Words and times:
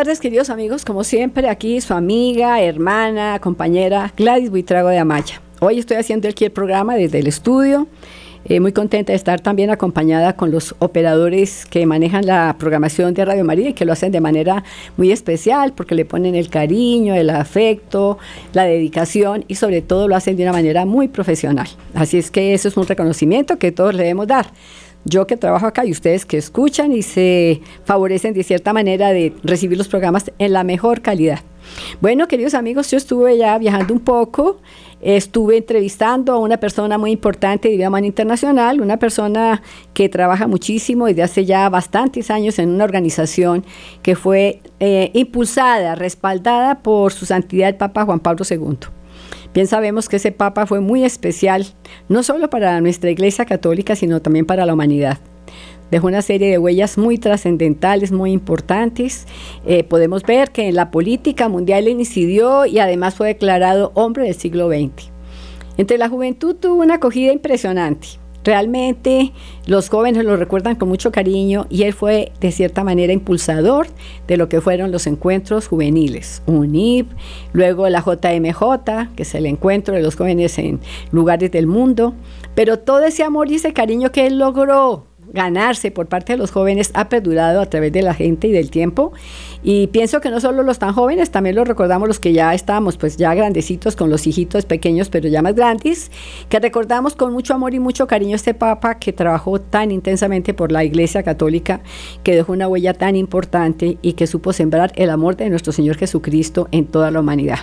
Tardes, 0.00 0.18
queridos 0.18 0.48
amigos. 0.48 0.86
Como 0.86 1.04
siempre, 1.04 1.46
aquí 1.50 1.78
su 1.82 1.92
amiga, 1.92 2.62
hermana, 2.62 3.38
compañera 3.38 4.10
Gladys 4.16 4.48
Buitrago 4.48 4.88
de 4.88 4.98
Amaya. 4.98 5.42
Hoy 5.60 5.78
estoy 5.78 5.98
haciendo 5.98 6.26
aquí 6.26 6.46
el 6.46 6.52
programa 6.52 6.94
desde 6.94 7.18
el 7.18 7.26
estudio. 7.26 7.86
Eh, 8.46 8.60
muy 8.60 8.72
contenta 8.72 9.12
de 9.12 9.16
estar 9.16 9.42
también 9.42 9.68
acompañada 9.68 10.36
con 10.36 10.50
los 10.50 10.74
operadores 10.78 11.66
que 11.66 11.84
manejan 11.84 12.24
la 12.24 12.56
programación 12.58 13.12
de 13.12 13.26
Radio 13.26 13.44
María 13.44 13.68
y 13.68 13.72
que 13.74 13.84
lo 13.84 13.92
hacen 13.92 14.10
de 14.10 14.22
manera 14.22 14.64
muy 14.96 15.12
especial 15.12 15.74
porque 15.74 15.94
le 15.94 16.06
ponen 16.06 16.34
el 16.34 16.48
cariño, 16.48 17.14
el 17.14 17.28
afecto, 17.28 18.16
la 18.54 18.64
dedicación 18.64 19.44
y 19.48 19.56
sobre 19.56 19.82
todo 19.82 20.08
lo 20.08 20.16
hacen 20.16 20.34
de 20.34 20.44
una 20.44 20.52
manera 20.52 20.86
muy 20.86 21.08
profesional. 21.08 21.68
Así 21.92 22.16
es 22.16 22.30
que 22.30 22.54
eso 22.54 22.68
es 22.68 22.76
un 22.78 22.86
reconocimiento 22.86 23.58
que 23.58 23.70
todos 23.70 23.92
le 23.94 24.04
debemos 24.04 24.28
dar 24.28 24.46
yo 25.04 25.26
que 25.26 25.36
trabajo 25.36 25.66
acá 25.66 25.84
y 25.84 25.92
ustedes 25.92 26.26
que 26.26 26.36
escuchan 26.36 26.92
y 26.92 27.02
se 27.02 27.60
favorecen 27.84 28.34
de 28.34 28.42
cierta 28.44 28.72
manera 28.72 29.10
de 29.10 29.32
recibir 29.42 29.78
los 29.78 29.88
programas 29.88 30.30
en 30.38 30.52
la 30.52 30.64
mejor 30.64 31.00
calidad. 31.00 31.40
Bueno, 32.00 32.26
queridos 32.28 32.54
amigos, 32.54 32.90
yo 32.90 32.96
estuve 32.96 33.38
ya 33.38 33.56
viajando 33.58 33.94
un 33.94 34.00
poco, 34.00 34.58
estuve 35.00 35.58
entrevistando 35.58 36.32
a 36.32 36.38
una 36.38 36.58
persona 36.58 36.98
muy 36.98 37.10
importante 37.10 37.68
de 37.68 37.76
Vida 37.76 37.90
Internacional, 38.00 38.80
una 38.80 38.98
persona 38.98 39.62
que 39.94 40.08
trabaja 40.08 40.46
muchísimo 40.46 41.06
desde 41.06 41.22
hace 41.22 41.44
ya 41.44 41.68
bastantes 41.68 42.30
años 42.30 42.58
en 42.58 42.70
una 42.70 42.84
organización 42.84 43.64
que 44.02 44.16
fue 44.16 44.60
eh, 44.80 45.10
impulsada, 45.14 45.94
respaldada 45.94 46.80
por 46.80 47.12
su 47.12 47.26
santidad 47.26 47.68
el 47.68 47.76
Papa 47.76 48.04
Juan 48.04 48.20
Pablo 48.20 48.44
II. 48.48 48.99
Bien 49.52 49.66
sabemos 49.66 50.08
que 50.08 50.16
ese 50.16 50.30
Papa 50.30 50.66
fue 50.66 50.80
muy 50.80 51.04
especial, 51.04 51.66
no 52.08 52.22
solo 52.22 52.50
para 52.50 52.80
nuestra 52.80 53.10
Iglesia 53.10 53.44
Católica, 53.46 53.96
sino 53.96 54.22
también 54.22 54.46
para 54.46 54.64
la 54.64 54.74
humanidad. 54.74 55.18
Dejó 55.90 56.06
una 56.06 56.22
serie 56.22 56.50
de 56.50 56.58
huellas 56.58 56.98
muy 56.98 57.18
trascendentales, 57.18 58.12
muy 58.12 58.30
importantes. 58.30 59.26
Eh, 59.66 59.82
podemos 59.82 60.22
ver 60.22 60.52
que 60.52 60.68
en 60.68 60.76
la 60.76 60.92
política 60.92 61.48
mundial 61.48 61.88
incidió 61.88 62.64
y 62.64 62.78
además 62.78 63.16
fue 63.16 63.26
declarado 63.28 63.90
hombre 63.94 64.24
del 64.24 64.34
siglo 64.34 64.68
XX. 64.68 65.10
Entre 65.78 65.98
la 65.98 66.08
juventud 66.08 66.54
tuvo 66.54 66.82
una 66.82 66.94
acogida 66.94 67.32
impresionante. 67.32 68.06
Realmente 68.42 69.32
los 69.66 69.90
jóvenes 69.90 70.24
lo 70.24 70.36
recuerdan 70.36 70.76
con 70.76 70.88
mucho 70.88 71.12
cariño 71.12 71.66
y 71.68 71.82
él 71.82 71.92
fue 71.92 72.32
de 72.40 72.52
cierta 72.52 72.84
manera 72.84 73.12
impulsador 73.12 73.86
de 74.26 74.36
lo 74.38 74.48
que 74.48 74.60
fueron 74.60 74.90
los 74.92 75.06
encuentros 75.06 75.68
juveniles, 75.68 76.42
UNIP, 76.46 77.10
luego 77.52 77.88
la 77.88 78.00
JMJ, 78.00 79.14
que 79.14 79.22
es 79.24 79.34
el 79.34 79.46
encuentro 79.46 79.94
de 79.94 80.02
los 80.02 80.16
jóvenes 80.16 80.58
en 80.58 80.80
lugares 81.12 81.50
del 81.50 81.66
mundo, 81.66 82.14
pero 82.54 82.78
todo 82.78 83.04
ese 83.04 83.24
amor 83.24 83.50
y 83.50 83.56
ese 83.56 83.72
cariño 83.72 84.10
que 84.10 84.26
él 84.26 84.38
logró 84.38 85.09
ganarse 85.32 85.90
por 85.90 86.06
parte 86.06 86.32
de 86.32 86.38
los 86.38 86.50
jóvenes 86.50 86.90
ha 86.94 87.08
perdurado 87.08 87.60
a 87.60 87.66
través 87.66 87.92
de 87.92 88.02
la 88.02 88.14
gente 88.14 88.48
y 88.48 88.52
del 88.52 88.70
tiempo. 88.70 89.12
Y 89.62 89.88
pienso 89.88 90.20
que 90.20 90.30
no 90.30 90.40
solo 90.40 90.62
los 90.62 90.78
tan 90.78 90.92
jóvenes, 90.92 91.30
también 91.30 91.56
lo 91.56 91.64
recordamos 91.64 92.08
los 92.08 92.20
que 92.20 92.32
ya 92.32 92.54
estábamos 92.54 92.96
pues 92.96 93.16
ya 93.16 93.34
grandecitos 93.34 93.96
con 93.96 94.10
los 94.10 94.26
hijitos 94.26 94.64
pequeños, 94.64 95.10
pero 95.10 95.28
ya 95.28 95.42
más 95.42 95.54
grandes, 95.54 96.10
que 96.48 96.58
recordamos 96.60 97.14
con 97.14 97.32
mucho 97.32 97.54
amor 97.54 97.74
y 97.74 97.78
mucho 97.78 98.06
cariño 98.06 98.36
este 98.36 98.54
Papa 98.54 98.98
que 98.98 99.12
trabajó 99.12 99.60
tan 99.60 99.90
intensamente 99.90 100.54
por 100.54 100.72
la 100.72 100.84
Iglesia 100.84 101.22
Católica, 101.22 101.80
que 102.22 102.34
dejó 102.34 102.52
una 102.52 102.68
huella 102.68 102.94
tan 102.94 103.16
importante 103.16 103.98
y 104.02 104.14
que 104.14 104.26
supo 104.26 104.52
sembrar 104.52 104.92
el 104.96 105.10
amor 105.10 105.36
de 105.36 105.50
nuestro 105.50 105.72
Señor 105.72 105.96
Jesucristo 105.96 106.68
en 106.72 106.86
toda 106.86 107.10
la 107.10 107.20
humanidad. 107.20 107.60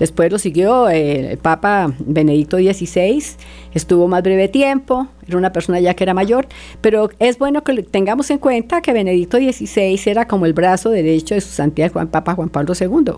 Después 0.00 0.32
lo 0.32 0.38
siguió 0.38 0.88
eh, 0.88 1.32
el 1.32 1.38
Papa 1.38 1.92
Benedicto 1.98 2.56
XVI, 2.56 3.22
estuvo 3.74 4.08
más 4.08 4.22
breve 4.22 4.48
tiempo, 4.48 5.08
era 5.28 5.36
una 5.36 5.52
persona 5.52 5.78
ya 5.78 5.92
que 5.92 6.04
era 6.04 6.14
mayor, 6.14 6.48
pero 6.80 7.10
es 7.18 7.38
bueno 7.38 7.62
que 7.62 7.82
tengamos 7.82 8.30
en 8.30 8.38
cuenta 8.38 8.80
que 8.80 8.94
Benedicto 8.94 9.36
XVI 9.36 10.00
era 10.06 10.26
como 10.26 10.46
el 10.46 10.54
brazo 10.54 10.88
derecho 10.88 11.34
de 11.34 11.42
su 11.42 11.50
santidad 11.50 11.92
Juan 11.92 12.08
Papa 12.08 12.34
Juan 12.34 12.48
Pablo 12.48 12.72
II. 12.80 13.12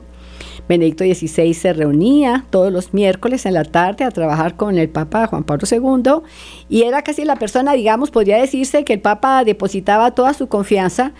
Benedicto 0.69 1.05
XVI 1.05 1.55
se 1.55 1.73
reunía 1.73 2.47
todos 2.51 2.73
los 2.73 2.93
miércoles 2.93 3.47
en 3.47 3.55
la 3.55 3.65
tarde 3.65 4.05
a 4.05 4.11
trabajar 4.11 4.57
con 4.57 4.77
el 4.77 4.89
Papa 4.89 5.29
Juan 5.29 5.45
Pablo 5.45 5.69
II 5.71 6.25
y 6.69 6.83
era 6.83 7.03
casi 7.03 7.25
la 7.25 7.37
persona, 7.37 7.75
digamos, 7.75 8.11
podría 8.11 8.39
decirse 8.39 8.83
que 8.83 8.95
el 8.95 9.01
Papa 9.01 9.45
depositaba 9.45 10.11
toda 10.17 10.35
su 10.35 10.49
confianza 10.49 11.13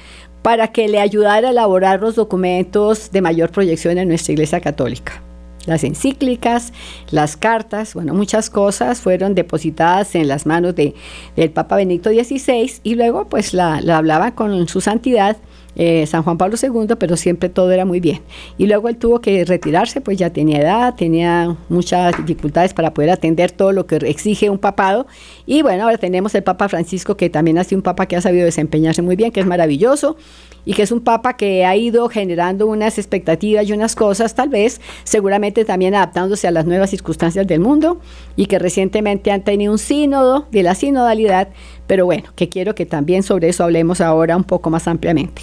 para 0.43 0.73
que 0.73 0.89
le 0.89 0.99
ayudara 0.99 1.49
a 1.49 1.51
elaborar 1.53 2.01
los 2.01 2.17
documentos 2.17 3.13
de 3.13 3.21
mayor 3.21 3.51
proyección 3.53 3.99
en 3.99 4.09
nuestra 4.09 4.33
Iglesia 4.33 4.61
Católica 4.61 5.23
las 5.67 5.85
encíclicas, 5.85 6.73
las 7.11 7.37
cartas, 7.37 7.95
bueno, 7.95 8.15
muchas 8.15 8.51
cosas 8.51 9.01
fueron 9.01 9.35
depositadas 9.35 10.15
en 10.15 10.29
las 10.29 10.47
manos 10.47 10.75
de, 10.75 10.95
del 11.37 11.51
Papa 11.51 11.77
Benedicto 11.77 12.11
XVI 12.11 12.81
y 12.83 12.95
luego 12.95 13.29
pues 13.29 13.55
la, 13.55 13.81
la 13.81 13.99
hablaba 13.99 14.35
con 14.35 14.69
su 14.69 14.81
santidad 14.81 15.37
eh, 15.75 16.07
San 16.07 16.23
Juan 16.23 16.37
Pablo 16.37 16.57
II, 16.63 16.97
pero 16.99 17.17
siempre 17.17 17.49
todo 17.49 17.71
era 17.71 17.87
muy 17.87 17.99
bien. 17.99 18.21
Y 18.59 18.67
luego 18.67 18.89
él 18.89 18.97
tuvo 18.99 19.21
que 19.21 19.45
retirarse, 19.45 20.01
pues 20.03 20.19
ya 20.19 20.31
tenía 20.31 20.61
edad, 20.61 20.95
tenía 20.95 21.57
muchas 21.71 22.15
dificultades 22.19 22.75
para 22.75 22.93
poder 22.93 23.11
atender 23.11 23.53
todo 23.53 23.73
lo 23.73 23.87
que 23.87 23.97
exige 23.97 24.51
un 24.51 24.59
papado. 24.59 25.07
Y 25.47 25.63
bueno, 25.63 25.85
ahora 25.85 25.97
tenemos 25.97 26.35
el 26.35 26.43
Papa 26.43 26.69
Francisco, 26.69 27.17
que 27.17 27.31
también 27.31 27.59
ha 27.59 27.65
sido 27.65 27.79
un 27.79 27.83
papa 27.83 28.07
que 28.07 28.17
ha 28.17 28.21
sabido 28.21 28.45
desempeñarse 28.45 29.01
muy 29.01 29.17
bien, 29.17 29.33
que 29.33 29.41
es 29.41 29.47
maravilloso 29.47 30.17
y 30.65 30.75
que 30.75 30.83
es 30.83 30.93
un 30.93 31.01
papa 31.01 31.37
que 31.37 31.65
ha 31.65 31.77
ido 31.77 32.09
generando 32.09 32.67
unas 32.67 32.99
expectativas 32.99 33.69
y 33.69 33.73
unas 33.73 33.95
cosas, 33.95 34.35
tal 34.35 34.49
vez, 34.49 34.81
seguramente 35.05 35.65
también 35.65 35.95
adaptándose 35.95 36.47
a 36.47 36.51
las 36.51 36.67
nuevas 36.67 36.91
circunstancias 36.91 37.47
del 37.47 37.61
mundo 37.61 38.01
y 38.37 38.47
que 38.47 38.59
recientemente 38.59 39.33
han 39.33 39.43
tenido 39.43 39.73
un 39.73 39.79
sínodo 39.79 40.47
de 40.51 40.63
la 40.63 40.75
sinodalidad, 40.75 41.49
pero 41.87 42.05
bueno, 42.05 42.31
que 42.37 42.49
quiero 42.49 42.75
que 42.75 42.87
también 42.87 43.23
sobre 43.23 43.49
eso 43.49 43.65
hablemos 43.65 44.01
ahora 44.01 44.37
un 44.37 44.45
poco 44.45 44.71
más 44.71 44.87
ampliamente. 44.87 45.43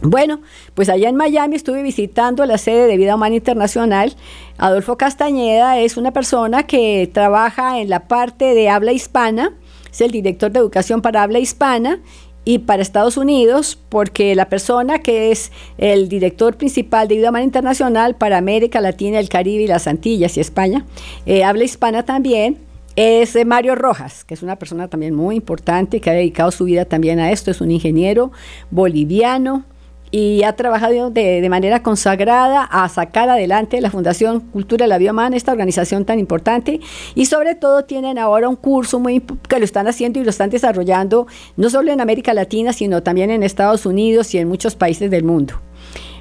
Bueno, 0.00 0.40
pues 0.74 0.88
allá 0.88 1.08
en 1.08 1.16
Miami 1.16 1.56
estuve 1.56 1.82
visitando 1.82 2.46
la 2.46 2.56
sede 2.56 2.86
de 2.86 2.96
Vida 2.96 3.16
Humana 3.16 3.34
Internacional. 3.34 4.14
Adolfo 4.56 4.96
Castañeda 4.96 5.80
es 5.80 5.96
una 5.96 6.12
persona 6.12 6.62
que 6.62 7.10
trabaja 7.12 7.80
en 7.80 7.90
la 7.90 8.06
parte 8.06 8.54
de 8.54 8.68
habla 8.68 8.92
hispana, 8.92 9.54
es 9.90 10.00
el 10.00 10.12
director 10.12 10.52
de 10.52 10.60
educación 10.60 11.02
para 11.02 11.24
habla 11.24 11.40
hispana 11.40 12.00
y 12.48 12.60
para 12.60 12.80
Estados 12.80 13.18
Unidos, 13.18 13.78
porque 13.90 14.34
la 14.34 14.48
persona 14.48 15.00
que 15.00 15.30
es 15.30 15.52
el 15.76 16.08
director 16.08 16.56
principal 16.56 17.06
de 17.06 17.20
Humana 17.20 17.42
Internacional 17.42 18.16
para 18.16 18.38
América 18.38 18.80
Latina, 18.80 19.18
el 19.18 19.28
Caribe 19.28 19.64
y 19.64 19.66
las 19.66 19.86
Antillas 19.86 20.34
y 20.38 20.40
España, 20.40 20.86
eh, 21.26 21.44
habla 21.44 21.64
hispana 21.64 22.06
también, 22.06 22.56
es 22.96 23.36
Mario 23.44 23.74
Rojas, 23.74 24.24
que 24.24 24.32
es 24.32 24.42
una 24.42 24.56
persona 24.56 24.88
también 24.88 25.14
muy 25.14 25.36
importante, 25.36 26.00
que 26.00 26.08
ha 26.08 26.14
dedicado 26.14 26.50
su 26.50 26.64
vida 26.64 26.86
también 26.86 27.20
a 27.20 27.32
esto, 27.32 27.50
es 27.50 27.60
un 27.60 27.70
ingeniero 27.70 28.32
boliviano 28.70 29.64
y 30.10 30.42
ha 30.42 30.54
trabajado 30.54 31.10
de, 31.10 31.46
manera 31.48 31.82
consagrada 31.82 32.64
a 32.64 32.88
sacar 32.88 33.28
adelante 33.28 33.80
la 33.80 33.90
Fundación 33.90 34.40
Cultura 34.40 34.84
de 34.84 34.88
la 34.88 34.98
Vida 34.98 35.12
Humana, 35.12 35.36
esta 35.36 35.52
organización 35.52 36.04
tan 36.04 36.18
importante, 36.18 36.80
y 37.14 37.26
sobre 37.26 37.54
todo 37.54 37.84
tienen 37.84 38.18
ahora 38.18 38.48
un 38.48 38.56
curso 38.56 38.98
muy 39.00 39.20
que 39.48 39.58
lo 39.58 39.64
están 39.64 39.88
haciendo 39.88 40.20
y 40.20 40.24
lo 40.24 40.30
están 40.30 40.50
desarrollando 40.50 41.26
no 41.56 41.70
solo 41.70 41.92
en 41.92 42.00
América 42.00 42.34
Latina, 42.34 42.72
sino 42.72 43.02
también 43.02 43.30
en 43.30 43.42
Estados 43.42 43.86
Unidos 43.86 44.34
y 44.34 44.38
en 44.38 44.48
muchos 44.48 44.74
países 44.74 45.10
del 45.10 45.24
mundo. 45.24 45.67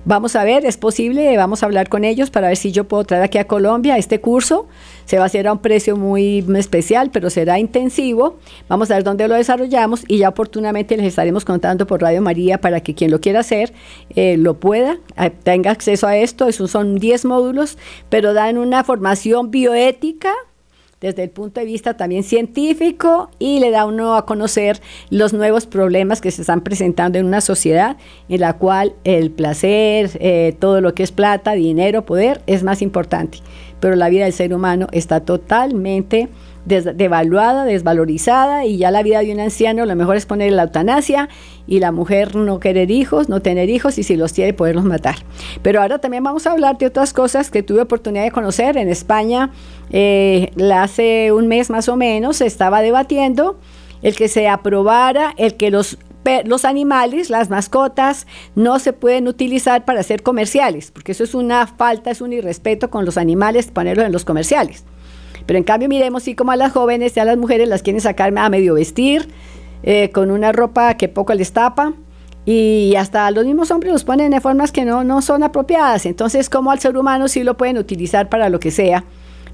Vamos 0.07 0.38
a 0.38 0.45
ver, 0.45 0.65
es 0.65 0.77
posible, 0.77 1.36
vamos 1.36 1.62
a 1.62 1.65
hablar 1.65 1.89
con 1.89 2.06
ellos 2.06 2.30
para 2.30 2.48
ver 2.48 2.56
si 2.56 2.71
yo 2.71 2.86
puedo 2.86 3.04
traer 3.04 3.24
aquí 3.24 3.39
a 3.39 3.45
Colombia 3.45 3.98
este 3.98 4.21
curso. 4.21 4.65
Se 5.04 5.18
va 5.18 5.24
a 5.24 5.25
hacer 5.25 5.50
a 5.50 5.51
un 5.51 5.59
precio 5.59 5.98
muy 5.98 6.45
especial, 6.56 7.09
pero 7.12 7.30
será 7.30 7.59
intensivo. 7.59 8.38
Vamos 8.69 8.89
a 8.89 8.94
ver 8.94 9.04
dónde 9.04 9.27
lo 9.27 9.36
desarrollamos 9.36 10.06
y 10.07 10.19
ya 10.19 10.30
oportunamente 10.30 10.95
les 10.95 11.07
estaremos 11.07 11.44
contando 11.44 11.86
por 11.88 12.01
Radio 12.01 12.21
María 12.21 12.62
para 12.62 12.80
que 12.80 12.95
quien 12.95 13.12
lo 13.12 13.19
quiera 13.19 13.42
hacer 13.42 13.74
eh, 14.15 14.38
lo 14.38 14.54
pueda, 14.62 14.98
tenga 15.44 15.71
acceso 15.71 16.07
a 16.07 16.15
esto. 16.15 16.48
Esos 16.48 16.71
son 16.71 17.00
10 17.00 17.25
módulos, 17.25 17.77
pero 18.07 18.33
dan 18.33 18.57
una 18.57 18.86
formación 18.86 19.51
bioética 19.51 20.31
desde 21.02 21.24
el 21.24 21.30
punto 21.30 21.60
de 21.60 21.66
vista 21.66 21.96
también 21.96 22.24
científico 22.24 23.30
y 23.38 23.60
le 23.60 23.70
da 23.70 23.86
uno 23.86 24.16
a 24.16 24.26
conocer 24.26 24.82
los 25.10 25.32
nuevos 25.32 25.68
problemas 25.68 26.22
que 26.22 26.32
se 26.32 26.42
están 26.42 26.62
presentando 26.62 27.20
en 27.20 27.26
una 27.26 27.42
sociedad 27.42 27.98
en 28.30 28.42
la 28.42 28.54
cual 28.54 28.94
el 29.04 29.30
placer, 29.30 30.12
eh, 30.16 30.56
todo 30.60 30.82
lo 30.82 30.96
que 30.96 31.04
es 31.04 31.12
plata, 31.12 31.54
dinero, 31.54 32.06
poder 32.06 32.42
es 32.48 32.64
más 32.64 32.82
importante. 32.82 33.40
Pero 33.80 33.96
la 33.96 34.10
vida 34.10 34.24
del 34.24 34.34
ser 34.34 34.54
humano 34.54 34.88
está 34.92 35.20
totalmente 35.20 36.30
devaluada, 36.68 37.64
desvalorizada 37.64 38.66
y 38.66 38.78
ya 38.78 38.92
la 38.92 39.02
vida 39.02 39.20
de 39.20 39.32
un 39.32 39.40
anciano 39.40 39.86
lo 39.86 39.96
mejor 39.96 40.18
es 40.18 40.26
poner 40.26 40.52
la 40.52 40.64
eutanasia 40.64 41.30
y 41.66 41.80
la 41.80 41.94
mujer 41.94 42.36
no 42.36 42.60
querer 42.60 42.92
hijos, 42.92 43.30
no 43.30 43.42
tener 43.42 43.70
hijos 43.70 43.98
y 43.98 44.04
si 44.04 44.18
los 44.18 44.34
tiene 44.34 44.54
poderlos 44.54 44.84
matar. 44.84 45.16
Pero 45.62 45.82
ahora 45.82 46.00
también 46.00 46.24
vamos 46.24 46.46
a 46.46 46.52
hablar 46.52 46.78
de 46.78 46.88
otras 46.88 47.14
cosas 47.14 47.52
que 47.52 47.64
tuve 47.64 47.82
oportunidad 47.82 48.26
de 48.26 48.32
conocer 48.32 48.78
en 48.78 48.90
España. 48.90 49.52
Eh, 49.89 50.51
hace 50.74 51.31
un 51.31 51.48
mes 51.48 51.69
más 51.69 51.88
o 51.88 51.95
menos 51.95 52.38
se 52.38 52.45
estaba 52.45 52.81
debatiendo 52.81 53.57
el 54.01 54.16
que 54.16 54.28
se 54.28 54.48
aprobara 54.48 55.34
el 55.38 55.56
que 55.56 55.72
los 55.72 55.98
los 56.44 56.66
animales, 56.66 57.30
las 57.30 57.50
mascotas, 57.50 58.28
no 58.54 58.80
se 58.80 58.92
pueden 58.92 59.30
utilizar 59.30 59.86
para 59.86 60.04
ser 60.04 60.24
comerciales, 60.24 60.92
porque 60.92 61.13
eso 61.13 61.24
es 61.24 61.34
una 61.34 61.66
falta, 61.68 62.12
es 62.12 62.19
un 62.19 62.34
irrespeto 62.34 62.89
con 62.89 63.06
los 63.06 63.18
animales 63.18 63.72
ponerlos 63.72 64.06
en 64.06 64.12
los 64.12 64.25
comerciales. 64.25 64.84
Pero 65.45 65.57
en 65.57 65.63
cambio 65.63 65.88
miremos 65.88 66.24
sí 66.24 66.36
como 66.36 66.51
a 66.51 66.57
las 66.57 66.74
jóvenes 66.74 67.16
y 67.16 67.22
a 67.22 67.25
las 67.25 67.38
mujeres 67.38 67.69
las 67.69 67.81
quieren 67.81 68.01
sacar 68.01 68.38
a 68.38 68.50
medio 68.50 68.74
vestir, 68.74 69.30
eh, 69.83 70.10
con 70.12 70.31
una 70.31 70.51
ropa 70.51 70.95
que 70.95 71.07
poco 71.07 71.33
les 71.33 71.54
tapa, 71.54 71.94
y 72.45 72.95
hasta 72.98 73.30
los 73.31 73.45
mismos 73.45 73.72
hombres 73.72 73.94
los 73.94 74.04
ponen 74.04 74.31
de 74.31 74.42
formas 74.42 74.72
que 74.72 74.86
no, 74.86 75.04
no 75.04 75.22
son 75.22 75.44
apropiadas. 75.44 76.06
Entonces, 76.06 76.50
como 76.50 76.72
al 76.72 76.80
ser 76.80 76.98
humano 76.98 77.28
sí 77.28 77.44
lo 77.44 77.57
pueden 77.57 77.78
utilizar 77.78 78.30
para 78.30 78.50
lo 78.50 78.60
que 78.60 78.72
sea, 78.72 79.06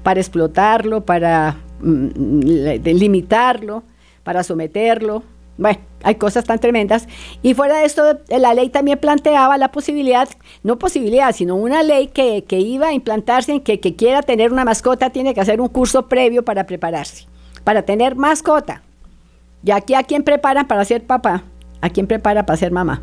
para 0.04 0.20
explotarlo, 0.20 1.04
para 1.04 1.56
mm, 1.80 2.82
limitarlo, 2.84 3.82
para 4.22 4.44
someterlo. 4.44 5.24
Bueno, 5.58 5.80
hay 6.04 6.14
cosas 6.14 6.44
tan 6.44 6.60
tremendas. 6.60 7.08
Y 7.42 7.54
fuera 7.54 7.78
de 7.78 7.86
esto, 7.86 8.20
la 8.28 8.54
ley 8.54 8.68
también 8.68 8.98
planteaba 8.98 9.58
la 9.58 9.72
posibilidad, 9.72 10.28
no 10.62 10.78
posibilidad, 10.78 11.34
sino 11.34 11.56
una 11.56 11.82
ley 11.82 12.08
que, 12.08 12.44
iba 12.48 12.88
a 12.88 12.92
implantarse 12.92 13.52
en 13.52 13.60
que, 13.60 13.80
que 13.80 13.96
quiera 13.96 14.22
tener 14.22 14.52
una 14.52 14.64
mascota 14.64 15.10
tiene 15.10 15.34
que 15.34 15.40
hacer 15.40 15.60
un 15.60 15.68
curso 15.68 16.06
previo 16.06 16.44
para 16.44 16.64
prepararse, 16.66 17.26
para 17.64 17.82
tener 17.82 18.14
mascota. 18.14 18.82
Y 19.64 19.72
aquí 19.72 19.94
a 19.94 20.04
quién 20.04 20.22
preparan 20.22 20.68
para 20.68 20.84
ser 20.84 21.02
papá 21.04 21.44
¿A 21.84 21.90
quién 21.90 22.06
prepara 22.06 22.46
para 22.46 22.56
ser 22.56 22.72
mamá? 22.72 23.02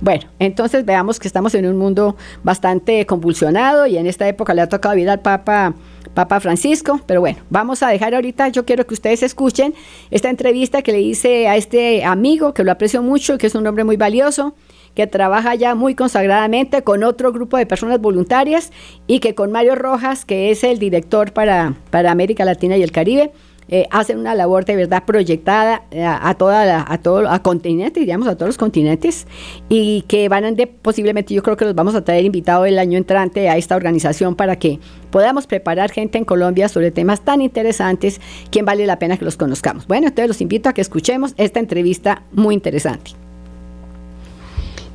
Bueno, 0.00 0.22
entonces 0.38 0.86
veamos 0.86 1.18
que 1.18 1.28
estamos 1.28 1.54
en 1.54 1.66
un 1.66 1.76
mundo 1.76 2.16
bastante 2.42 3.04
convulsionado 3.04 3.86
y 3.86 3.98
en 3.98 4.06
esta 4.06 4.26
época 4.26 4.54
le 4.54 4.62
ha 4.62 4.68
tocado 4.68 4.94
vivir 4.94 5.10
al 5.10 5.20
Papa, 5.20 5.74
Papa 6.14 6.40
Francisco, 6.40 7.00
pero 7.06 7.20
bueno, 7.20 7.38
vamos 7.50 7.82
a 7.82 7.88
dejar 7.88 8.14
ahorita, 8.14 8.48
yo 8.48 8.64
quiero 8.64 8.86
que 8.86 8.94
ustedes 8.94 9.22
escuchen 9.22 9.74
esta 10.10 10.30
entrevista 10.30 10.80
que 10.80 10.92
le 10.92 11.02
hice 11.02 11.48
a 11.48 11.56
este 11.56 12.02
amigo, 12.04 12.54
que 12.54 12.64
lo 12.64 12.72
aprecio 12.72 13.02
mucho, 13.02 13.36
que 13.36 13.46
es 13.46 13.54
un 13.54 13.66
hombre 13.66 13.84
muy 13.84 13.98
valioso, 13.98 14.54
que 14.94 15.06
trabaja 15.06 15.54
ya 15.54 15.74
muy 15.74 15.94
consagradamente 15.94 16.82
con 16.82 17.04
otro 17.04 17.30
grupo 17.30 17.58
de 17.58 17.66
personas 17.66 18.00
voluntarias 18.00 18.72
y 19.06 19.20
que 19.20 19.34
con 19.34 19.52
Mario 19.52 19.74
Rojas, 19.74 20.24
que 20.24 20.50
es 20.50 20.64
el 20.64 20.78
director 20.78 21.32
para, 21.32 21.74
para 21.90 22.10
América 22.10 22.46
Latina 22.46 22.78
y 22.78 22.82
el 22.82 22.90
Caribe, 22.90 23.32
eh, 23.72 23.86
hacen 23.90 24.18
una 24.18 24.34
labor 24.34 24.64
de 24.64 24.74
verdad 24.74 25.04
proyectada 25.04 25.84
eh, 25.92 26.04
a, 26.04 26.34
toda 26.34 26.84
a 26.92 26.98
todo 26.98 27.30
a 27.30 27.40
continentes, 27.40 28.00
digamos, 28.00 28.26
a 28.26 28.34
todos 28.34 28.48
los 28.48 28.58
continentes, 28.58 29.28
y 29.68 30.02
que 30.02 30.28
van 30.28 30.44
a, 30.44 30.50
de, 30.50 30.66
posiblemente 30.66 31.34
yo 31.34 31.42
creo 31.44 31.56
que 31.56 31.64
los 31.64 31.76
vamos 31.76 31.94
a 31.94 32.02
traer 32.02 32.24
invitados 32.24 32.66
el 32.66 32.80
año 32.80 32.98
entrante 32.98 33.48
a 33.48 33.56
esta 33.56 33.76
organización 33.76 34.34
para 34.34 34.56
que 34.56 34.80
podamos 35.12 35.46
preparar 35.46 35.92
gente 35.92 36.18
en 36.18 36.24
Colombia 36.24 36.68
sobre 36.68 36.90
temas 36.90 37.20
tan 37.20 37.40
interesantes, 37.42 38.20
quien 38.50 38.64
vale 38.64 38.86
la 38.86 38.98
pena 38.98 39.16
que 39.16 39.24
los 39.24 39.36
conozcamos. 39.36 39.86
Bueno, 39.86 40.08
entonces 40.08 40.26
los 40.26 40.40
invito 40.40 40.68
a 40.68 40.72
que 40.72 40.80
escuchemos 40.80 41.34
esta 41.36 41.60
entrevista 41.60 42.24
muy 42.32 42.54
interesante. 42.54 43.12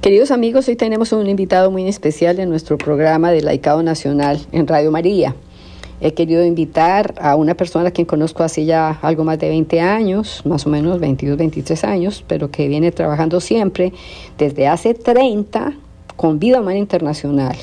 Queridos 0.02 0.32
amigos, 0.32 0.68
hoy 0.68 0.76
tenemos 0.76 1.14
un 1.14 1.28
invitado 1.28 1.72
muy 1.72 1.88
especial 1.88 2.40
en 2.40 2.50
nuestro 2.50 2.78
programa 2.78 3.32
de 3.32 3.42
Laicado 3.42 3.82
Nacional 3.82 4.40
en 4.52 4.68
Radio 4.68 4.92
María. 4.92 5.34
He 6.02 6.14
querido 6.14 6.44
invitar 6.46 7.16
a 7.20 7.36
una 7.36 7.56
persona 7.56 7.90
a 7.90 7.92
quien 7.92 8.06
conozco 8.06 8.44
hace 8.44 8.66
ya 8.66 9.00
algo 9.02 9.24
más 9.24 9.40
de 9.40 9.50
20 9.50 9.80
años, 9.80 10.42
más 10.46 10.66
o 10.66 10.70
menos 10.70 11.00
22, 11.00 11.38
23 11.38 11.84
años, 11.86 12.24
pero 12.28 12.52
que 12.52 12.68
viene 12.68 12.92
trabajando 12.92 13.40
siempre 13.40 13.94
desde 14.38 14.68
hace 14.68 14.94
30 14.94 15.74
con 16.16 16.40
Vida 16.40 16.60
Humana 16.60 16.80
Internacional. 16.80 17.56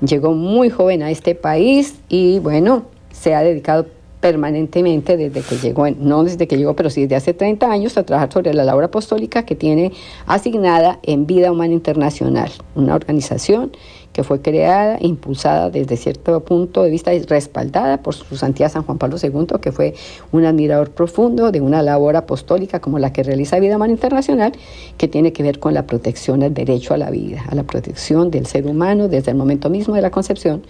Llegó 0.00 0.32
muy 0.32 0.70
joven 0.70 1.02
a 1.02 1.10
este 1.10 1.34
país 1.34 2.00
y 2.08 2.40
bueno, 2.40 2.84
se 3.12 3.34
ha 3.34 3.42
dedicado 3.42 3.86
permanentemente 4.22 5.16
desde 5.16 5.42
que 5.42 5.56
llegó, 5.56 5.90
no 5.90 6.22
desde 6.22 6.46
que 6.46 6.56
llegó, 6.56 6.74
pero 6.74 6.90
sí 6.90 7.02
desde 7.02 7.16
hace 7.16 7.34
30 7.34 7.70
años 7.70 7.98
a 7.98 8.04
trabajar 8.04 8.32
sobre 8.32 8.54
la 8.54 8.64
labor 8.64 8.84
apostólica 8.84 9.44
que 9.44 9.56
tiene 9.56 9.92
asignada 10.26 11.00
en 11.02 11.26
Vida 11.26 11.50
Humana 11.50 11.74
Internacional, 11.74 12.50
una 12.76 12.94
organización 12.94 13.72
que 14.12 14.24
fue 14.24 14.40
creada, 14.40 14.98
impulsada 15.00 15.70
desde 15.70 15.96
cierto 15.96 16.40
punto 16.40 16.82
de 16.82 16.90
vista 16.90 17.14
y 17.14 17.22
respaldada 17.22 18.02
por 18.02 18.14
su 18.14 18.36
santidad 18.36 18.70
San 18.70 18.82
Juan 18.82 18.98
Pablo 18.98 19.16
II, 19.22 19.58
que 19.60 19.72
fue 19.72 19.94
un 20.32 20.44
admirador 20.44 20.90
profundo 20.90 21.50
de 21.50 21.60
una 21.60 21.82
labor 21.82 22.16
apostólica 22.16 22.80
como 22.80 22.98
la 22.98 23.12
que 23.12 23.22
realiza 23.22 23.58
Vida 23.58 23.76
Humana 23.76 23.92
Internacional, 23.92 24.52
que 24.98 25.08
tiene 25.08 25.32
que 25.32 25.42
ver 25.42 25.58
con 25.58 25.74
la 25.74 25.86
protección 25.86 26.40
del 26.40 26.54
derecho 26.54 26.94
a 26.94 26.98
la 26.98 27.10
vida, 27.10 27.44
a 27.48 27.54
la 27.54 27.62
protección 27.62 28.30
del 28.30 28.46
ser 28.46 28.66
humano 28.66 29.08
desde 29.08 29.30
el 29.30 29.36
momento 29.36 29.70
mismo 29.70 29.94
de 29.94 30.02
la 30.02 30.10
concepción 30.10 30.62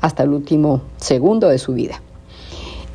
hasta 0.00 0.22
el 0.22 0.30
último 0.30 0.82
segundo 0.96 1.48
de 1.48 1.58
su 1.58 1.74
vida. 1.74 2.00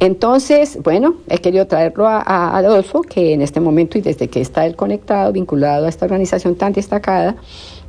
Entonces, 0.01 0.79
bueno, 0.81 1.17
he 1.29 1.37
querido 1.37 1.67
traerlo 1.67 2.07
a, 2.07 2.57
Adolfo, 2.57 3.03
que 3.03 3.33
en 3.33 3.43
este 3.43 3.59
momento 3.59 3.99
y 3.99 4.01
desde 4.01 4.29
que 4.29 4.41
está 4.41 4.65
él 4.65 4.75
conectado, 4.75 5.31
vinculado 5.31 5.85
a 5.85 5.89
esta 5.89 6.05
organización 6.05 6.55
tan 6.55 6.73
destacada, 6.73 7.35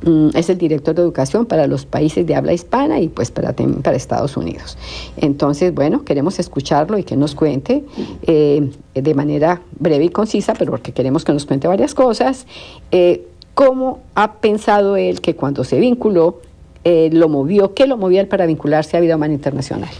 mm, 0.03 0.29
es 0.35 0.49
el 0.49 0.57
director 0.57 0.95
de 0.95 1.01
educación 1.01 1.45
para 1.45 1.67
los 1.67 1.85
países 1.85 2.25
de 2.25 2.35
habla 2.35 2.53
hispana 2.53 2.99
y 2.99 3.07
pues 3.07 3.31
para, 3.31 3.53
para 3.53 3.97
Estados 3.97 4.37
Unidos. 4.37 4.77
Entonces, 5.17 5.73
bueno, 5.73 6.03
queremos 6.03 6.39
escucharlo 6.39 6.97
y 6.97 7.03
que 7.03 7.15
nos 7.15 7.35
cuente 7.35 7.83
eh, 8.23 8.69
de 8.93 9.13
manera 9.13 9.61
breve 9.79 10.05
y 10.05 10.09
concisa, 10.09 10.53
pero 10.53 10.71
porque 10.71 10.91
queremos 10.91 11.23
que 11.23 11.33
nos 11.33 11.45
cuente 11.45 11.67
varias 11.67 11.93
cosas, 11.93 12.45
eh, 12.91 13.25
cómo 13.53 14.01
ha 14.15 14.33
pensado 14.33 14.97
él 14.97 15.21
que 15.21 15.35
cuando 15.35 15.63
se 15.63 15.79
vinculó, 15.79 16.41
eh, 16.83 17.09
lo 17.11 17.29
movió, 17.29 17.73
qué 17.73 17.87
lo 17.87 17.97
movió 17.97 18.19
él 18.19 18.27
para 18.27 18.45
vincularse 18.45 18.97
a 18.97 18.99
Vida 18.99 19.15
Humana 19.15 19.33
Internacional. 19.33 19.91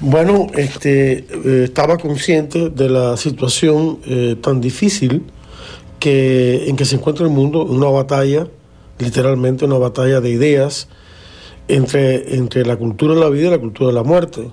Bueno, 0.00 0.46
este, 0.56 1.26
estaba 1.64 1.96
consciente 1.98 2.70
de 2.70 2.88
la 2.88 3.16
situación 3.16 3.98
tan 4.40 4.60
difícil 4.60 5.22
que, 6.02 6.68
en 6.68 6.74
que 6.74 6.84
se 6.84 6.96
encuentra 6.96 7.24
el 7.24 7.30
mundo, 7.30 7.64
una 7.64 7.86
batalla, 7.86 8.48
literalmente 9.02 9.64
una 9.64 9.78
batalla 9.78 10.20
de 10.20 10.30
ideas 10.30 10.88
entre, 11.68 12.36
entre 12.36 12.64
la 12.64 12.76
cultura 12.76 13.14
de 13.14 13.20
la 13.20 13.28
vida 13.28 13.48
y 13.48 13.50
la 13.50 13.58
cultura 13.58 13.88
de 13.88 13.94
la 13.94 14.02
muerte. 14.02 14.50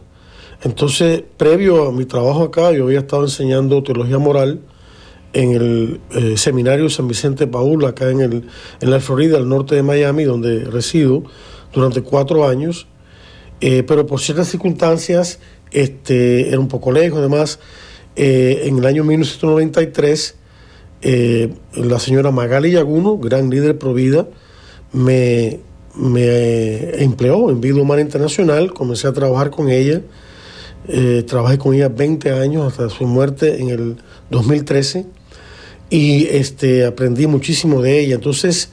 Entonces, 0.63 1.23
previo 1.37 1.87
a 1.87 1.91
mi 1.91 2.05
trabajo 2.05 2.43
acá, 2.43 2.71
yo 2.71 2.83
había 2.83 2.99
estado 2.99 3.23
enseñando 3.23 3.81
teología 3.81 4.17
moral 4.17 4.59
en 5.31 5.51
el 5.51 6.01
eh, 6.11 6.37
seminario 6.37 6.89
San 6.89 7.07
Vicente 7.07 7.47
Paul, 7.47 7.85
acá 7.85 8.09
en, 8.09 8.21
el, 8.21 8.47
en 8.81 8.91
la 8.91 8.99
Florida, 8.99 9.37
al 9.37 9.47
norte 9.47 9.75
de 9.75 9.83
Miami, 9.83 10.23
donde 10.23 10.65
resido 10.65 11.23
durante 11.73 12.01
cuatro 12.01 12.47
años. 12.47 12.87
Eh, 13.61 13.83
pero 13.83 14.05
por 14.05 14.19
ciertas 14.19 14.47
circunstancias 14.47 15.39
este, 15.71 16.49
era 16.49 16.59
un 16.59 16.67
poco 16.67 16.91
lejos. 16.91 17.19
Además, 17.19 17.59
eh, 18.15 18.63
en 18.65 18.79
el 18.79 18.85
año 18.85 19.03
1993, 19.03 20.35
eh, 21.01 21.53
la 21.73 21.99
señora 21.99 22.31
Magali 22.31 22.71
Yaguno, 22.71 23.17
gran 23.17 23.49
líder 23.49 23.77
pro 23.77 23.93
vida, 23.93 24.27
me, 24.91 25.59
me 25.95 27.03
empleó 27.03 27.49
en 27.49 27.61
Vida 27.61 27.81
Humana 27.81 28.01
Internacional, 28.01 28.73
comencé 28.73 29.07
a 29.07 29.13
trabajar 29.13 29.49
con 29.51 29.69
ella, 29.69 30.01
trabajé 31.27 31.59
con 31.59 31.75
ella 31.75 31.89
20 31.89 32.31
años 32.31 32.65
hasta 32.65 32.89
su 32.89 33.05
muerte 33.05 33.61
en 33.61 33.69
el 33.69 33.97
2013 34.31 35.05
y 35.89 36.25
este, 36.27 36.85
aprendí 36.85 37.27
muchísimo 37.27 37.81
de 37.81 37.99
ella. 37.99 38.15
Entonces, 38.15 38.69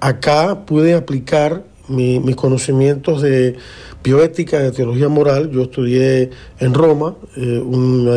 acá 0.00 0.64
pude 0.66 0.94
aplicar 0.94 1.64
mis 1.90 2.36
conocimientos 2.36 3.22
de 3.22 3.56
bioética, 4.02 4.60
de 4.60 4.72
teología 4.72 5.08
moral. 5.08 5.50
Yo 5.50 5.62
estudié 5.62 6.30
en 6.58 6.74
Roma 6.74 7.16
eh, 7.36 7.58
una 7.58 8.16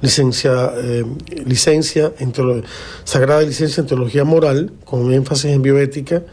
licencia, 0.00 0.72
eh, 0.76 1.04
licencia 1.44 2.12
en 2.18 2.32
sagrada 3.04 3.42
licencia 3.42 3.80
en 3.80 3.86
teología 3.86 4.24
moral 4.24 4.72
con 4.84 5.12
énfasis 5.12 5.52
en 5.52 5.62
bioética 5.62 6.24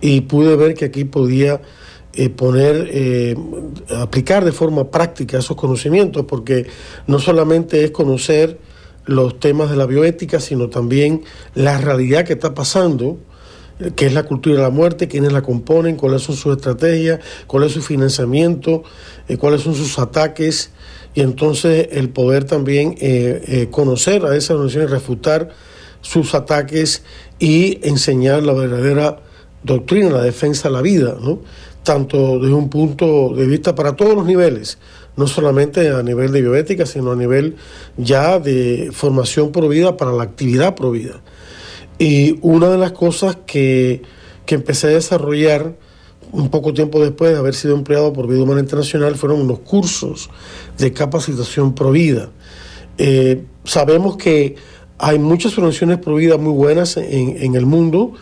y 0.00 0.22
pude 0.22 0.56
ver 0.56 0.74
que 0.74 0.86
aquí 0.86 1.04
podía 1.04 1.62
eh, 2.12 2.28
poner, 2.30 3.36
aplicar 3.96 4.44
de 4.44 4.52
forma 4.52 4.90
práctica 4.90 5.38
esos 5.38 5.56
conocimientos, 5.56 6.24
porque 6.26 6.66
no 7.06 7.18
solamente 7.18 7.84
es 7.84 7.90
conocer 7.90 8.58
los 9.04 9.38
temas 9.38 9.70
de 9.70 9.76
la 9.76 9.86
bioética, 9.86 10.40
sino 10.40 10.68
también 10.68 11.22
la 11.54 11.78
realidad 11.78 12.24
que 12.24 12.32
está 12.34 12.54
pasando 12.54 13.18
qué 13.94 14.06
es 14.06 14.12
la 14.14 14.22
cultura 14.22 14.56
de 14.56 14.62
la 14.62 14.70
muerte, 14.70 15.08
quiénes 15.08 15.32
la 15.32 15.42
componen, 15.42 15.96
cuáles 15.96 16.22
son 16.22 16.36
sus 16.36 16.56
estrategias, 16.56 17.20
cuál 17.46 17.64
es 17.64 17.72
su 17.72 17.82
financiamiento, 17.82 18.82
eh, 19.28 19.36
cuáles 19.36 19.62
son 19.62 19.74
sus 19.74 19.98
ataques, 19.98 20.70
y 21.14 21.20
entonces 21.20 21.88
el 21.92 22.10
poder 22.10 22.44
también 22.44 22.94
eh, 23.00 23.42
eh, 23.46 23.68
conocer 23.70 24.24
a 24.24 24.36
esas 24.36 24.50
organizaciones, 24.50 24.90
refutar 24.90 25.48
sus 26.00 26.34
ataques 26.34 27.02
y 27.38 27.80
enseñar 27.82 28.42
la 28.42 28.52
verdadera 28.52 29.20
doctrina, 29.62 30.10
la 30.10 30.22
defensa 30.22 30.68
de 30.68 30.74
la 30.74 30.82
vida, 30.82 31.16
¿no? 31.20 31.40
tanto 31.82 32.38
desde 32.40 32.54
un 32.54 32.68
punto 32.68 33.32
de 33.34 33.46
vista 33.46 33.74
para 33.74 33.94
todos 33.94 34.14
los 34.14 34.26
niveles, 34.26 34.78
no 35.16 35.26
solamente 35.26 35.90
a 35.90 36.02
nivel 36.02 36.32
de 36.32 36.42
bioética, 36.42 36.84
sino 36.84 37.12
a 37.12 37.16
nivel 37.16 37.56
ya 37.96 38.38
de 38.38 38.90
formación 38.92 39.52
pro 39.52 39.68
vida 39.68 39.96
para 39.96 40.12
la 40.12 40.24
actividad 40.24 40.74
pro 40.74 40.90
vida. 40.90 41.20
Y 41.98 42.38
una 42.42 42.68
de 42.68 42.78
las 42.78 42.92
cosas 42.92 43.38
que, 43.46 44.02
empecé 44.46 44.88
a 44.88 44.90
desarrollar 44.90 45.74
un 46.32 46.50
poco 46.50 46.72
tiempo 46.72 47.00
después 47.00 47.32
de 47.32 47.38
haber 47.38 47.54
sido 47.54 47.74
empleado 47.74 48.12
por 48.12 48.28
Vida 48.28 48.42
Humana 48.42 48.60
Internacional 48.60 49.16
fueron 49.16 49.48
los 49.48 49.60
cursos 49.60 50.30
de 50.78 50.92
capacitación 50.92 51.74
pro 51.74 51.90
vida. 51.90 52.30
Eh, 52.98 53.42
sabemos 53.64 54.16
que 54.16 54.56
hay 54.98 55.18
muchas 55.18 55.56
organizaciones 55.58 55.98
pro 55.98 56.16
vida 56.16 56.36
muy 56.36 56.52
buenas 56.52 56.96
en, 56.96 57.54
el 57.54 57.66
mundo 57.66 58.12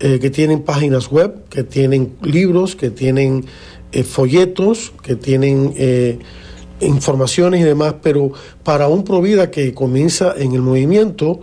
eh, 0.00 0.18
que 0.20 0.30
tienen 0.30 0.62
páginas 0.62 1.10
web, 1.10 1.44
que 1.48 1.64
tienen 1.64 2.14
libros, 2.22 2.76
que 2.76 2.90
tienen 2.90 3.46
eh, 3.92 4.02
folletos, 4.04 4.92
que 5.02 5.16
tienen 5.16 6.20
informaciones 6.80 7.60
y 7.60 7.64
demás, 7.64 7.96
pero 8.02 8.32
para 8.64 8.88
un 8.88 9.04
pro 9.04 9.20
vida 9.20 9.50
que 9.50 9.74
comienza 9.74 10.34
en 10.36 10.52
el 10.52 10.62
movimiento, 10.62 11.40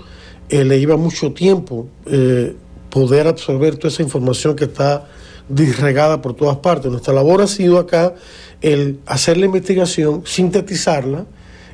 eh, 0.49 0.63
le 0.63 0.77
iba 0.77 0.95
mucho 0.95 1.33
tiempo 1.33 1.87
eh, 2.05 2.55
poder 2.89 3.27
absorber 3.27 3.75
toda 3.75 3.89
esa 3.89 4.01
información 4.01 4.55
que 4.55 4.65
está 4.65 5.07
disregada 5.49 6.21
por 6.21 6.35
todas 6.35 6.57
partes. 6.57 6.89
Nuestra 6.89 7.13
labor 7.13 7.41
ha 7.41 7.47
sido 7.47 7.79
acá 7.79 8.15
el 8.61 8.99
hacer 9.05 9.37
la 9.37 9.45
investigación, 9.45 10.23
sintetizarla 10.25 11.25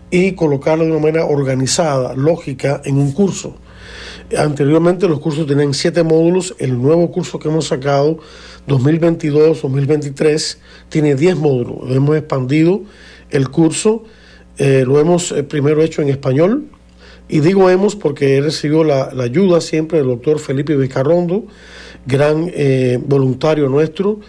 y 0.09 0.33
colocarla 0.33 0.85
de 0.85 0.91
una 0.91 0.99
manera 0.99 1.25
organizada, 1.25 2.13
lógica, 2.15 2.81
en 2.85 2.97
un 2.97 3.11
curso. 3.11 3.55
Anteriormente 4.37 5.07
los 5.07 5.19
cursos 5.19 5.45
tenían 5.45 5.73
siete 5.73 6.01
módulos, 6.01 6.55
el 6.57 6.81
nuevo 6.81 7.11
curso 7.11 7.37
que 7.37 7.49
hemos 7.49 7.67
sacado 7.67 8.19
2022-2023 8.67 10.57
tiene 10.89 11.15
10 11.15 11.35
módulos. 11.37 11.91
Hemos 11.95 12.17
expandido 12.17 12.81
el 13.29 13.49
curso, 13.49 14.03
eh, 14.57 14.83
lo 14.85 14.99
hemos 14.99 15.33
primero 15.47 15.83
hecho 15.83 16.01
en 16.01 16.09
español, 16.09 16.69
y 17.29 17.39
digo 17.39 17.69
hemos 17.69 17.95
porque 17.95 18.37
he 18.37 18.41
recibido 18.41 18.83
la, 18.83 19.09
ayuda 19.19 19.61
siempre 19.61 19.99
del 19.99 20.07
doctor 20.07 20.39
Felipe 20.39 20.75
Vizcarrondo, 20.75 21.45
gran 22.05 22.51
eh, 22.53 22.99
voluntario 23.05 23.69
nuestro, 23.69 24.19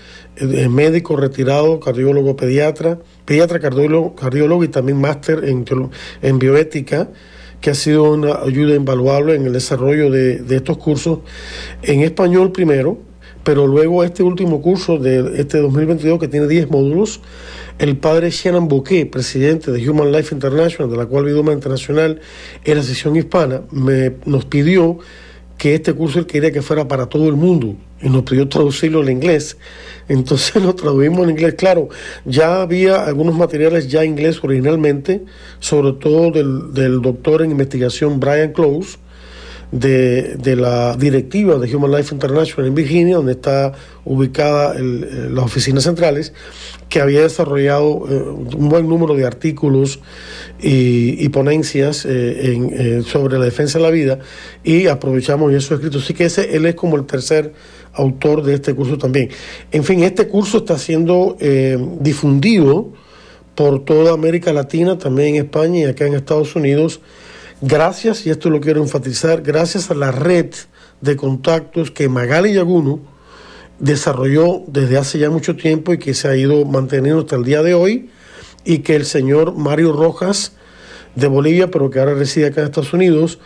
médico 0.68 1.16
retirado, 1.16 1.78
cardiólogo 1.78 2.34
pediatra, 2.34 2.98
pediatra 3.24 3.60
cardiólogo, 3.60 4.16
cardiólogo 4.16 4.64
y 4.64 4.68
también 4.68 5.00
máster 5.00 5.44
en, 5.44 5.64
en 6.22 6.38
bioética 6.38 7.08
que 7.60 7.70
ha 7.70 7.74
sido 7.74 8.12
una 8.12 8.42
ayuda 8.42 8.74
invaluable 8.74 9.34
en 9.34 9.46
el 9.46 9.52
desarrollo 9.54 10.10
de, 10.10 10.38
de 10.38 10.56
estos 10.56 10.76
cursos 10.76 11.20
en 11.82 12.00
español 12.00 12.52
primero, 12.52 12.98
pero 13.42 13.66
luego 13.66 14.04
este 14.04 14.22
último 14.22 14.60
curso 14.60 14.98
de 14.98 15.40
este 15.40 15.58
2022 15.58 16.18
que 16.18 16.28
tiene 16.28 16.46
10 16.46 16.70
módulos, 16.70 17.22
el 17.78 17.96
padre 17.96 18.30
Shannon 18.30 18.68
Bouquet, 18.68 19.10
presidente 19.10 19.72
de 19.72 19.88
Human 19.88 20.12
Life 20.12 20.34
International, 20.34 20.90
de 20.90 20.96
la 20.96 21.06
cual 21.06 21.24
Vidoma 21.24 21.52
Internacional 21.52 22.20
en 22.64 22.76
la 22.76 22.82
sesión 22.82 23.16
hispana, 23.16 23.62
me, 23.70 24.12
nos 24.24 24.44
pidió 24.44 24.98
que 25.58 25.74
este 25.74 25.92
curso 25.92 26.18
él 26.18 26.26
quería 26.26 26.52
que 26.52 26.62
fuera 26.62 26.86
para 26.86 27.06
todo 27.06 27.28
el 27.28 27.36
mundo 27.36 27.76
y 28.00 28.08
nos 28.08 28.22
pidió 28.24 28.48
traducirlo 28.48 29.00
al 29.00 29.10
inglés. 29.10 29.56
Entonces 30.08 30.54
lo 30.62 30.74
tradujimos 30.74 31.24
en 31.24 31.30
inglés. 31.30 31.54
Claro, 31.54 31.88
ya 32.24 32.62
había 32.62 33.04
algunos 33.04 33.36
materiales 33.36 33.88
ya 33.88 34.02
en 34.02 34.10
inglés 34.10 34.38
originalmente, 34.42 35.24
sobre 35.60 35.92
todo 35.92 36.30
del, 36.30 36.74
del 36.74 37.00
doctor 37.02 37.42
en 37.42 37.50
investigación 37.50 38.20
Brian 38.20 38.52
Close, 38.52 38.98
de, 39.74 40.56
la 40.56 40.96
directiva 40.96 41.58
de 41.58 41.74
Human 41.74 41.90
Life 41.90 42.14
International 42.14 42.68
en 42.68 42.74
Virginia, 42.74 43.16
donde 43.16 43.32
está 43.32 43.72
ubicada 44.04 44.74
las 44.78 45.44
oficinas 45.44 45.84
centrales, 45.84 46.32
que 46.88 47.00
había 47.00 47.22
desarrollado 47.22 48.04
eh, 48.08 48.22
un 48.56 48.68
buen 48.68 48.88
número 48.88 49.14
de 49.14 49.26
artículos 49.26 49.98
y, 50.60 51.28
ponencias 51.30 52.04
eh, 52.04 52.10
eh, 52.10 53.02
sobre 53.04 53.38
la 53.38 53.44
defensa 53.44 53.78
de 53.78 53.84
la 53.84 53.90
vida 53.90 54.20
y 54.62 54.86
aprovechamos 54.86 55.52
eso 55.52 55.74
escrito. 55.74 55.98
Así 55.98 56.14
que 56.14 56.26
ese, 56.26 56.54
él 56.54 56.66
es 56.66 56.76
como 56.76 56.96
el 56.96 57.04
tercer 57.04 57.52
autor 57.94 58.44
de 58.44 58.54
este 58.54 58.74
curso 58.74 58.96
también. 58.96 59.30
En 59.72 59.82
fin, 59.82 60.04
este 60.04 60.28
curso 60.28 60.58
está 60.58 60.78
siendo 60.78 61.36
difundido 62.00 62.92
por 63.56 63.84
toda 63.84 64.12
América 64.12 64.52
Latina, 64.52 64.98
también 64.98 65.36
en 65.36 65.44
España 65.44 65.80
y 65.80 65.84
acá 65.84 66.06
en 66.06 66.14
Estados 66.14 66.54
Unidos 66.54 67.00
Gracias, 67.60 68.26
y 68.26 68.30
esto 68.30 68.50
lo 68.50 68.60
quiero 68.60 68.82
enfatizar, 68.82 69.40
gracias 69.40 69.90
a 69.90 69.94
la 69.94 70.10
red 70.10 70.50
de 71.00 71.16
contactos 71.16 71.90
que 71.90 72.08
Magali 72.08 72.52
Yaguno 72.52 73.00
desarrolló 73.78 74.62
desde 74.66 74.98
hace 74.98 75.18
ya 75.18 75.30
mucho 75.30 75.54
tiempo 75.54 75.92
y 75.92 75.98
que 75.98 76.14
se 76.14 76.28
ha 76.28 76.36
ido 76.36 76.64
manteniendo 76.64 77.20
hasta 77.20 77.36
el 77.36 77.44
día 77.44 77.62
de 77.62 77.74
hoy, 77.74 78.10
y 78.64 78.78
que 78.78 78.96
el 78.96 79.04
señor 79.04 79.54
Mario 79.56 79.92
Rojas 79.92 80.52
de 81.14 81.28
Bolivia, 81.28 81.70
pero 81.70 81.90
que 81.90 82.00
ahora 82.00 82.14
reside 82.14 82.46
acá 82.46 82.60
en 82.60 82.66
Estados 82.66 82.92
Unidos, 82.92 83.38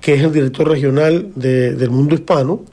que 0.00 0.14
es 0.14 0.22
el 0.22 0.32
director 0.32 0.68
regional 0.68 1.32
del 1.34 1.90
mundo 1.90 2.14
hispano, 2.14 2.64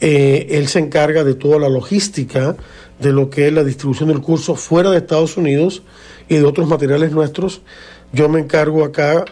eh, 0.00 0.48
él 0.50 0.68
se 0.68 0.78
encarga 0.78 1.24
de 1.24 1.34
toda 1.34 1.58
la 1.58 1.68
logística 1.68 2.56
de 3.00 3.12
lo 3.12 3.30
que 3.30 3.48
es 3.48 3.52
la 3.52 3.64
distribución 3.64 4.10
del 4.10 4.20
curso 4.20 4.54
fuera 4.56 4.90
de 4.90 4.98
Estados 4.98 5.36
Unidos 5.36 5.82
y 6.28 6.36
de 6.36 6.44
otros 6.44 6.68
materiales 6.68 7.12
nuestros. 7.12 7.62
Yo 8.12 8.28
me 8.28 8.40
encargo 8.40 8.84
acá 8.84 9.24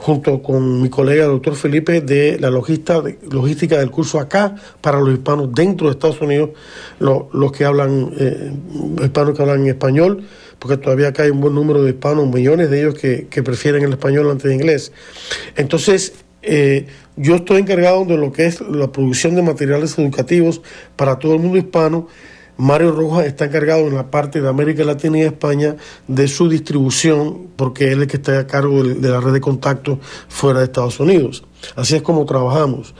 junto 0.00 0.42
con 0.42 0.80
mi 0.80 0.88
colega 0.88 1.24
el 1.26 1.32
doctor 1.32 1.54
Felipe 1.54 2.00
de 2.00 2.38
la 2.40 2.48
logística 2.48 3.78
del 3.78 3.90
curso 3.90 4.18
acá 4.18 4.54
para 4.80 4.98
los 4.98 5.12
hispanos 5.12 5.52
dentro 5.52 5.88
de 5.88 5.92
Estados 5.92 6.22
Unidos, 6.22 6.50
los 6.98 7.52
que 7.52 7.66
hablan, 7.66 8.10
eh, 8.18 8.50
hispanos 9.02 9.36
que 9.36 9.42
hablan 9.42 9.60
en 9.60 9.66
español, 9.68 10.24
porque 10.58 10.78
todavía 10.78 11.08
acá 11.08 11.24
hay 11.24 11.30
un 11.30 11.42
buen 11.42 11.54
número 11.54 11.82
de 11.82 11.90
hispanos, 11.90 12.32
millones 12.32 12.70
de 12.70 12.80
ellos 12.80 12.94
que, 12.94 13.42
prefieren 13.42 13.84
el 13.84 13.92
español 13.92 14.30
antes 14.30 14.44
de 14.44 14.54
inglés. 14.54 14.90
Entonces, 15.54 16.14
eh, 16.40 16.86
yo 17.16 17.34
estoy 17.34 17.60
encargado 17.60 18.06
de 18.06 18.16
lo 18.16 18.32
que 18.32 18.46
es 18.46 18.62
la 18.62 18.90
producción 18.90 19.34
de 19.34 19.42
materiales 19.42 19.98
educativos 19.98 20.62
para 20.96 21.18
todo 21.18 21.34
el 21.34 21.40
mundo 21.40 21.58
hispano 21.58 22.08
Mario 22.60 22.92
Rojas 22.92 23.26
está 23.26 23.46
encargado 23.46 23.86
en 23.88 23.94
la 23.94 24.10
parte 24.10 24.42
de 24.42 24.48
América 24.48 24.84
Latina 24.84 25.18
y 25.18 25.22
España 25.22 25.76
de 26.08 26.28
su 26.28 26.46
distribución, 26.48 27.48
porque 27.56 27.84
él 27.84 27.92
es 27.92 27.98
el 28.00 28.06
que 28.06 28.16
está 28.18 28.38
a 28.38 28.46
cargo 28.46 28.84
de, 28.84 29.08
la 29.08 29.18
red 29.18 29.32
de 29.32 29.40
contactos 29.40 29.98
fuera 30.28 30.58
de 30.58 30.66
Estados 30.66 31.00
Unidos. 31.00 31.42
Así 31.74 31.96
es 31.96 32.02
como 32.02 32.26
trabajamos. 32.26 32.94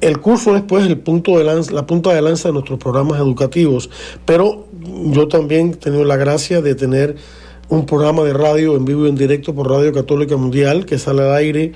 El 0.00 0.20
curso 0.20 0.56
es 0.56 0.62
pues 0.62 0.86
el 0.86 0.98
punto 0.98 1.38
de 1.38 1.44
la 1.44 1.86
punta 1.86 2.14
de 2.14 2.22
lanza 2.22 2.48
de 2.48 2.54
nuestros 2.54 2.78
programas 2.78 3.18
educativos, 3.18 3.90
pero 4.24 4.66
yo 5.06 5.28
también 5.28 5.72
he 5.72 5.76
tenido 5.76 6.04
la 6.04 6.16
gracia 6.16 6.62
de 6.62 6.74
tener 6.74 7.16
un 7.68 7.84
programa 7.84 8.22
de 8.22 8.32
radio 8.32 8.74
en 8.74 8.86
vivo 8.86 9.04
y 9.04 9.10
en 9.10 9.16
directo 9.16 9.54
por 9.54 9.70
Radio 9.70 9.92
Católica 9.92 10.36
Mundial 10.38 10.86
que 10.86 10.98
sale 10.98 11.22
al 11.22 11.34
aire 11.34 11.72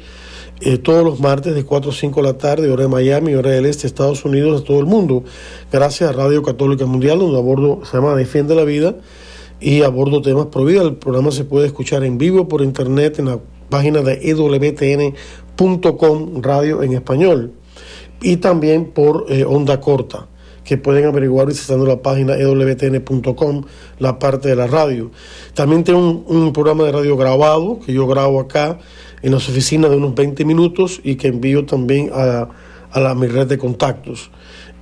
eh, 0.60 0.78
todos 0.78 1.04
los 1.04 1.20
martes 1.20 1.54
de 1.54 1.64
4 1.64 1.92
a 1.92 1.94
5 1.94 2.20
de 2.20 2.26
la 2.26 2.36
tarde, 2.36 2.68
hora 2.70 2.82
de 2.82 2.88
Miami, 2.88 3.34
hora 3.34 3.50
del 3.50 3.66
este, 3.66 3.86
Estados 3.86 4.24
Unidos, 4.24 4.62
a 4.62 4.64
todo 4.64 4.80
el 4.80 4.86
mundo, 4.86 5.22
gracias 5.70 6.10
a 6.10 6.12
Radio 6.12 6.42
Católica 6.42 6.84
Mundial, 6.84 7.20
donde 7.20 7.38
abordo, 7.38 7.82
se 7.84 7.96
llama 7.96 8.16
Defiende 8.16 8.56
la 8.56 8.64
Vida 8.64 8.96
y 9.60 9.82
abordo 9.82 10.20
temas 10.20 10.46
pro 10.46 10.64
vida. 10.64 10.82
El 10.82 10.96
programa 10.96 11.30
se 11.30 11.44
puede 11.44 11.66
escuchar 11.66 12.02
en 12.02 12.18
vivo 12.18 12.48
por 12.48 12.62
internet 12.62 13.20
en 13.20 13.26
la 13.26 13.38
página 13.68 14.02
de 14.02 14.18
ewtn.com, 14.30 15.22
radio 16.42 16.82
en 16.82 16.92
español, 16.92 17.52
y 18.20 18.38
también 18.38 18.86
por 18.86 19.26
eh, 19.28 19.44
onda 19.44 19.80
corta 19.80 20.26
que 20.64 20.76
pueden 20.76 21.06
averiguar 21.06 21.46
visitando 21.46 21.86
la 21.86 22.02
página 22.02 22.34
ewtn.com, 22.36 23.62
la 24.00 24.18
parte 24.18 24.48
de 24.48 24.56
la 24.56 24.66
radio. 24.66 25.10
También 25.54 25.82
tengo 25.82 25.98
un, 25.98 26.24
un 26.26 26.52
programa 26.52 26.84
de 26.84 26.92
radio 26.92 27.16
grabado 27.16 27.78
que 27.80 27.94
yo 27.94 28.06
grabo 28.06 28.38
acá 28.38 28.78
en 29.22 29.32
las 29.32 29.48
oficinas 29.48 29.90
de 29.90 29.96
unos 29.96 30.14
20 30.14 30.44
minutos 30.44 31.00
y 31.02 31.16
que 31.16 31.28
envío 31.28 31.64
también 31.64 32.10
a, 32.12 32.48
a 32.90 33.00
la, 33.00 33.14
mi 33.14 33.26
red 33.26 33.46
de 33.46 33.58
contactos. 33.58 34.30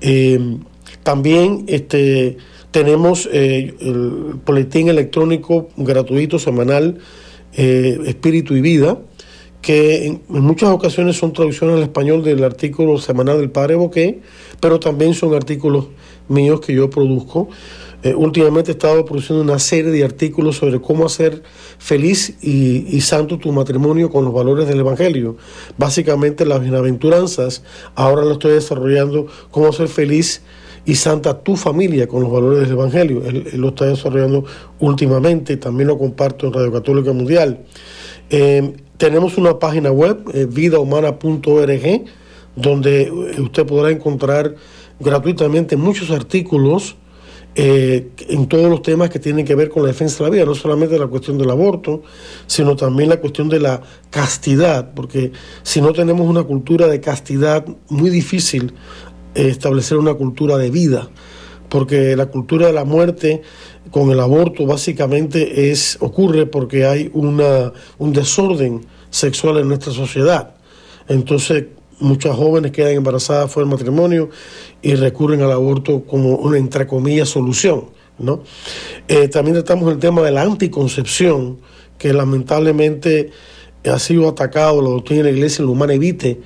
Eh, 0.01 0.59
también 1.03 1.65
este, 1.69 2.37
tenemos 2.71 3.29
eh, 3.33 3.75
el 3.81 4.41
boletín 4.45 4.89
electrónico 4.89 5.69
gratuito 5.77 6.39
semanal 6.39 6.99
eh, 7.55 7.99
Espíritu 8.07 8.55
y 8.55 8.61
Vida, 8.61 8.99
que 9.63 10.07
en, 10.07 10.23
muchas 10.29 10.71
ocasiones 10.71 11.17
son 11.17 11.33
traducciones 11.33 11.77
al 11.77 11.83
español 11.83 12.23
del 12.23 12.45
artículo 12.45 12.99
semanal 12.99 13.39
del 13.39 13.51
Padre 13.51 13.77
Boqué, 13.77 14.21
pero 14.61 14.79
también 14.79 15.15
son 15.15 15.35
artículos 15.35 15.87
míos 16.29 16.61
que 16.61 16.75
yo 16.75 16.91
produzco. 16.91 17.49
Eh, 18.07 18.15
últimamente 18.15 18.71
he 18.71 18.75
estado 18.75 19.05
produciendo 19.05 19.43
una 19.43 19.59
serie 19.59 19.91
de 19.91 20.05
artículos 20.05 20.59
sobre 20.59 20.81
cómo 20.81 21.07
hacer 21.07 21.43
feliz 21.79 22.37
y, 22.41 23.01
santo 23.01 23.37
tu 23.37 23.51
matrimonio 23.51 24.11
con 24.11 24.25
los 24.25 24.33
valores 24.33 24.69
del 24.69 24.79
Evangelio. 24.79 25.37
Básicamente 25.77 26.47
las 26.47 26.61
bienaventuranzas. 26.61 27.65
Ahora 27.97 28.23
lo 28.23 28.35
estoy 28.35 28.53
desarrollando 28.53 29.27
cómo 29.51 29.67
hacer 29.67 29.89
feliz 29.89 30.43
y 30.85 30.95
santa 30.95 31.43
tu 31.43 31.57
familia 31.57 32.07
con 32.07 32.23
los 32.23 32.31
valores 32.31 32.61
del 32.61 32.71
Evangelio. 32.79 33.25
Él, 33.27 33.49
lo 33.55 33.71
está 33.71 33.87
desarrollando 33.87 34.45
últimamente, 34.79 35.57
también 35.57 35.89
lo 35.89 35.99
comparto 35.99 36.47
en 36.47 36.53
Radio 36.53 36.71
Católica 36.71 37.13
Mundial. 37.13 37.65
Eh, 38.31 38.73
tenemos 38.99 39.37
una 39.37 39.59
página 39.59 39.91
web, 39.91 40.23
eh, 40.33 40.47
vidahumana.org, 40.49 42.05
donde 42.55 43.11
usted 43.39 43.67
podrá 43.67 43.91
encontrar 43.91 44.55
gratuitamente 45.01 45.77
muchos 45.77 46.13
artículos 46.13 46.95
eh, 47.59 48.11
en 48.29 48.49
todos 48.49 48.69
los 48.69 48.83
temas 48.83 49.09
que 49.09 49.19
tienen 49.19 49.47
que 49.47 49.55
ver 49.55 49.71
con 49.71 49.83
la 49.83 49.89
defensa 49.89 50.19
de 50.19 50.25
la 50.25 50.35
vida, 50.35 50.45
no 50.45 50.55
solamente 50.55 50.99
la 50.99 51.07
cuestión 51.07 51.39
del 51.39 51.49
aborto, 51.49 52.03
sino 52.47 52.77
también 52.77 53.09
la 53.09 53.19
cuestión 53.19 53.49
de 53.49 53.61
la 53.61 53.81
castidad, 54.11 54.93
porque 54.93 55.33
si 55.63 55.81
no 55.81 55.95
tenemos 55.95 56.29
una 56.29 56.43
cultura 56.43 56.87
de 56.87 57.01
castidad, 57.01 57.65
muy 57.89 58.11
difícil 58.11 58.75
eh, 59.35 59.49
establecer 59.49 59.97
una 59.97 60.13
cultura 60.13 60.59
de 60.59 60.71
vida, 60.71 61.09
porque 61.71 62.15
la 62.15 62.27
cultura 62.27 62.67
de 62.67 62.75
la 62.75 62.85
muerte 62.85 63.41
con 63.91 64.11
el 64.11 64.21
aborto 64.21 64.67
básicamente 64.67 65.71
es 65.71 65.97
ocurre 66.01 66.45
porque 66.45 66.85
hay 66.85 67.11
una, 67.15 67.73
un 67.97 68.13
desorden 68.13 68.85
sexual 69.09 69.57
en 69.57 69.69
nuestra 69.69 69.95
sociedad. 69.95 70.57
Entonces, 71.09 71.65
muchas 71.99 72.37
jóvenes 72.37 72.73
quedan 72.73 72.93
embarazadas 72.93 73.51
fuera 73.51 73.69
del 73.69 73.79
matrimonio 73.79 74.31
y 74.83 74.95
recurren 74.95 75.43
al 75.43 75.53
aborto 75.53 76.05
como 76.05 76.37
una, 76.37 76.59
entre 76.59 76.87
comillas, 76.87 77.29
solución. 77.29 77.87
¿no? 78.19 78.43
Eh, 79.09 79.29
también 79.29 79.55
tratamos 79.55 79.93
el 79.93 79.99
tema 79.99 80.23
de 80.23 80.31
la 80.31 80.43
anticoncepción, 80.43 81.59
que 81.99 82.13
lamentablemente 82.13 83.31
ha 83.85 83.99
sido 83.99 84.29
atacado 84.29 84.83
la 84.83 84.91
doctrina 84.91 85.23
de 85.23 85.33
la 85.33 85.37
iglesia 85.37 85.63
en 85.63 85.67
lo 85.67 85.73
humana 85.73 85.95
evite, 85.95 86.41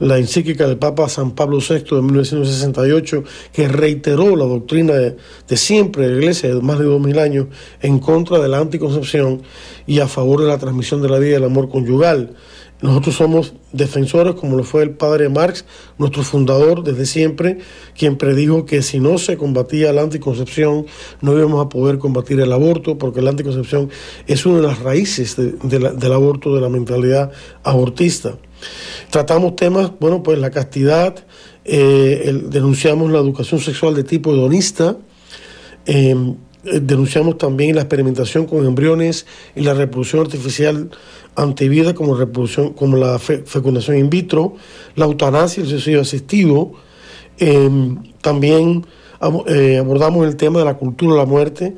la 0.00 0.18
encíclica 0.18 0.66
del 0.66 0.76
Papa 0.76 1.08
San 1.08 1.32
Pablo 1.32 1.58
VI 1.58 1.96
de 1.96 2.02
1968, 2.02 3.24
que 3.52 3.68
reiteró 3.68 4.34
la 4.36 4.44
doctrina 4.44 4.94
de, 4.94 5.16
siempre 5.56 6.04
de 6.04 6.12
la 6.12 6.18
Iglesia 6.18 6.54
de 6.54 6.60
más 6.60 6.78
de 6.78 6.84
dos 6.84 7.00
mil 7.00 7.18
años 7.18 7.46
en 7.80 8.00
contra 8.00 8.38
de 8.38 8.48
la 8.48 8.58
anticoncepción 8.58 9.42
y 9.86 10.00
a 10.00 10.08
favor 10.08 10.40
de 10.40 10.48
la 10.48 10.58
transmisión 10.58 11.00
de 11.00 11.08
la 11.08 11.18
vida 11.18 11.32
y 11.32 11.34
el 11.34 11.44
amor 11.44 11.68
conyugal. 11.68 12.34
Nosotros 12.82 13.14
somos 13.14 13.54
defensores, 13.72 14.34
como 14.34 14.56
lo 14.56 14.64
fue 14.64 14.82
el 14.82 14.90
padre 14.90 15.28
Marx, 15.28 15.64
nuestro 15.96 16.22
fundador 16.22 16.82
desde 16.84 17.06
siempre, 17.06 17.58
quien 17.96 18.18
predijo 18.18 18.66
que 18.66 18.82
si 18.82 19.00
no 19.00 19.16
se 19.16 19.36
combatía 19.36 19.92
la 19.92 20.02
anticoncepción, 20.02 20.86
no 21.22 21.38
íbamos 21.38 21.64
a 21.64 21.68
poder 21.68 21.98
combatir 21.98 22.40
el 22.40 22.52
aborto, 22.52 22.98
porque 22.98 23.22
la 23.22 23.30
anticoncepción 23.30 23.90
es 24.26 24.44
una 24.44 24.56
de 24.56 24.66
las 24.66 24.80
raíces 24.80 25.36
del 25.36 26.12
aborto, 26.12 26.54
de 26.54 26.60
la 26.60 26.68
mentalidad 26.68 27.32
abortista. 27.62 28.36
Tratamos 29.10 29.56
temas, 29.56 29.92
bueno, 30.00 30.22
pues 30.22 30.38
la 30.38 30.50
castidad, 30.50 31.24
eh, 31.64 32.38
denunciamos 32.50 33.10
la 33.10 33.18
educación 33.18 33.60
sexual 33.60 33.94
de 33.94 34.04
tipo 34.04 34.32
hedonista, 34.32 34.96
eh, 35.86 36.34
denunciamos 36.64 37.38
también 37.38 37.76
la 37.76 37.82
experimentación 37.82 38.46
con 38.46 38.66
embriones 38.66 39.26
y 39.54 39.60
la 39.60 39.74
reproducción 39.74 40.22
artificial 40.22 40.90
antivida 41.36 41.94
como 41.94 42.14
reproducción, 42.14 42.72
como 42.72 42.96
la 42.96 43.18
fecundación 43.18 43.98
in 43.98 44.10
vitro, 44.10 44.54
la 44.96 45.06
eutanasia 45.06 45.60
y 45.60 45.64
el 45.64 45.70
suicidio 45.70 46.00
asistido. 46.00 46.72
Em, 47.38 48.02
también 48.20 48.86
eh, 49.46 49.78
abordamos 49.78 50.26
el 50.26 50.36
tema 50.36 50.60
de 50.60 50.64
la 50.64 50.74
cultura 50.74 51.12
de 51.12 51.18
la 51.18 51.26
muerte, 51.26 51.74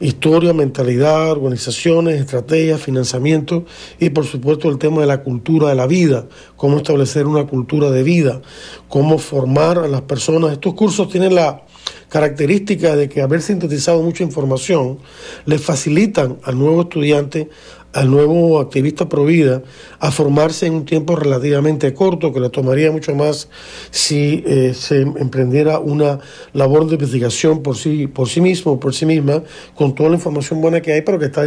historia, 0.00 0.52
mentalidad, 0.52 1.32
organizaciones, 1.32 2.20
estrategias, 2.20 2.80
financiamiento 2.80 3.64
y 3.98 4.10
por 4.10 4.26
supuesto 4.26 4.68
el 4.68 4.78
tema 4.78 5.00
de 5.00 5.06
la 5.06 5.22
cultura 5.22 5.68
de 5.68 5.74
la 5.74 5.86
vida, 5.86 6.26
cómo 6.56 6.78
establecer 6.78 7.26
una 7.26 7.46
cultura 7.46 7.90
de 7.90 8.02
vida, 8.02 8.40
cómo 8.88 9.18
formar 9.18 9.78
a 9.78 9.88
las 9.88 10.02
personas. 10.02 10.52
Estos 10.52 10.74
cursos 10.74 11.08
tienen 11.08 11.34
la 11.34 11.64
característica 12.08 12.96
de 12.96 13.08
que 13.08 13.22
haber 13.22 13.42
sintetizado 13.42 14.02
mucha 14.02 14.22
información 14.22 14.98
les 15.44 15.62
facilitan 15.62 16.38
al 16.42 16.58
nuevo 16.58 16.82
estudiante 16.82 17.50
al 17.98 18.12
nuevo 18.12 18.60
activista 18.60 19.08
Provida 19.08 19.60
a 19.98 20.12
formarse 20.12 20.66
en 20.66 20.74
un 20.74 20.84
tiempo 20.84 21.16
relativamente 21.16 21.92
corto, 21.94 22.32
que 22.32 22.38
le 22.38 22.48
tomaría 22.48 22.92
mucho 22.92 23.12
más 23.16 23.48
si 23.90 24.44
eh, 24.46 24.72
se 24.72 25.00
emprendiera 25.00 25.80
una 25.80 26.20
labor 26.52 26.86
de 26.86 26.94
investigación 26.94 27.60
por 27.60 27.76
sí, 27.76 28.06
por 28.06 28.28
sí 28.28 28.40
mismo, 28.40 28.78
por 28.78 28.94
sí 28.94 29.04
misma, 29.04 29.42
con 29.74 29.96
toda 29.96 30.10
la 30.10 30.14
información 30.14 30.60
buena 30.60 30.80
que 30.80 30.92
hay, 30.92 31.02
pero 31.02 31.18
que 31.18 31.24
está 31.24 31.44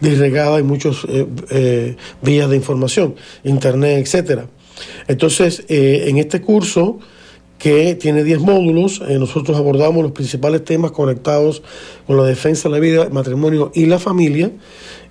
disregada 0.00 0.58
en 0.58 0.66
muchas 0.66 1.04
eh, 1.08 1.26
eh, 1.50 1.96
vías 2.22 2.50
de 2.50 2.56
información, 2.56 3.14
internet, 3.44 4.00
etcétera. 4.04 4.46
Entonces, 5.06 5.64
en 5.68 6.18
este 6.18 6.40
curso, 6.40 6.98
que 7.58 7.96
tiene 7.96 8.22
10 8.22 8.38
módulos. 8.38 9.00
nosotros 9.00 9.56
abordamos 9.56 10.04
los 10.04 10.12
principales 10.12 10.64
temas 10.64 10.92
conectados 10.92 11.62
con 12.06 12.16
la 12.16 12.22
defensa 12.22 12.68
de 12.68 12.74
la 12.76 12.80
vida, 12.80 13.02
el 13.02 13.10
matrimonio 13.10 13.72
y 13.74 13.86
la 13.86 13.98
familia 13.98 14.52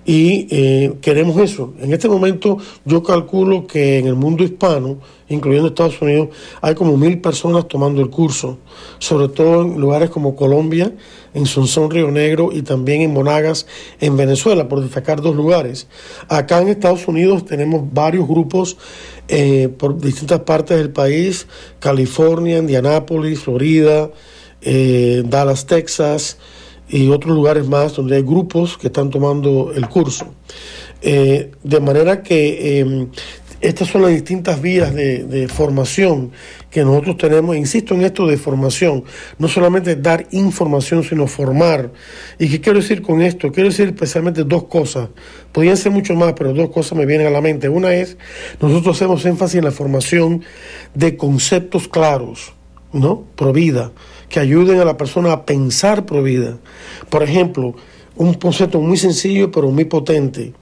y 0.08 0.46
eh, 0.50 0.94
queremos 1.02 1.36
eso. 1.38 1.74
En 1.80 1.92
este 1.92 2.08
momento 2.08 2.56
yo 2.86 3.02
calculo 3.02 3.66
que 3.66 3.98
en 3.98 4.06
el 4.06 4.14
mundo 4.14 4.42
hispano, 4.42 4.96
incluyendo 5.28 5.68
Estados 5.68 6.00
Unidos, 6.00 6.30
hay 6.62 6.74
como 6.74 6.96
mil 6.96 7.20
personas 7.20 7.68
tomando 7.68 8.00
el 8.00 8.08
curso, 8.08 8.56
sobre 9.00 9.28
todo 9.28 9.60
en 9.60 9.78
lugares 9.78 10.08
como 10.08 10.34
Colombia, 10.34 10.94
en 11.34 11.44
Sonsón, 11.44 11.90
Río 11.90 12.10
Negro 12.10 12.48
y 12.54 12.62
también 12.62 13.02
en 13.02 13.12
Monagas, 13.12 13.66
en 14.00 14.16
Venezuela, 14.16 14.66
por 14.66 14.80
destacar 14.80 15.20
dos 15.20 15.36
lugares. 15.36 15.88
Acá 16.28 16.62
en 16.62 16.68
Estados 16.68 17.06
Unidos 17.06 17.44
tenemos 17.44 17.82
varios 17.92 18.26
grupos 18.26 18.78
eh, 19.28 19.68
por 19.68 20.00
distintas 20.00 20.40
partes 20.40 20.78
del 20.78 20.88
país, 20.88 21.46
California, 21.80 22.56
Indianápolis, 22.56 23.40
Florida, 23.40 24.10
eh, 24.62 25.22
Dallas, 25.26 25.66
Texas, 25.66 26.38
y 26.88 27.08
otros 27.08 27.34
lugares 27.34 27.66
más 27.66 27.94
donde 27.94 28.16
hay 28.16 28.22
grupos 28.22 28.78
que 28.78 28.88
están 28.88 29.10
tomando 29.10 29.72
el 29.74 29.88
curso. 29.88 30.26
Eh, 31.00 31.52
de 31.62 31.80
manera 31.80 32.22
que 32.22 32.80
em, 32.80 33.08
estas 33.60 33.88
son 33.88 34.02
las 34.02 34.12
distintas 34.12 34.62
vías 34.62 34.94
de, 34.94 35.48
formación 35.48 36.30
que 36.70 36.84
nosotros 36.84 37.16
tenemos. 37.16 37.56
Insisto 37.56 37.94
en 37.94 38.02
esto 38.02 38.24
de 38.26 38.36
formación, 38.36 39.02
no 39.38 39.48
solamente 39.48 39.96
dar 39.96 40.28
información, 40.30 41.02
sino 41.02 41.26
formar. 41.26 41.90
¿Y 42.38 42.48
qué 42.48 42.60
quiero 42.60 42.78
decir 42.78 43.02
con 43.02 43.20
esto? 43.20 43.50
Quiero 43.50 43.68
decir 43.68 43.88
especialmente 43.88 44.44
dos 44.44 44.64
cosas. 44.64 45.08
Podrían 45.50 45.76
ser 45.76 45.90
mucho 45.90 46.14
más, 46.14 46.34
pero 46.34 46.52
dos 46.54 46.70
cosas 46.70 46.96
me 46.96 47.04
vienen 47.04 47.26
a 47.26 47.30
la 47.30 47.40
mente. 47.40 47.68
Una 47.68 47.92
es, 47.94 48.16
nosotros 48.60 48.96
hacemos 48.96 49.24
énfasis 49.24 49.56
en 49.56 49.64
la 49.64 49.72
formación 49.72 50.44
de 50.94 51.16
conceptos 51.16 51.88
claros, 51.88 52.52
¿no? 52.92 53.24
Pro 53.36 53.52
vida 53.52 53.92
que 54.28 54.40
ayuden 54.40 54.80
a 54.80 54.84
la 54.84 54.96
persona 54.96 55.32
a 55.32 55.46
pensar 55.46 56.06
pro 56.06 56.22
vida. 56.22 56.58
Por 57.10 57.22
ejemplo, 57.22 57.74
un 58.16 58.34
concepto 58.34 58.80
muy 58.80 58.96
sencillo 58.96 59.50
pero 59.50 59.70
muy 59.70 59.84
potente. 59.84 60.54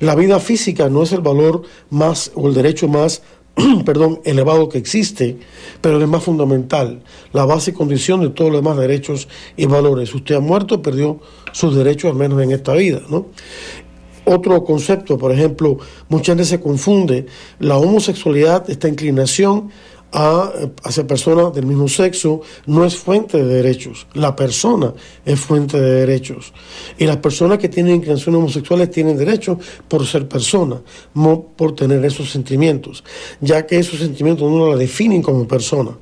La 0.00 0.14
vida 0.14 0.38
física 0.40 0.88
no 0.88 1.02
es 1.02 1.12
el 1.12 1.20
valor 1.20 1.62
más 1.90 2.30
o 2.34 2.48
el 2.48 2.54
derecho 2.54 2.88
más 2.88 3.22
perdón, 3.86 4.20
elevado 4.24 4.68
que 4.68 4.76
existe, 4.76 5.38
pero 5.80 5.98
es 5.98 6.08
más 6.08 6.22
fundamental, 6.22 7.02
la 7.32 7.46
base 7.46 7.70
y 7.70 7.74
condición 7.74 8.20
de 8.20 8.28
todos 8.28 8.50
los 8.50 8.60
demás 8.60 8.76
derechos 8.76 9.28
y 9.56 9.64
valores. 9.64 10.14
Usted 10.14 10.34
ha 10.34 10.40
muerto, 10.40 10.82
perdió 10.82 11.20
sus 11.52 11.74
derechos 11.74 12.10
al 12.10 12.18
menos 12.18 12.42
en 12.42 12.52
esta 12.52 12.74
vida, 12.74 13.00
¿no? 13.08 13.28
Otro 14.26 14.62
concepto, 14.64 15.16
por 15.16 15.32
ejemplo, 15.32 15.78
muchas 16.08 16.36
veces 16.36 16.50
se 16.50 16.60
confunde 16.60 17.26
la 17.60 17.78
homosexualidad, 17.78 18.68
esta 18.68 18.88
inclinación 18.88 19.70
a, 20.12 20.52
hacia 20.84 21.06
personas 21.06 21.54
del 21.54 21.66
mismo 21.66 21.88
sexo 21.88 22.42
no 22.66 22.84
es 22.84 22.96
fuente 22.96 23.42
de 23.42 23.54
derechos. 23.54 24.06
La 24.14 24.34
persona 24.34 24.94
es 25.24 25.38
fuente 25.38 25.80
de 25.80 26.06
derechos. 26.06 26.52
Y 26.98 27.06
las 27.06 27.18
personas 27.18 27.58
que 27.58 27.68
tienen 27.68 27.96
inclinaciones 27.96 28.38
homosexuales 28.38 28.90
tienen 28.90 29.16
derechos 29.16 29.58
por 29.88 30.06
ser 30.06 30.28
personas, 30.28 30.80
no 31.14 31.42
por 31.56 31.74
tener 31.74 32.04
esos 32.04 32.30
sentimientos, 32.30 33.04
ya 33.40 33.66
que 33.66 33.78
esos 33.78 33.98
sentimientos 33.98 34.50
no 34.50 34.70
la 34.70 34.76
definen 34.76 35.22
como 35.22 35.46
persona 35.46 35.92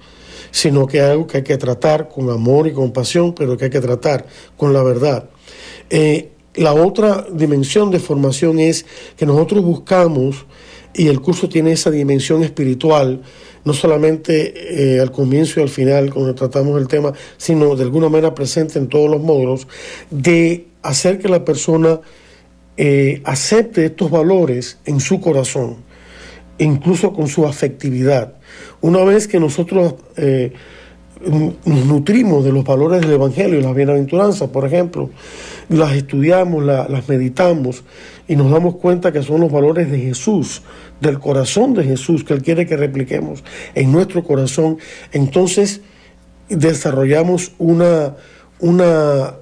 sino 0.50 0.86
que 0.86 0.98
es 0.98 1.02
algo 1.02 1.26
que 1.26 1.38
hay 1.38 1.42
que 1.42 1.58
tratar 1.58 2.08
con 2.08 2.30
amor 2.30 2.68
y 2.68 2.72
compasión, 2.72 3.34
pero 3.34 3.56
que 3.56 3.64
hay 3.64 3.70
que 3.72 3.80
tratar 3.80 4.24
con 4.56 4.72
la 4.72 4.84
verdad. 4.84 5.28
Eh, 5.90 6.30
la 6.54 6.72
otra 6.74 7.26
dimensión 7.28 7.90
de 7.90 7.98
formación 7.98 8.60
es 8.60 8.86
que 9.16 9.26
nosotros 9.26 9.64
buscamos, 9.64 10.46
y 10.94 11.08
el 11.08 11.20
curso 11.20 11.48
tiene 11.48 11.72
esa 11.72 11.90
dimensión 11.90 12.44
espiritual, 12.44 13.22
no 13.64 13.72
solamente 13.72 14.96
eh, 14.96 15.00
al 15.00 15.10
comienzo 15.10 15.60
y 15.60 15.62
al 15.62 15.68
final 15.68 16.12
cuando 16.12 16.34
tratamos 16.34 16.80
el 16.80 16.88
tema, 16.88 17.12
sino 17.36 17.76
de 17.76 17.82
alguna 17.82 18.08
manera 18.08 18.34
presente 18.34 18.78
en 18.78 18.88
todos 18.88 19.10
los 19.10 19.22
módulos, 19.22 19.66
de 20.10 20.66
hacer 20.82 21.18
que 21.18 21.28
la 21.28 21.44
persona 21.44 22.00
eh, 22.76 23.22
acepte 23.24 23.86
estos 23.86 24.10
valores 24.10 24.78
en 24.84 25.00
su 25.00 25.20
corazón, 25.20 25.76
incluso 26.58 27.12
con 27.12 27.28
su 27.28 27.46
afectividad. 27.46 28.34
Una 28.80 29.02
vez 29.04 29.28
que 29.28 29.40
nosotros 29.40 29.94
eh, 30.16 30.52
nos 31.20 31.86
nutrimos 31.86 32.44
de 32.44 32.52
los 32.52 32.64
valores 32.64 33.00
del 33.00 33.12
Evangelio 33.12 33.58
y 33.58 33.62
las 33.62 33.74
bienaventuranzas, 33.74 34.50
por 34.50 34.66
ejemplo, 34.66 35.10
las 35.68 35.94
estudiamos, 35.94 36.64
las 36.64 37.08
meditamos 37.08 37.84
y 38.28 38.36
nos 38.36 38.50
damos 38.50 38.76
cuenta 38.76 39.12
que 39.12 39.22
son 39.22 39.40
los 39.40 39.50
valores 39.50 39.90
de 39.90 39.98
Jesús, 40.00 40.62
del 41.00 41.18
corazón 41.18 41.74
de 41.74 41.84
Jesús, 41.84 42.24
que 42.24 42.34
Él 42.34 42.42
quiere 42.42 42.66
que 42.66 42.76
repliquemos 42.76 43.44
en 43.74 43.92
nuestro 43.92 44.24
corazón, 44.24 44.78
entonces 45.12 45.80
desarrollamos 46.48 47.52
una, 47.58 48.16
una, 48.60 49.34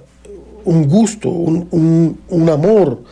un 0.65 0.87
gusto, 0.87 1.29
un, 1.29 2.17
un, 2.27 2.49
amor 2.49 3.03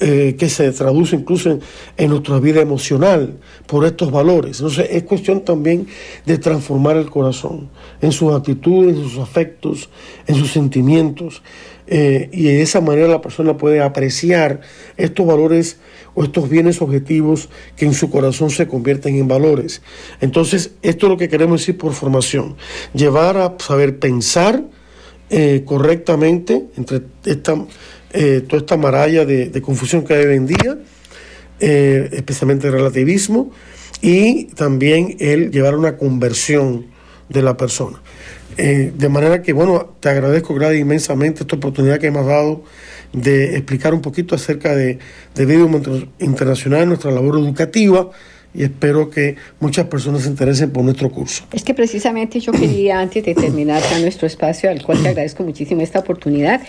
eh, 0.00 0.36
que 0.38 0.48
se 0.48 0.70
traduce 0.72 1.16
incluso 1.16 1.58
en, 1.96 2.10
nuestra 2.10 2.38
vida 2.38 2.60
emocional 2.60 3.38
por 3.66 3.84
estos 3.84 4.10
valores. 4.10 4.58
Entonces 4.60 4.88
es 4.90 5.02
cuestión 5.04 5.40
también 5.40 5.86
de 6.24 6.38
transformar 6.38 6.96
el 6.96 7.10
corazón 7.10 7.68
en 8.00 8.12
sus 8.12 8.32
actitudes, 8.32 8.96
en 8.96 9.02
sus 9.02 9.18
afectos, 9.18 9.88
en 10.26 10.36
sus 10.36 10.52
sentimientos. 10.52 11.42
Eh, 11.90 12.28
y 12.32 12.44
de 12.44 12.60
esa 12.60 12.82
manera 12.82 13.08
la 13.08 13.22
persona 13.22 13.56
puede 13.56 13.80
apreciar 13.80 14.60
estos 14.98 15.26
valores 15.26 15.78
o 16.14 16.22
estos 16.22 16.50
bienes 16.50 16.82
objetivos 16.82 17.48
que 17.76 17.86
en 17.86 17.94
su 17.94 18.10
corazón 18.10 18.50
se 18.50 18.68
convierten 18.68 19.14
en 19.14 19.26
valores. 19.26 19.80
Entonces, 20.20 20.72
esto 20.82 21.06
es 21.06 21.10
lo 21.10 21.16
que 21.16 21.30
queremos 21.30 21.60
decir 21.60 21.78
por 21.78 21.94
formación, 21.94 22.56
llevar 22.92 23.38
a 23.38 23.56
saber 23.58 23.98
pensar 23.98 24.62
eh, 25.30 25.62
correctamente 25.64 26.66
entre 26.76 27.02
esta, 27.24 27.54
eh, 28.12 28.42
toda 28.46 28.60
esta 28.60 28.76
maralla 28.76 29.24
de, 29.24 29.62
confusión 29.62 30.04
que 30.04 30.14
hay 30.14 30.26
hoy 30.26 30.36
en 30.36 30.46
día, 30.46 30.78
especialmente 31.58 32.68
el 32.68 32.74
relativismo, 32.74 33.50
y 34.00 34.44
también 34.54 35.16
el 35.18 35.50
llevar 35.50 35.74
una 35.74 35.96
conversión 35.96 36.86
de 37.28 37.42
la 37.42 37.56
persona. 37.56 38.00
De 38.56 39.08
manera 39.08 39.42
que, 39.42 39.52
bueno, 39.52 39.94
te 40.00 40.08
agradezco, 40.08 40.54
Gladys, 40.54 40.80
inmensamente 40.80 41.42
esta 41.42 41.56
oportunidad 41.56 41.98
que 41.98 42.10
me 42.10 42.18
has 42.20 42.26
dado 42.26 42.64
de 43.12 43.56
explicar 43.56 43.94
un 43.94 44.00
poquito 44.00 44.34
acerca 44.34 44.74
de, 44.74 44.98
de 45.34 45.46
Video 45.46 45.70
Internacional, 46.18 46.88
nuestra 46.88 47.10
labor 47.10 47.38
educativa 47.38 48.10
y 48.54 48.64
espero 48.64 49.10
que 49.10 49.36
muchas 49.60 49.86
personas 49.86 50.22
se 50.22 50.28
interesen 50.28 50.70
por 50.70 50.82
nuestro 50.82 51.10
curso. 51.10 51.44
Es 51.52 51.62
que 51.62 51.74
precisamente 51.74 52.40
yo 52.40 52.52
quería, 52.52 52.98
antes 53.00 53.24
de 53.24 53.34
terminar 53.34 53.82
ya 53.90 53.98
nuestro 53.98 54.26
espacio, 54.26 54.70
al 54.70 54.82
cual 54.82 55.02
te 55.02 55.08
agradezco 55.08 55.44
muchísimo 55.44 55.82
esta 55.82 55.98
oportunidad, 56.00 56.60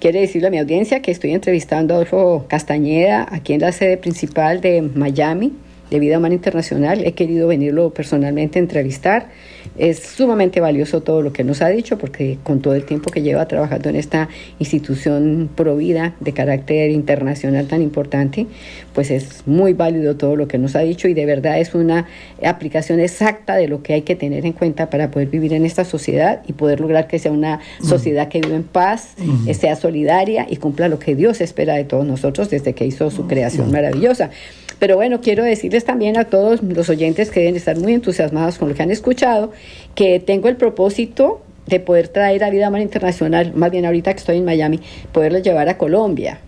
quiero 0.00 0.20
decirle 0.20 0.48
a 0.48 0.50
mi 0.50 0.58
audiencia 0.58 1.00
que 1.00 1.10
estoy 1.10 1.32
entrevistando 1.32 1.94
a 1.94 1.96
Adolfo 1.98 2.46
Castañeda 2.48 3.26
aquí 3.30 3.52
en 3.52 3.60
la 3.60 3.72
sede 3.72 3.96
principal 3.96 4.60
de 4.60 4.82
Miami 4.82 5.52
de 5.90 5.98
Vida 5.98 6.18
Humana 6.18 6.34
Internacional. 6.34 7.04
He 7.04 7.12
querido 7.12 7.48
venirlo 7.48 7.90
personalmente 7.90 8.58
a 8.58 8.62
entrevistar. 8.62 9.28
Es 9.76 10.00
sumamente 10.00 10.60
valioso 10.60 11.02
todo 11.02 11.22
lo 11.22 11.32
que 11.32 11.44
nos 11.44 11.62
ha 11.62 11.68
dicho 11.68 11.98
porque 11.98 12.38
con 12.42 12.60
todo 12.60 12.74
el 12.74 12.84
tiempo 12.84 13.10
que 13.10 13.22
lleva 13.22 13.46
trabajando 13.46 13.88
en 13.88 13.96
esta 13.96 14.28
institución 14.58 15.48
provida 15.54 16.14
de 16.20 16.32
carácter 16.32 16.90
internacional 16.90 17.66
tan 17.66 17.82
importante, 17.82 18.46
pues 18.94 19.10
es 19.10 19.46
muy 19.46 19.74
válido 19.74 20.16
todo 20.16 20.36
lo 20.36 20.48
que 20.48 20.58
nos 20.58 20.74
ha 20.74 20.80
dicho 20.80 21.06
y 21.06 21.14
de 21.14 21.26
verdad 21.26 21.60
es 21.60 21.74
una 21.74 22.06
aplicación 22.42 22.98
exacta 22.98 23.56
de 23.56 23.68
lo 23.68 23.82
que 23.82 23.94
hay 23.94 24.02
que 24.02 24.16
tener 24.16 24.46
en 24.46 24.52
cuenta 24.52 24.90
para 24.90 25.10
poder 25.10 25.28
vivir 25.28 25.52
en 25.52 25.64
esta 25.64 25.84
sociedad 25.84 26.42
y 26.46 26.54
poder 26.54 26.80
lograr 26.80 27.06
que 27.06 27.18
sea 27.18 27.30
una 27.30 27.60
sociedad 27.82 28.28
que 28.28 28.40
vive 28.40 28.56
en 28.56 28.64
paz, 28.64 29.14
sea 29.52 29.76
solidaria 29.76 30.46
y 30.48 30.56
cumpla 30.56 30.88
lo 30.88 30.98
que 30.98 31.14
Dios 31.14 31.40
espera 31.40 31.74
de 31.74 31.84
todos 31.84 32.06
nosotros 32.06 32.50
desde 32.50 32.72
que 32.72 32.86
hizo 32.86 33.10
su 33.10 33.26
creación 33.26 33.70
maravillosa. 33.70 34.30
Pero 34.78 34.96
bueno, 34.96 35.20
quiero 35.20 35.44
decirles 35.44 35.84
también 35.84 36.16
a 36.16 36.24
todos 36.24 36.62
los 36.62 36.88
oyentes 36.88 37.30
que 37.30 37.40
deben 37.40 37.56
estar 37.56 37.76
muy 37.76 37.94
entusiasmados 37.94 38.58
con 38.58 38.68
lo 38.68 38.74
que 38.74 38.82
han 38.82 38.90
escuchado, 38.90 39.52
que 39.94 40.20
tengo 40.20 40.48
el 40.48 40.56
propósito 40.56 41.40
de 41.66 41.80
poder 41.80 42.08
traer 42.08 42.44
a 42.44 42.50
Vida 42.50 42.68
Humana 42.68 42.84
Internacional, 42.84 43.52
más 43.54 43.70
bien 43.70 43.84
ahorita 43.84 44.12
que 44.12 44.18
estoy 44.18 44.38
en 44.38 44.44
Miami, 44.44 44.80
poderlo 45.12 45.38
llevar 45.38 45.68
a 45.68 45.76
Colombia. 45.76 46.40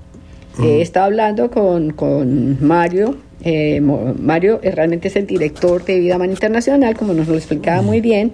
He 0.63 0.83
estado 0.83 1.07
hablando 1.07 1.51
con, 1.51 1.93
con 1.93 2.59
Mario, 2.65 3.17
eh, 3.43 3.81
Mario 3.81 4.61
realmente 4.63 5.09
es 5.09 5.17
el 5.17 5.27
director 5.27 5.85
de 5.85 5.99
Vida 5.99 6.17
Humana 6.17 6.33
Internacional, 6.33 6.97
como 6.97 7.15
nos 7.15 7.29
lo 7.29 7.37
explicaba 7.37 7.83
muy 7.83 8.01
bien. 8.01 8.33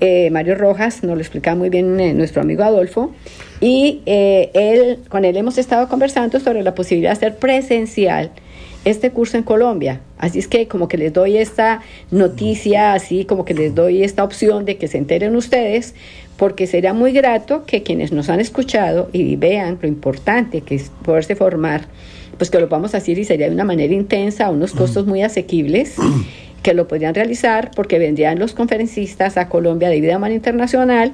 Eh, 0.00 0.30
Mario 0.30 0.56
Rojas 0.56 1.02
nos 1.04 1.14
lo 1.14 1.20
explicaba 1.20 1.56
muy 1.56 1.68
bien 1.68 1.98
eh, 2.00 2.14
nuestro 2.14 2.42
amigo 2.42 2.64
Adolfo. 2.64 3.12
Y 3.60 4.02
él, 4.06 5.00
con 5.08 5.24
él 5.24 5.36
hemos 5.36 5.58
estado 5.58 5.88
conversando 5.88 6.38
sobre 6.38 6.62
la 6.62 6.74
posibilidad 6.74 7.10
de 7.10 7.16
hacer 7.16 7.36
presencial 7.36 8.30
este 8.88 9.10
curso 9.10 9.36
en 9.36 9.42
Colombia. 9.42 10.00
Así 10.18 10.38
es 10.38 10.48
que 10.48 10.68
como 10.68 10.88
que 10.88 10.98
les 10.98 11.12
doy 11.12 11.36
esta 11.36 11.80
noticia, 12.10 12.92
así 12.92 13.24
como 13.24 13.44
que 13.44 13.54
les 13.54 13.74
doy 13.74 14.02
esta 14.02 14.24
opción 14.24 14.64
de 14.64 14.76
que 14.76 14.88
se 14.88 14.98
enteren 14.98 15.36
ustedes, 15.36 15.94
porque 16.36 16.66
sería 16.66 16.92
muy 16.94 17.12
grato 17.12 17.64
que 17.66 17.82
quienes 17.82 18.12
nos 18.12 18.28
han 18.28 18.40
escuchado 18.40 19.08
y 19.12 19.36
vean 19.36 19.78
lo 19.80 19.88
importante 19.88 20.60
que 20.60 20.76
es 20.76 20.90
poderse 21.04 21.36
formar, 21.36 21.86
pues 22.36 22.50
que 22.50 22.60
lo 22.60 22.68
vamos 22.68 22.94
a 22.94 22.98
hacer 22.98 23.18
y 23.18 23.24
sería 23.24 23.48
de 23.48 23.54
una 23.54 23.64
manera 23.64 23.92
intensa, 23.92 24.46
a 24.46 24.50
unos 24.50 24.72
costos 24.72 25.06
muy 25.06 25.22
asequibles, 25.22 25.96
que 26.62 26.74
lo 26.74 26.88
podrían 26.88 27.14
realizar 27.14 27.70
porque 27.74 27.98
vendrían 27.98 28.38
los 28.38 28.52
conferencistas 28.52 29.36
a 29.36 29.48
Colombia 29.48 29.88
de 29.88 30.00
Vida 30.00 30.16
Humana 30.16 30.34
Internacional 30.34 31.12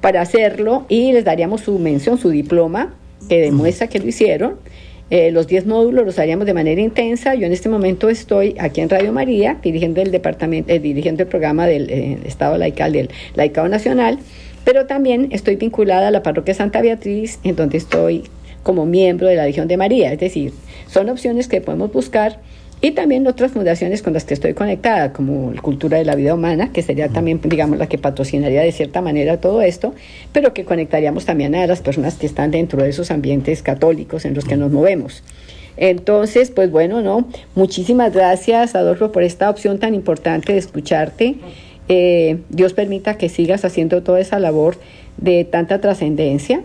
para 0.00 0.20
hacerlo 0.20 0.84
y 0.88 1.12
les 1.12 1.24
daríamos 1.24 1.62
su 1.62 1.78
mención, 1.78 2.18
su 2.18 2.30
diploma, 2.30 2.94
que 3.28 3.40
demuestra 3.40 3.88
que 3.88 3.98
lo 3.98 4.06
hicieron 4.06 4.56
eh, 5.08 5.30
los 5.30 5.46
10 5.46 5.66
módulos 5.66 6.04
los 6.04 6.18
haríamos 6.18 6.46
de 6.46 6.54
manera 6.54 6.80
intensa. 6.80 7.34
Yo 7.34 7.46
en 7.46 7.52
este 7.52 7.68
momento 7.68 8.08
estoy 8.08 8.56
aquí 8.58 8.80
en 8.80 8.88
Radio 8.88 9.12
María, 9.12 9.58
dirigiendo 9.62 10.02
el 10.02 10.10
departamento, 10.10 10.72
eh, 10.72 10.80
dirigiendo 10.80 11.22
el 11.22 11.28
programa 11.28 11.66
del 11.66 11.88
eh, 11.90 12.18
Estado 12.24 12.58
laical 12.58 12.92
del 12.92 13.10
Laicado 13.34 13.68
Nacional, 13.68 14.18
pero 14.64 14.86
también 14.86 15.28
estoy 15.30 15.54
vinculada 15.56 16.08
a 16.08 16.10
la 16.10 16.24
parroquia 16.24 16.54
Santa 16.54 16.80
Beatriz, 16.82 17.38
en 17.44 17.54
donde 17.54 17.78
estoy 17.78 18.24
como 18.64 18.84
miembro 18.84 19.28
de 19.28 19.36
la 19.36 19.46
Legión 19.46 19.68
de 19.68 19.76
María. 19.76 20.12
Es 20.12 20.18
decir, 20.18 20.52
son 20.88 21.08
opciones 21.08 21.46
que 21.46 21.60
podemos 21.60 21.92
buscar 21.92 22.40
y 22.80 22.90
también 22.90 23.26
otras 23.26 23.52
fundaciones 23.52 24.02
con 24.02 24.12
las 24.12 24.24
que 24.24 24.34
estoy 24.34 24.52
conectada, 24.52 25.12
como 25.12 25.52
Cultura 25.62 25.96
de 25.96 26.04
la 26.04 26.14
Vida 26.14 26.34
Humana, 26.34 26.72
que 26.72 26.82
sería 26.82 27.08
también, 27.08 27.40
digamos, 27.42 27.78
la 27.78 27.88
que 27.88 27.96
patrocinaría 27.96 28.60
de 28.60 28.70
cierta 28.70 29.00
manera 29.00 29.40
todo 29.40 29.62
esto, 29.62 29.94
pero 30.32 30.52
que 30.52 30.64
conectaríamos 30.64 31.24
también 31.24 31.54
a 31.54 31.66
las 31.66 31.80
personas 31.80 32.16
que 32.16 32.26
están 32.26 32.50
dentro 32.50 32.82
de 32.82 32.90
esos 32.90 33.10
ambientes 33.10 33.62
católicos 33.62 34.26
en 34.26 34.34
los 34.34 34.44
que 34.44 34.56
nos 34.56 34.70
movemos. 34.70 35.22
Entonces, 35.78 36.50
pues 36.50 36.70
bueno, 36.70 37.00
no, 37.00 37.26
muchísimas 37.54 38.12
gracias, 38.12 38.74
Adolfo, 38.74 39.10
por 39.10 39.22
esta 39.22 39.48
opción 39.48 39.78
tan 39.78 39.94
importante 39.94 40.52
de 40.52 40.58
escucharte. 40.58 41.36
Eh, 41.88 42.38
Dios 42.50 42.72
permita 42.72 43.16
que 43.16 43.28
sigas 43.28 43.64
haciendo 43.64 44.02
toda 44.02 44.20
esa 44.20 44.38
labor 44.38 44.76
de 45.16 45.44
tanta 45.44 45.80
trascendencia 45.80 46.62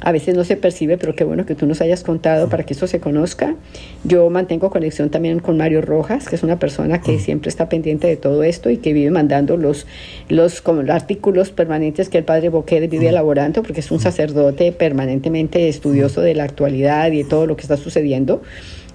a 0.00 0.12
veces 0.12 0.36
no 0.36 0.44
se 0.44 0.56
percibe, 0.56 0.96
pero 0.96 1.14
qué 1.14 1.24
bueno 1.24 1.44
que 1.44 1.54
tú 1.54 1.66
nos 1.66 1.80
hayas 1.80 2.04
contado 2.04 2.48
para 2.48 2.64
que 2.64 2.74
eso 2.74 2.86
se 2.86 3.00
conozca. 3.00 3.56
Yo 4.04 4.30
mantengo 4.30 4.70
conexión 4.70 5.10
también 5.10 5.40
con 5.40 5.56
Mario 5.56 5.82
Rojas, 5.82 6.28
que 6.28 6.36
es 6.36 6.42
una 6.42 6.58
persona 6.58 7.00
que 7.00 7.18
siempre 7.18 7.48
está 7.48 7.68
pendiente 7.68 8.06
de 8.06 8.16
todo 8.16 8.44
esto 8.44 8.70
y 8.70 8.76
que 8.76 8.92
vive 8.92 9.10
mandando 9.10 9.56
los, 9.56 9.86
los, 10.28 10.60
como 10.60 10.82
los 10.82 10.94
artículos 10.94 11.50
permanentes 11.50 12.08
que 12.08 12.18
el 12.18 12.24
padre 12.24 12.48
Boquete 12.48 12.86
vive 12.86 13.08
elaborando, 13.08 13.62
porque 13.62 13.80
es 13.80 13.90
un 13.90 13.98
sacerdote 13.98 14.70
permanentemente 14.70 15.68
estudioso 15.68 16.20
de 16.20 16.34
la 16.34 16.44
actualidad 16.44 17.10
y 17.10 17.18
de 17.18 17.24
todo 17.24 17.46
lo 17.46 17.56
que 17.56 17.62
está 17.62 17.76
sucediendo. 17.76 18.42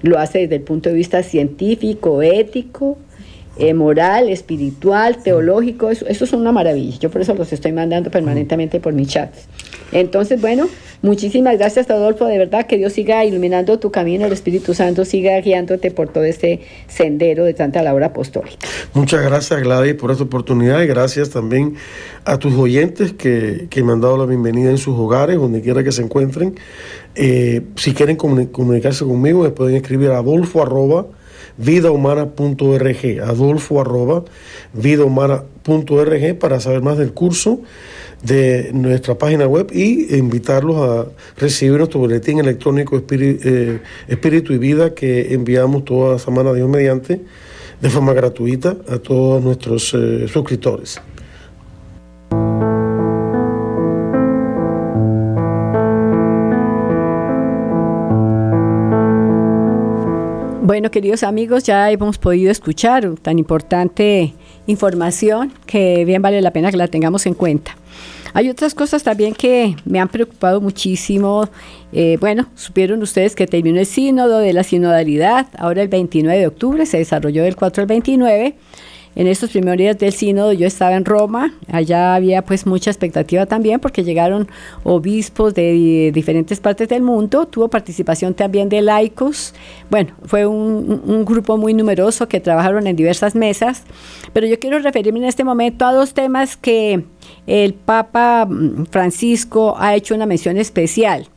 Lo 0.03 0.19
hace 0.19 0.39
desde 0.39 0.55
el 0.55 0.61
punto 0.61 0.89
de 0.89 0.95
vista 0.95 1.21
científico, 1.21 2.21
ético, 2.21 2.97
eh, 3.57 3.73
moral, 3.73 4.29
espiritual, 4.29 5.21
teológico, 5.21 5.91
eso, 5.91 6.07
eso 6.07 6.23
es 6.23 6.33
una 6.33 6.51
maravilla. 6.51 6.97
Yo 6.99 7.11
por 7.11 7.21
eso 7.21 7.35
los 7.35 7.51
estoy 7.51 7.73
mandando 7.73 8.09
permanentemente 8.09 8.79
por 8.79 8.93
mi 8.93 9.05
chat. 9.05 9.33
Entonces, 9.93 10.41
bueno, 10.41 10.67
muchísimas 11.01 11.57
gracias, 11.57 11.89
Adolfo. 11.89 12.25
De 12.25 12.37
verdad 12.37 12.65
que 12.65 12.77
Dios 12.77 12.93
siga 12.93 13.23
iluminando 13.23 13.79
tu 13.79 13.91
camino, 13.91 14.25
el 14.25 14.33
Espíritu 14.33 14.73
Santo 14.73 15.05
siga 15.05 15.39
guiándote 15.39 15.91
por 15.91 16.09
todo 16.09 16.23
este 16.23 16.61
sendero 16.87 17.45
de 17.45 17.53
tanta 17.53 17.81
labor 17.83 18.03
apostólica. 18.03 18.67
Muchas 18.93 19.23
gracias, 19.23 19.61
Gladys, 19.61 19.93
por 19.93 20.11
esta 20.11 20.23
oportunidad 20.23 20.81
y 20.81 20.87
gracias 20.87 21.29
también 21.29 21.75
a 22.25 22.37
tus 22.37 22.53
oyentes 22.53 23.13
que, 23.13 23.67
me 23.83 23.91
han 23.91 24.01
dado 24.01 24.17
la 24.17 24.25
bienvenida 24.25 24.69
en 24.69 24.77
sus 24.77 24.97
hogares, 24.97 25.37
donde 25.37 25.61
quiera 25.61 25.83
que 25.83 25.91
se 25.91 26.01
encuentren. 26.01 26.55
Eh, 27.15 27.61
si 27.75 27.93
quieren 27.93 28.15
comunicarse 28.15 29.05
conmigo, 29.05 29.43
me 29.43 29.51
pueden 29.51 29.75
escribir 29.75 30.09
a 30.11 30.17
adolfo 30.17 30.61
arroba 30.61 31.05
vidahumana.org, 31.57 33.21
adolfo 33.23 33.81
arroba 33.81 34.23
vidahumana.org 34.73 36.39
para 36.39 36.59
saber 36.59 36.81
más 36.81 36.97
del 36.97 37.13
curso 37.13 37.61
de 38.23 38.71
nuestra 38.73 39.17
página 39.17 39.47
web 39.47 39.69
y 39.73 40.15
invitarlos 40.15 40.77
a 40.77 41.05
recibir 41.37 41.77
nuestro 41.77 41.99
boletín 41.99 42.39
electrónico 42.39 43.01
eh, 43.09 43.79
Espíritu, 44.07 44.53
y 44.53 44.57
Vida 44.57 44.93
que 44.93 45.33
enviamos 45.33 45.85
toda 45.85 46.17
semana 46.19 46.53
Dios 46.53 46.69
mediante 46.69 47.21
de 47.81 47.89
forma 47.89 48.13
gratuita 48.13 48.77
a 48.87 48.97
todos 48.97 49.43
nuestros 49.43 49.93
eh, 49.93 50.27
suscriptores. 50.27 51.01
Bueno, 60.65 60.91
queridos 60.91 61.23
amigos, 61.23 61.65
ya 61.65 61.91
hemos 61.91 62.17
podido 62.17 62.49
escuchar 62.49 63.15
tan 63.21 63.37
importante 63.37 64.33
información 64.65 65.51
que 65.65 66.05
bien 66.05 66.21
vale 66.21 66.41
la 66.41 66.53
pena 66.53 66.71
que 66.71 66.77
la 66.77 66.87
tengamos 66.87 67.25
en 67.25 67.33
cuenta. 67.33 67.75
Hay 68.33 68.49
otras 68.49 68.73
cosas 68.73 69.03
también 69.03 69.33
que 69.33 69.75
me 69.83 69.99
han 69.99 70.07
preocupado 70.07 70.61
muchísimo. 70.61 71.49
Eh, 71.91 72.15
bueno, 72.21 72.47
supieron 72.55 73.01
ustedes 73.01 73.35
que 73.35 73.45
terminó 73.45 73.77
el 73.77 73.85
sínodo 73.85 74.39
de 74.39 74.53
la 74.53 74.63
sinodalidad, 74.63 75.47
ahora 75.57 75.81
el 75.81 75.89
29 75.89 76.39
de 76.39 76.47
octubre, 76.47 76.85
se 76.85 76.97
desarrolló 76.97 77.43
del 77.43 77.57
4 77.57 77.81
al 77.81 77.87
29 77.87 78.55
en 79.15 79.27
estos 79.27 79.51
primeros 79.51 79.77
días 79.77 79.97
del 79.97 80.13
sínodo 80.13 80.53
yo 80.53 80.67
estaba 80.67 80.95
en 80.95 81.05
Roma, 81.05 81.53
allá 81.71 82.15
había 82.15 82.43
pues 82.43 82.65
mucha 82.65 82.89
expectativa 82.89 83.45
también 83.45 83.79
porque 83.79 84.03
llegaron 84.03 84.47
obispos 84.83 85.53
de 85.53 86.11
diferentes 86.13 86.59
partes 86.59 86.89
del 86.89 87.01
mundo, 87.01 87.45
tuvo 87.45 87.69
participación 87.69 88.33
también 88.33 88.69
de 88.69 88.81
laicos, 88.81 89.53
bueno, 89.89 90.13
fue 90.25 90.45
un, 90.45 91.23
grupo 91.25 91.57
muy 91.57 91.73
numeroso 91.73 92.27
que 92.27 92.39
trabajaron 92.39 92.87
en 92.87 92.95
diversas 92.95 93.35
mesas, 93.35 93.83
pero 94.33 94.47
yo 94.47 94.59
quiero 94.59 94.79
referirme 94.79 95.19
en 95.19 95.25
este 95.25 95.43
momento 95.43 95.85
a 95.85 95.93
dos 95.93 96.13
temas 96.13 96.57
que 96.57 97.03
el 97.47 97.73
Papa 97.73 98.45
mm, 98.45 98.85
Francisco 98.87 99.75
ha 99.77 99.95
hecho 99.95 100.15
una 100.15 100.25
mención 100.25 100.57
especial 100.57 101.27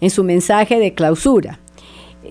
en 0.00 0.10
su 0.10 0.24
mensaje 0.24 0.78
de 0.78 0.94
clausura 0.94 1.58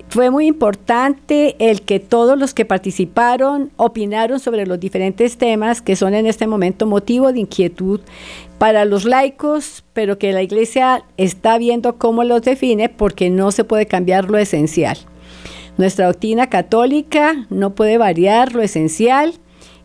fue 0.09 0.29
muy 0.29 0.45
importante 0.45 1.55
el 1.59 1.81
que 1.81 1.99
todos 1.99 2.37
los 2.37 2.53
que 2.53 2.65
participaron 2.65 3.71
opinaron 3.75 4.39
sobre 4.39 4.65
los 4.65 4.79
diferentes 4.79 5.37
temas 5.37 5.81
que 5.81 5.95
son 5.95 6.13
en 6.13 6.27
este 6.27 6.47
momento 6.47 6.85
motivo 6.85 7.31
de 7.31 7.39
inquietud 7.39 8.01
para 8.59 8.85
los 8.85 9.05
laicos, 9.05 9.83
pero 9.93 10.19
que 10.19 10.31
la 10.31 10.43
Iglesia 10.43 11.03
está 11.17 11.57
viendo 11.57 11.97
cómo 11.97 12.23
los 12.23 12.43
define 12.43 12.89
porque 12.89 13.29
no 13.29 13.51
se 13.51 13.63
puede 13.63 13.87
cambiar 13.87 14.29
lo 14.29 14.37
esencial. 14.37 14.97
Nuestra 15.77 16.07
doctrina 16.07 16.49
católica 16.49 17.47
no 17.49 17.73
puede 17.73 17.97
variar 17.97 18.53
lo 18.53 18.61
esencial, 18.61 19.35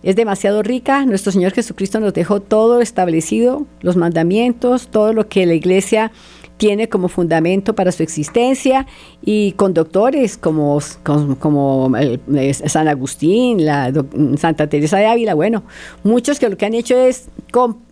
es 0.03 0.17
demasiado 0.17 0.63
rica. 0.63 1.07
Nuestro 1.07 1.33
Señor 1.33 1.53
Jesucristo 1.53 1.99
nos 1.99 2.13
dejó 2.13 2.41
todo 2.41 2.81
establecido, 2.81 3.67
los 3.81 3.97
mandamientos, 3.97 4.89
todo 4.89 5.13
lo 5.15 5.29
que 5.29 5.47
la 5.47 5.55
Iglesia 5.55 6.13
tiene 6.57 6.89
como 6.89 7.09
fundamento 7.09 7.75
para 7.75 7.93
su 7.93 8.03
existencia 8.03 8.87
y 9.23 9.53
con 9.53 9.75
doctores 9.75 10.37
como, 10.37 10.79
como, 11.03 11.93
San 12.67 12.89
Agustín, 12.89 13.65
la 13.65 13.93
Santa 14.37 14.69
Teresa 14.69 14.99
de 14.99 15.07
Ávila, 15.07 15.35
bueno, 15.35 15.65
muchos 16.05 16.39
que 16.39 16.49
lo 16.49 16.57
que 16.57 16.67
han 16.67 16.75
hecho 16.75 16.97
es 16.97 17.29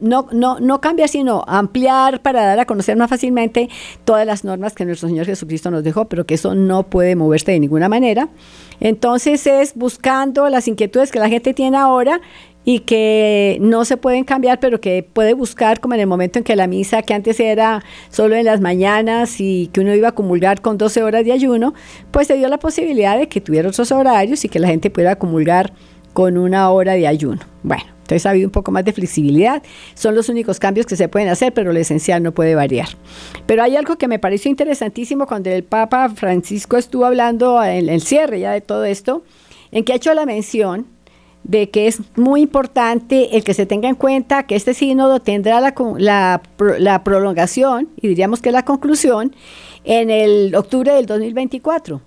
no, 0.00 0.28
no, 0.30 0.58
no 0.60 0.80
cambiar, 0.80 1.08
sino 1.08 1.44
ampliar 1.46 2.20
para 2.22 2.44
dar 2.44 2.60
a 2.60 2.66
conocer 2.66 2.96
más 2.96 3.10
fácilmente 3.10 3.68
todas 4.04 4.26
las 4.26 4.44
normas 4.44 4.74
que 4.74 4.84
nuestro 4.84 5.08
Señor 5.08 5.26
Jesucristo 5.26 5.70
nos 5.70 5.84
dejó, 5.84 6.06
pero 6.06 6.26
que 6.26 6.34
eso 6.34 6.54
no 6.54 6.84
puede 6.84 7.16
moverse 7.16 7.52
de 7.52 7.60
ninguna 7.60 7.88
manera. 7.88 8.28
Entonces 8.80 9.46
es 9.46 9.74
buscando 9.74 10.48
las 10.48 10.66
inquietudes 10.66 11.12
que 11.12 11.20
la 11.20 11.28
gente 11.28 11.54
tiene 11.54 11.76
ahora 11.76 12.20
y 12.64 12.80
que 12.80 13.58
no 13.60 13.84
se 13.84 13.96
pueden 13.96 14.24
cambiar, 14.24 14.60
pero 14.60 14.80
que 14.80 15.02
puede 15.02 15.34
buscar 15.34 15.80
como 15.80 15.94
en 15.94 16.00
el 16.00 16.06
momento 16.06 16.38
en 16.38 16.44
que 16.44 16.56
la 16.56 16.66
misa, 16.66 17.02
que 17.02 17.14
antes 17.14 17.40
era 17.40 17.82
solo 18.10 18.36
en 18.36 18.44
las 18.44 18.60
mañanas 18.60 19.40
y 19.40 19.68
que 19.72 19.80
uno 19.80 19.94
iba 19.94 20.08
a 20.08 20.12
comulgar 20.12 20.60
con 20.60 20.78
12 20.78 21.02
horas 21.02 21.24
de 21.24 21.32
ayuno, 21.32 21.74
pues 22.10 22.28
se 22.28 22.36
dio 22.36 22.48
la 22.48 22.58
posibilidad 22.58 23.18
de 23.18 23.28
que 23.28 23.40
tuviera 23.40 23.68
otros 23.68 23.90
horarios 23.92 24.44
y 24.44 24.48
que 24.48 24.58
la 24.58 24.68
gente 24.68 24.90
pudiera 24.90 25.16
comulgar 25.16 25.72
con 26.12 26.38
una 26.38 26.70
hora 26.70 26.92
de 26.92 27.06
ayuno. 27.06 27.40
Bueno, 27.62 27.84
entonces 28.02 28.26
ha 28.26 28.30
habido 28.30 28.48
un 28.48 28.52
poco 28.52 28.70
más 28.70 28.84
de 28.84 28.92
flexibilidad. 28.92 29.62
Son 29.94 30.14
los 30.14 30.28
únicos 30.28 30.58
cambios 30.58 30.86
que 30.86 30.96
se 30.96 31.08
pueden 31.08 31.28
hacer, 31.28 31.54
pero 31.54 31.72
lo 31.72 31.78
esencial 31.78 32.22
no 32.22 32.32
puede 32.32 32.54
variar. 32.54 32.88
Pero 33.46 33.62
hay 33.62 33.76
algo 33.76 33.96
que 33.96 34.08
me 34.08 34.18
pareció 34.18 34.50
interesantísimo 34.50 35.26
cuando 35.26 35.50
el 35.50 35.64
Papa 35.64 36.10
Francisco 36.10 36.76
estuvo 36.76 37.06
hablando 37.06 37.62
en 37.64 37.88
el 37.88 38.02
cierre 38.02 38.40
ya 38.40 38.52
de 38.52 38.60
todo 38.60 38.84
esto, 38.84 39.24
en 39.70 39.84
que 39.84 39.94
ha 39.94 39.96
hecho 39.96 40.12
la 40.12 40.26
mención 40.26 40.86
de 41.44 41.70
que 41.70 41.86
es 41.86 42.00
muy 42.16 42.42
importante 42.42 43.36
el 43.36 43.44
que 43.44 43.54
se 43.54 43.66
tenga 43.66 43.88
en 43.88 43.94
cuenta 43.94 44.44
que 44.44 44.54
este 44.54 44.74
sínodo 44.74 45.20
tendrá 45.20 45.60
la, 45.60 45.74
la, 45.98 46.42
la 46.78 47.04
prolongación, 47.04 47.88
y 48.00 48.08
diríamos 48.08 48.40
que 48.40 48.52
la 48.52 48.64
conclusión, 48.64 49.34
en 49.84 50.10
el 50.10 50.54
octubre 50.54 50.92
del 50.92 51.06
2024. 51.06 52.00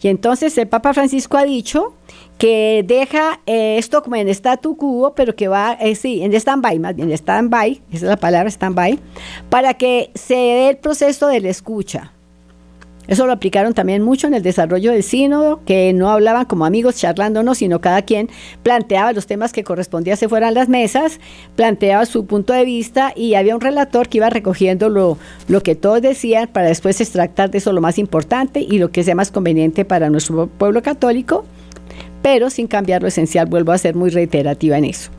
Y 0.00 0.08
entonces 0.08 0.56
el 0.58 0.68
Papa 0.68 0.94
Francisco 0.94 1.36
ha 1.36 1.44
dicho 1.44 1.94
que 2.38 2.84
deja 2.86 3.40
eh, 3.46 3.78
esto 3.78 4.02
como 4.02 4.14
en 4.16 4.28
statu 4.28 4.76
quo, 4.76 5.12
pero 5.14 5.34
que 5.34 5.48
va, 5.48 5.72
eh, 5.72 5.96
sí, 5.96 6.22
en 6.22 6.32
stand-by, 6.32 6.78
más 6.78 6.94
bien 6.94 7.10
stand-by, 7.10 7.82
esa 7.90 7.96
es 7.96 8.02
la 8.02 8.16
palabra 8.16 8.48
stand-by, 8.48 8.98
para 9.50 9.74
que 9.74 10.10
se 10.14 10.34
dé 10.34 10.68
el 10.70 10.76
proceso 10.76 11.26
de 11.26 11.40
la 11.40 11.48
escucha. 11.48 12.12
Eso 13.08 13.26
lo 13.26 13.32
aplicaron 13.32 13.72
también 13.72 14.02
mucho 14.02 14.26
en 14.26 14.34
el 14.34 14.42
desarrollo 14.42 14.92
del 14.92 15.02
sínodo, 15.02 15.64
que 15.64 15.92
no 15.94 16.10
hablaban 16.10 16.44
como 16.44 16.66
amigos 16.66 16.96
charlándonos, 16.96 17.58
sino 17.58 17.80
cada 17.80 18.02
quien 18.02 18.28
planteaba 18.62 19.14
los 19.14 19.26
temas 19.26 19.52
que 19.54 19.64
correspondía 19.64 20.14
se 20.16 20.28
fueran 20.28 20.52
las 20.52 20.68
mesas, 20.68 21.18
planteaba 21.56 22.04
su 22.04 22.26
punto 22.26 22.52
de 22.52 22.66
vista 22.66 23.14
y 23.16 23.34
había 23.34 23.54
un 23.54 23.62
relator 23.62 24.08
que 24.08 24.18
iba 24.18 24.28
recogiendo 24.28 24.90
lo, 24.90 25.16
lo 25.48 25.62
que 25.62 25.74
todos 25.74 26.02
decían 26.02 26.48
para 26.48 26.68
después 26.68 27.00
extractar 27.00 27.50
de 27.50 27.58
eso 27.58 27.72
lo 27.72 27.80
más 27.80 27.98
importante 27.98 28.60
y 28.60 28.78
lo 28.78 28.90
que 28.90 29.02
sea 29.02 29.14
más 29.14 29.32
conveniente 29.32 29.86
para 29.86 30.10
nuestro 30.10 30.46
pueblo 30.46 30.82
católico, 30.82 31.46
pero 32.20 32.50
sin 32.50 32.66
cambiar 32.66 33.00
lo 33.00 33.08
esencial, 33.08 33.46
vuelvo 33.46 33.72
a 33.72 33.78
ser 33.78 33.94
muy 33.94 34.10
reiterativa 34.10 34.76
en 34.76 34.84
eso. 34.84 35.10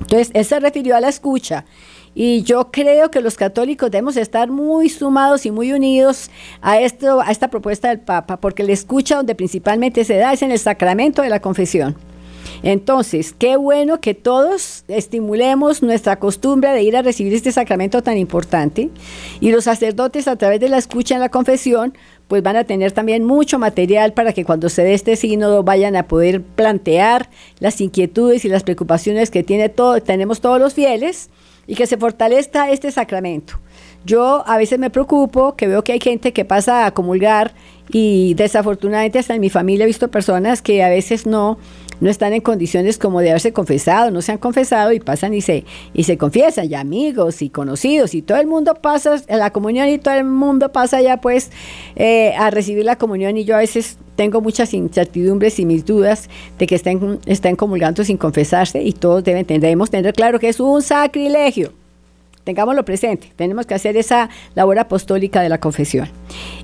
Entonces, 0.00 0.30
él 0.32 0.44
se 0.44 0.60
refirió 0.60 0.96
a 0.96 1.00
la 1.00 1.08
escucha 1.08 1.66
y 2.14 2.42
yo 2.42 2.70
creo 2.70 3.10
que 3.10 3.20
los 3.20 3.36
católicos 3.36 3.90
debemos 3.90 4.16
estar 4.16 4.50
muy 4.50 4.88
sumados 4.88 5.46
y 5.46 5.50
muy 5.50 5.72
unidos 5.72 6.30
a, 6.60 6.78
esto, 6.80 7.20
a 7.20 7.30
esta 7.30 7.48
propuesta 7.48 7.88
del 7.88 8.00
Papa, 8.00 8.38
porque 8.38 8.62
la 8.62 8.72
escucha 8.72 9.16
donde 9.16 9.34
principalmente 9.34 10.04
se 10.04 10.16
da 10.16 10.32
es 10.32 10.42
en 10.42 10.52
el 10.52 10.58
sacramento 10.58 11.22
de 11.22 11.30
la 11.30 11.40
confesión. 11.40 11.96
Entonces, 12.62 13.34
qué 13.38 13.56
bueno 13.56 14.00
que 14.00 14.14
todos 14.14 14.84
estimulemos 14.88 15.82
nuestra 15.82 16.18
costumbre 16.18 16.72
de 16.72 16.82
ir 16.82 16.96
a 16.96 17.02
recibir 17.02 17.32
este 17.34 17.52
sacramento 17.52 18.02
tan 18.02 18.16
importante 18.16 18.90
y 19.40 19.52
los 19.52 19.64
sacerdotes 19.64 20.26
a 20.28 20.36
través 20.36 20.60
de 20.60 20.68
la 20.68 20.78
escucha 20.78 21.14
en 21.14 21.20
la 21.20 21.28
confesión 21.28 21.94
pues 22.26 22.42
van 22.42 22.56
a 22.56 22.64
tener 22.64 22.92
también 22.92 23.24
mucho 23.24 23.58
material 23.58 24.12
para 24.12 24.32
que 24.32 24.44
cuando 24.44 24.68
se 24.68 24.82
dé 24.82 24.92
este 24.92 25.16
sínodo 25.16 25.62
vayan 25.62 25.96
a 25.96 26.08
poder 26.08 26.42
plantear 26.42 27.30
las 27.58 27.80
inquietudes 27.80 28.44
y 28.44 28.48
las 28.48 28.64
preocupaciones 28.64 29.30
que 29.30 29.42
tiene 29.42 29.68
todo, 29.68 30.00
tenemos 30.02 30.40
todos 30.40 30.60
los 30.60 30.74
fieles 30.74 31.30
y 31.68 31.76
que 31.76 31.86
se 31.86 31.98
fortalezca 31.98 32.70
este 32.70 32.90
sacramento. 32.90 33.60
Yo 34.04 34.42
a 34.46 34.56
veces 34.56 34.78
me 34.78 34.90
preocupo 34.90 35.54
que 35.54 35.68
veo 35.68 35.84
que 35.84 35.92
hay 35.92 36.00
gente 36.00 36.32
que 36.32 36.44
pasa 36.44 36.86
a 36.86 36.92
comulgar 36.92 37.52
y 37.90 38.34
desafortunadamente 38.34 39.18
hasta 39.18 39.34
en 39.34 39.40
mi 39.40 39.50
familia 39.50 39.84
he 39.84 39.86
visto 39.86 40.10
personas 40.10 40.62
que 40.62 40.82
a 40.82 40.88
veces 40.88 41.26
no, 41.26 41.58
no 42.00 42.10
están 42.10 42.32
en 42.32 42.40
condiciones 42.40 42.98
como 42.98 43.20
de 43.20 43.30
haberse 43.30 43.52
confesado, 43.52 44.10
no 44.10 44.22
se 44.22 44.32
han 44.32 44.38
confesado 44.38 44.92
y 44.92 45.00
pasan 45.00 45.34
y 45.34 45.40
se, 45.40 45.64
y 45.94 46.04
se 46.04 46.18
confiesan, 46.18 46.68
ya 46.68 46.80
amigos 46.80 47.42
y 47.42 47.50
conocidos 47.50 48.14
y 48.14 48.22
todo 48.22 48.38
el 48.38 48.46
mundo 48.46 48.74
pasa 48.74 49.16
en 49.26 49.38
la 49.38 49.50
comunión 49.50 49.88
y 49.88 49.98
todo 49.98 50.14
el 50.14 50.24
mundo 50.24 50.70
pasa 50.72 51.00
ya 51.00 51.20
pues 51.20 51.50
eh, 51.96 52.34
a 52.36 52.50
recibir 52.50 52.84
la 52.84 52.96
comunión 52.96 53.36
y 53.36 53.44
yo 53.44 53.56
a 53.56 53.58
veces 53.58 53.98
tengo 54.16 54.40
muchas 54.40 54.74
incertidumbres 54.74 55.60
y 55.60 55.64
mis 55.64 55.84
dudas 55.84 56.28
de 56.58 56.66
que 56.66 56.74
estén, 56.74 57.56
comulgando 57.56 58.02
sin 58.02 58.16
confesarse 58.16 58.82
y 58.82 58.92
todos 58.92 59.22
deben, 59.22 59.46
debemos 59.46 59.90
tener 59.90 60.12
claro 60.12 60.40
que 60.40 60.48
es 60.48 60.58
un 60.58 60.82
sacrilegio 60.82 61.72
tengámoslo 62.48 62.82
presente, 62.82 63.30
tenemos 63.36 63.66
que 63.66 63.74
hacer 63.74 63.98
esa 63.98 64.30
labor 64.54 64.78
apostólica 64.78 65.42
de 65.42 65.50
la 65.50 65.60
confesión. 65.60 66.08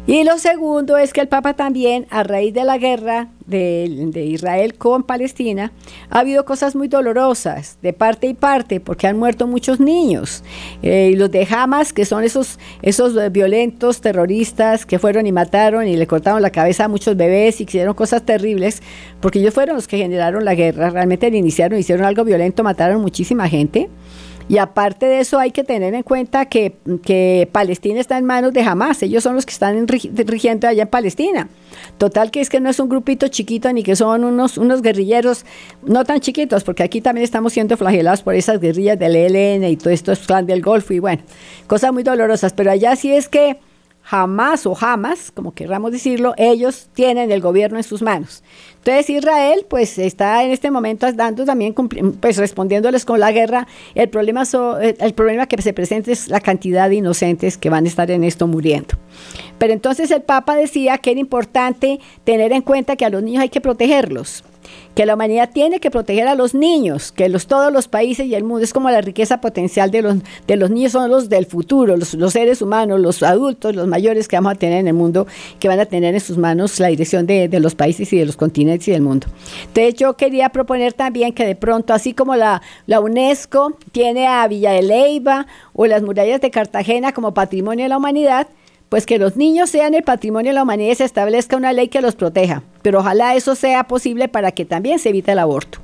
Y 0.06 0.24
lo 0.24 0.38
segundo 0.38 0.96
es 0.96 1.12
que 1.12 1.20
el 1.20 1.28
Papa 1.28 1.52
también, 1.52 2.06
a 2.08 2.22
raíz 2.22 2.54
de 2.54 2.64
la 2.64 2.78
guerra 2.78 3.28
de, 3.44 4.24
Israel 4.26 4.76
con 4.78 5.02
Palestina, 5.02 5.72
ha 6.08 6.20
habido 6.20 6.46
cosas 6.46 6.74
muy 6.74 6.88
dolorosas 6.88 7.76
de 7.82 7.92
parte 7.92 8.28
y 8.28 8.32
parte, 8.32 8.80
porque 8.80 9.06
han 9.06 9.18
muerto 9.18 9.46
muchos 9.46 9.78
niños. 9.78 10.42
Eh, 10.82 11.10
y 11.12 11.16
los 11.16 11.30
de 11.30 11.46
Hamas, 11.50 11.92
que 11.92 12.06
son 12.06 12.24
esos, 12.24 12.58
esos 12.80 13.14
violentos 13.30 14.00
terroristas 14.00 14.86
que 14.86 14.98
fueron 14.98 15.26
y 15.26 15.32
mataron 15.32 15.86
y 15.86 15.96
le 15.96 16.06
cortaron 16.06 16.40
la 16.40 16.48
cabeza 16.50 16.86
a 16.86 16.88
muchos 16.88 17.14
bebés 17.14 17.60
y 17.60 17.64
hicieron 17.64 17.92
cosas 17.92 18.24
terribles, 18.24 18.82
porque 19.20 19.38
ellos 19.38 19.52
fueron 19.52 19.76
los 19.76 19.86
que 19.86 19.98
generaron 19.98 20.46
la 20.46 20.54
guerra, 20.54 20.88
realmente 20.88 21.30
le 21.30 21.36
iniciaron, 21.36 21.78
hicieron 21.78 22.06
algo 22.06 22.24
violento, 22.24 22.64
mataron 22.64 23.02
muchísima 23.02 23.50
gente. 23.50 23.90
Y 24.48 24.58
aparte 24.58 25.06
de 25.06 25.20
eso 25.20 25.38
hay 25.38 25.52
que 25.52 25.64
tener 25.64 25.94
en 25.94 26.02
cuenta 26.02 26.46
que, 26.46 26.76
Palestina 27.50 28.00
está 28.00 28.18
en 28.18 28.24
manos 28.26 28.52
de 28.52 28.62
Hamas, 28.62 29.02
ellos 29.02 29.22
son 29.22 29.34
los 29.34 29.46
que 29.46 29.52
están 29.52 29.86
rigiendo 29.88 30.68
allá 30.68 30.82
en 30.82 30.88
Palestina. 30.88 31.48
Total 31.98 32.30
que 32.30 32.40
es 32.40 32.50
que 32.50 32.60
no 32.60 32.68
es 32.68 32.78
un 32.78 32.88
grupito 32.88 33.28
chiquito 33.28 33.72
ni 33.72 33.82
que 33.82 33.96
son 33.96 34.24
unos, 34.24 34.58
unos 34.58 34.82
guerrilleros 34.82 35.44
no 35.82 36.04
tan 36.04 36.20
chiquitos, 36.20 36.62
porque 36.62 36.82
aquí 36.82 37.00
también 37.00 37.24
estamos 37.24 37.52
siendo 37.52 37.76
flagelados 37.76 38.22
por 38.22 38.34
esas 38.34 38.60
guerrillas 38.60 38.98
del 38.98 39.16
ELN 39.16 39.64
y 39.64 39.76
todo 39.76 39.90
esto 39.90 40.12
es 40.12 40.20
clan 40.20 40.46
del 40.46 40.62
Golfo 40.62 40.92
y 40.92 40.98
bueno, 40.98 41.22
cosas 41.66 41.92
muy 41.92 42.02
dolorosas, 42.02 42.52
pero 42.52 42.70
allá 42.70 42.96
sí 42.96 43.12
es 43.12 43.28
que 43.28 43.58
jamás 44.04 44.66
o 44.66 44.74
jamás, 44.74 45.30
como 45.30 45.54
querramos 45.54 45.90
decirlo, 45.90 46.34
ellos 46.36 46.88
tienen 46.92 47.32
el 47.32 47.40
gobierno 47.40 47.78
en 47.78 47.84
sus 47.84 48.02
manos. 48.02 48.44
Entonces 48.76 49.08
Israel 49.08 49.64
pues 49.68 49.98
está 49.98 50.44
en 50.44 50.50
este 50.50 50.70
momento 50.70 51.10
dando 51.12 51.46
también, 51.46 51.72
pues 51.72 52.36
respondiéndoles 52.36 53.06
con 53.06 53.18
la 53.18 53.32
guerra, 53.32 53.66
el 53.94 54.10
problema, 54.10 54.42
el 54.82 55.14
problema 55.14 55.46
que 55.46 55.60
se 55.62 55.72
presenta 55.72 56.12
es 56.12 56.28
la 56.28 56.40
cantidad 56.40 56.90
de 56.90 56.96
inocentes 56.96 57.56
que 57.56 57.70
van 57.70 57.86
a 57.86 57.88
estar 57.88 58.10
en 58.10 58.24
esto 58.24 58.46
muriendo. 58.46 58.94
Pero 59.58 59.72
entonces 59.72 60.10
el 60.10 60.20
Papa 60.20 60.54
decía 60.54 60.98
que 60.98 61.12
era 61.12 61.20
importante 61.20 61.98
tener 62.24 62.52
en 62.52 62.60
cuenta 62.60 62.96
que 62.96 63.06
a 63.06 63.10
los 63.10 63.22
niños 63.22 63.42
hay 63.42 63.48
que 63.48 63.62
protegerlos 63.62 64.44
que 64.94 65.06
la 65.06 65.14
humanidad 65.14 65.50
tiene 65.52 65.80
que 65.80 65.90
proteger 65.90 66.28
a 66.28 66.34
los 66.34 66.54
niños, 66.54 67.12
que 67.12 67.28
los, 67.28 67.46
todos 67.46 67.72
los 67.72 67.88
países 67.88 68.26
y 68.26 68.34
el 68.34 68.44
mundo 68.44 68.64
es 68.64 68.72
como 68.72 68.90
la 68.90 69.00
riqueza 69.00 69.40
potencial 69.40 69.90
de 69.90 70.02
los, 70.02 70.16
de 70.46 70.56
los 70.56 70.70
niños, 70.70 70.92
son 70.92 71.10
los 71.10 71.28
del 71.28 71.46
futuro, 71.46 71.96
los, 71.96 72.32
seres 72.32 72.62
humanos, 72.62 73.00
los 73.00 73.22
adultos, 73.22 73.74
los 73.74 73.88
mayores 73.88 74.28
que 74.28 74.36
vamos 74.36 74.52
a 74.52 74.56
tener 74.56 74.78
en 74.78 74.88
el 74.88 74.94
mundo, 74.94 75.26
que 75.58 75.68
van 75.68 75.80
a 75.80 75.86
tener 75.86 76.14
en 76.14 76.20
sus 76.20 76.38
manos 76.38 76.78
la 76.80 76.88
dirección 76.88 77.26
de, 77.26 77.48
de 77.48 77.60
los 77.60 77.74
países 77.74 78.12
y 78.12 78.18
de 78.18 78.26
los 78.26 78.36
continentes 78.36 78.88
y 78.88 78.92
del 78.92 79.02
mundo. 79.02 79.26
Entonces 79.66 79.94
yo 79.94 80.16
quería 80.16 80.48
proponer 80.50 80.92
también 80.92 81.32
que 81.32 81.44
de 81.44 81.56
pronto, 81.56 81.92
así 81.92 82.14
como 82.14 82.36
la, 82.36 82.62
la 82.86 83.00
UNESCO 83.00 83.76
tiene 83.92 84.26
a 84.26 84.46
Villa 84.46 84.72
de 84.72 84.82
Leyva 84.82 85.46
o 85.72 85.86
las 85.86 86.02
murallas 86.02 86.40
de 86.40 86.50
Cartagena 86.50 87.12
como 87.12 87.34
patrimonio 87.34 87.84
de 87.84 87.88
la 87.88 87.96
humanidad, 87.96 88.48
pues 88.88 89.06
que 89.06 89.18
los 89.18 89.36
niños 89.36 89.70
sean 89.70 89.94
el 89.94 90.02
patrimonio 90.02 90.50
de 90.50 90.54
la 90.54 90.62
humanidad 90.62 90.92
y 90.92 90.96
se 90.96 91.04
establezca 91.04 91.56
una 91.56 91.72
ley 91.72 91.88
que 91.88 92.00
los 92.00 92.14
proteja. 92.14 92.62
Pero 92.82 93.00
ojalá 93.00 93.34
eso 93.34 93.54
sea 93.54 93.84
posible 93.84 94.28
para 94.28 94.52
que 94.52 94.64
también 94.64 94.98
se 94.98 95.08
evite 95.08 95.32
el 95.32 95.38
aborto. 95.38 95.78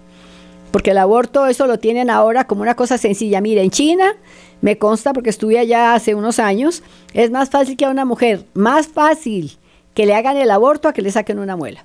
Porque 0.71 0.93
el 0.93 0.99
aborto, 0.99 1.47
eso 1.47 1.67
lo 1.67 1.79
tienen 1.79 2.11
ahora 2.11 2.47
como 2.47 2.63
una 2.63 2.77
cosa 2.77 2.99
sencilla. 2.99 3.41
Mira, 3.41 3.63
en 3.63 3.71
China, 3.71 4.17
me 4.61 4.79
consta 4.79 5.13
porque 5.13 5.31
estuve 5.31 5.59
allá 5.59 5.95
hace 5.95 6.15
unos 6.15 6.39
años, 6.39 6.83
es 7.13 7.31
más 7.31 7.51
fácil 7.51 7.77
que 7.77 7.87
a 7.87 7.91
una 7.91 8.05
mujer, 8.05 8.45
más 8.55 8.87
fácil 8.87 9.59
que 9.95 10.07
le 10.07 10.15
hagan 10.15 10.37
el 10.37 10.51
aborto 10.51 10.89
a 10.89 10.93
que 10.93 11.03
le 11.03 11.11
saquen 11.11 11.39
una 11.39 11.57
muela. 11.57 11.85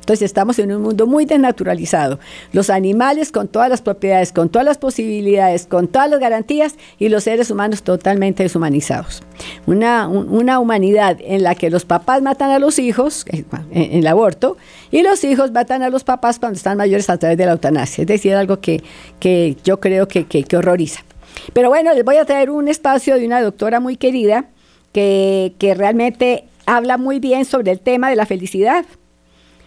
Entonces 0.00 0.22
estamos 0.22 0.58
en 0.58 0.72
un 0.72 0.82
mundo 0.82 1.06
muy 1.06 1.24
desnaturalizado. 1.24 2.18
Los 2.52 2.70
animales 2.70 3.30
con 3.30 3.48
todas 3.48 3.68
las 3.68 3.82
propiedades, 3.82 4.32
con 4.32 4.48
todas 4.48 4.64
las 4.64 4.78
posibilidades, 4.78 5.66
con 5.66 5.88
todas 5.88 6.10
las 6.10 6.18
garantías 6.18 6.74
y 6.98 7.08
los 7.08 7.24
seres 7.24 7.50
humanos 7.50 7.82
totalmente 7.82 8.42
deshumanizados. 8.42 9.22
Una, 9.66 10.08
una 10.08 10.58
humanidad 10.58 11.18
en 11.20 11.42
la 11.42 11.54
que 11.54 11.70
los 11.70 11.84
papás 11.84 12.22
matan 12.22 12.50
a 12.50 12.58
los 12.58 12.78
hijos 12.78 13.24
eh, 13.30 13.44
en, 13.70 13.98
el 14.00 14.06
aborto 14.06 14.56
y 14.90 15.02
los 15.02 15.22
hijos 15.22 15.52
matan 15.52 15.82
a 15.82 15.90
los 15.90 16.02
papás 16.02 16.38
cuando 16.38 16.56
están 16.56 16.76
mayores 16.78 17.08
a 17.10 17.18
través 17.18 17.38
de 17.38 17.46
la 17.46 17.52
eutanasia. 17.52 18.02
Es 18.02 18.08
decir, 18.08 18.34
algo 18.34 18.60
que, 18.60 18.82
que 19.20 19.56
yo 19.64 19.80
creo 19.80 20.08
que, 20.08 20.26
que, 20.26 20.44
que 20.44 20.56
horroriza. 20.56 21.04
Pero 21.52 21.68
bueno, 21.68 21.94
les 21.94 22.04
voy 22.04 22.16
a 22.16 22.24
traer 22.24 22.50
un 22.50 22.68
espacio 22.68 23.16
de 23.16 23.26
una 23.26 23.40
doctora 23.40 23.80
muy 23.80 23.96
querida 23.96 24.46
que, 24.92 25.54
que 25.58 25.74
realmente 25.74 26.44
habla 26.66 26.98
muy 26.98 27.18
bien 27.20 27.44
sobre 27.44 27.72
el 27.72 27.80
tema 27.80 28.10
de 28.10 28.16
la 28.16 28.26
felicidad 28.26 28.84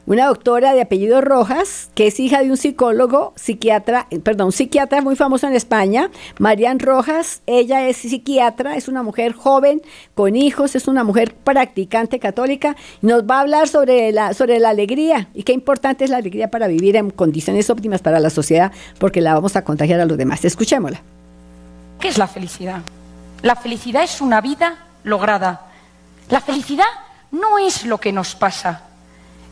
una 0.05 0.27
doctora 0.27 0.73
de 0.73 0.81
apellido 0.81 1.21
Rojas, 1.21 1.89
que 1.95 2.07
es 2.07 2.19
hija 2.19 2.41
de 2.41 2.49
un 2.49 2.57
psicólogo, 2.57 3.33
psiquiatra, 3.35 4.07
eh, 4.11 4.19
perdón, 4.19 4.51
psiquiatra 4.51 5.01
muy 5.01 5.15
famoso 5.15 5.47
en 5.47 5.53
España, 5.53 6.09
Marian 6.39 6.79
Rojas. 6.79 7.41
Ella 7.45 7.87
es 7.87 7.97
psiquiatra, 7.97 8.75
es 8.75 8.87
una 8.87 9.01
mujer 9.01 9.33
joven, 9.33 9.81
con 10.13 10.35
hijos, 10.35 10.75
es 10.75 10.87
una 10.87 11.03
mujer 11.03 11.33
practicante 11.33 12.19
católica. 12.19 12.75
Nos 13.01 13.23
va 13.23 13.37
a 13.37 13.41
hablar 13.41 13.67
sobre 13.67 14.11
la, 14.11 14.33
sobre 14.33 14.59
la 14.59 14.69
alegría 14.69 15.29
y 15.33 15.43
qué 15.43 15.53
importante 15.53 16.03
es 16.03 16.09
la 16.09 16.17
alegría 16.17 16.51
para 16.51 16.67
vivir 16.67 16.97
en 16.97 17.09
condiciones 17.09 17.69
óptimas 17.69 18.01
para 18.01 18.19
la 18.19 18.29
sociedad, 18.29 18.71
porque 18.99 19.21
la 19.21 19.33
vamos 19.33 19.55
a 19.55 19.63
contagiar 19.63 20.01
a 20.01 20.05
los 20.05 20.17
demás. 20.17 20.43
Escuchémosla. 20.43 21.01
¿Qué 21.99 22.09
es 22.09 22.17
la 22.17 22.27
felicidad? 22.27 22.81
La 23.41 23.55
felicidad 23.55 24.03
es 24.03 24.19
una 24.19 24.41
vida 24.41 24.85
lograda. 25.03 25.67
La 26.29 26.41
felicidad 26.41 26.85
no 27.31 27.57
es 27.57 27.85
lo 27.85 27.99
que 27.99 28.11
nos 28.11 28.35
pasa 28.35 28.89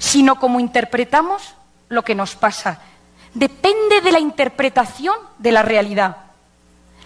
sino 0.02 0.38
como 0.38 0.60
interpretamos 0.60 1.54
lo 1.88 2.04
que 2.04 2.16
nos 2.16 2.36
pasa. 2.36 2.80
Depende 3.36 4.02
de 4.02 4.12
la 4.12 4.20
interpretación 4.20 5.16
de 5.38 5.52
la 5.52 5.62
realidad. 5.62 6.18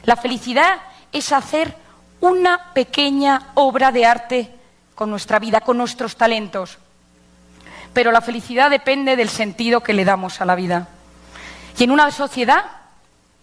La 0.03 0.15
felicidad 0.15 0.79
es 1.11 1.33
hacer 1.33 1.75
una 2.21 2.71
pequeña 2.73 3.51
obra 3.55 3.91
de 3.91 4.05
arte 4.05 4.55
con 4.95 5.09
nuestra 5.09 5.39
vida, 5.39 5.59
con 5.59 5.77
nuestros 5.77 6.15
talentos. 6.15 6.77
Pero 7.91 8.13
la 8.13 8.21
felicidad 8.21 8.69
depende 8.69 9.17
del 9.17 9.27
sentido 9.27 9.83
que 9.83 9.93
le 9.93 10.05
damos 10.05 10.39
a 10.39 10.45
la 10.45 10.55
vida. 10.55 10.87
Y 11.77 11.83
en 11.83 11.91
una 11.91 12.09
sociedad 12.11 12.63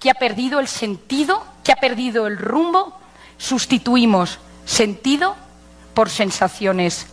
que 0.01 0.09
ha 0.09 0.15
perdido 0.15 0.61
el 0.61 0.67
sentido, 0.67 1.45
que 1.63 1.73
ha 1.73 1.77
perdido 1.77 2.27
el 2.27 2.39
rumbo, 2.39 2.99
sustituimos 3.37 4.39
sentido 4.65 5.37
por 5.93 6.09
sensaciones. 6.09 7.07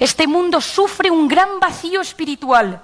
Este 0.00 0.26
mundo 0.26 0.60
sufre 0.60 1.10
un 1.10 1.26
gran 1.26 1.58
vacío 1.60 2.00
espiritual 2.00 2.80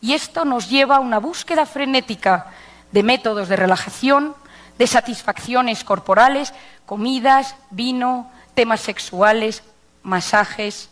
y 0.00 0.12
esto 0.12 0.44
nos 0.44 0.68
lleva 0.68 0.96
a 0.96 1.00
una 1.00 1.18
búsqueda 1.18 1.64
frenética 1.64 2.52
de 2.90 3.02
métodos 3.02 3.48
de 3.48 3.56
relajación, 3.56 4.34
de 4.76 4.86
satisfacciones 4.86 5.84
corporales, 5.84 6.52
comidas, 6.84 7.56
vino, 7.70 8.30
temas 8.54 8.80
sexuales, 8.80 9.62
masajes, 10.02 10.90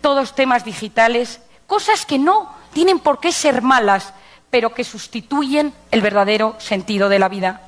todos 0.00 0.34
temas 0.34 0.64
digitales, 0.64 1.40
cosas 1.66 2.06
que 2.06 2.18
no 2.18 2.54
tienen 2.72 3.00
por 3.00 3.18
qué 3.18 3.32
ser 3.32 3.62
malas, 3.62 4.12
pero 4.50 4.74
que 4.74 4.84
sustituyen 4.84 5.74
el 5.90 6.00
verdadero 6.00 6.54
sentido 6.58 7.08
de 7.08 7.18
la 7.18 7.28
vida. 7.28 7.62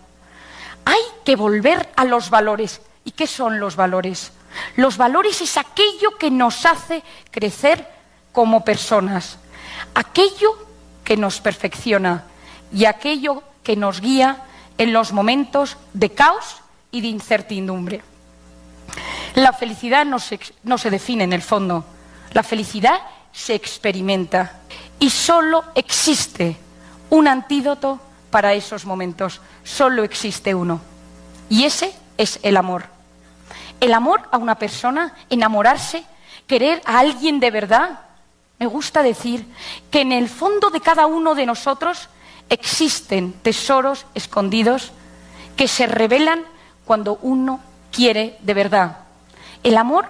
Hay 0.84 1.00
que 1.24 1.36
volver 1.36 1.90
a 1.96 2.04
los 2.04 2.30
valores. 2.30 2.80
¿Y 3.04 3.12
qué 3.12 3.26
son 3.26 3.60
los 3.60 3.76
valores? 3.76 4.32
Los 4.76 4.96
valores 4.96 5.40
es 5.40 5.56
aquello 5.56 6.16
que 6.18 6.30
nos 6.30 6.66
hace 6.66 7.02
crecer 7.30 7.86
como 8.32 8.64
personas, 8.64 9.38
aquello 9.94 10.56
que 11.04 11.16
nos 11.16 11.40
perfecciona 11.40 12.24
y 12.72 12.84
aquello 12.84 13.42
que 13.62 13.76
nos 13.76 14.00
guía 14.00 14.44
en 14.78 14.92
los 14.92 15.12
momentos 15.12 15.76
de 15.92 16.10
caos 16.10 16.56
y 16.90 17.00
de 17.00 17.08
incertidumbre. 17.08 18.02
La 19.34 19.52
felicidad 19.52 20.04
no 20.04 20.18
se, 20.18 20.90
define 20.90 21.24
en 21.24 21.32
el 21.32 21.42
fondo, 21.42 21.84
la 22.32 22.42
felicidad 22.42 23.00
se 23.32 23.54
experimenta 23.54 24.60
y 24.98 25.10
solo 25.10 25.64
existe 25.74 26.56
un 27.10 27.28
antídoto 27.28 28.00
para 28.30 28.54
esos 28.54 28.84
momentos, 28.84 29.40
solo 29.64 30.02
existe 30.02 30.54
uno 30.54 30.80
y 31.48 31.64
ese 31.64 31.92
es 32.16 32.40
el 32.42 32.56
amor. 32.56 32.84
El 33.80 33.94
amor 33.94 34.28
a 34.30 34.38
una 34.38 34.56
persona, 34.56 35.14
enamorarse, 35.30 36.04
querer 36.46 36.82
a 36.84 36.98
alguien 36.98 37.40
de 37.40 37.50
verdad. 37.50 38.00
Me 38.58 38.66
gusta 38.66 39.02
decir 39.02 39.46
que 39.90 40.02
en 40.02 40.12
el 40.12 40.28
fondo 40.28 40.70
de 40.70 40.80
cada 40.80 41.06
uno 41.06 41.34
de 41.34 41.46
nosotros 41.46 42.08
existen 42.48 43.32
tesoros 43.32 44.06
escondidos 44.14 44.92
que 45.56 45.68
se 45.68 45.86
revelan 45.86 46.44
cuando 46.84 47.18
uno 47.22 47.60
quiere 47.92 48.36
de 48.40 48.54
verdad. 48.54 48.98
El 49.62 49.76
amor 49.76 50.06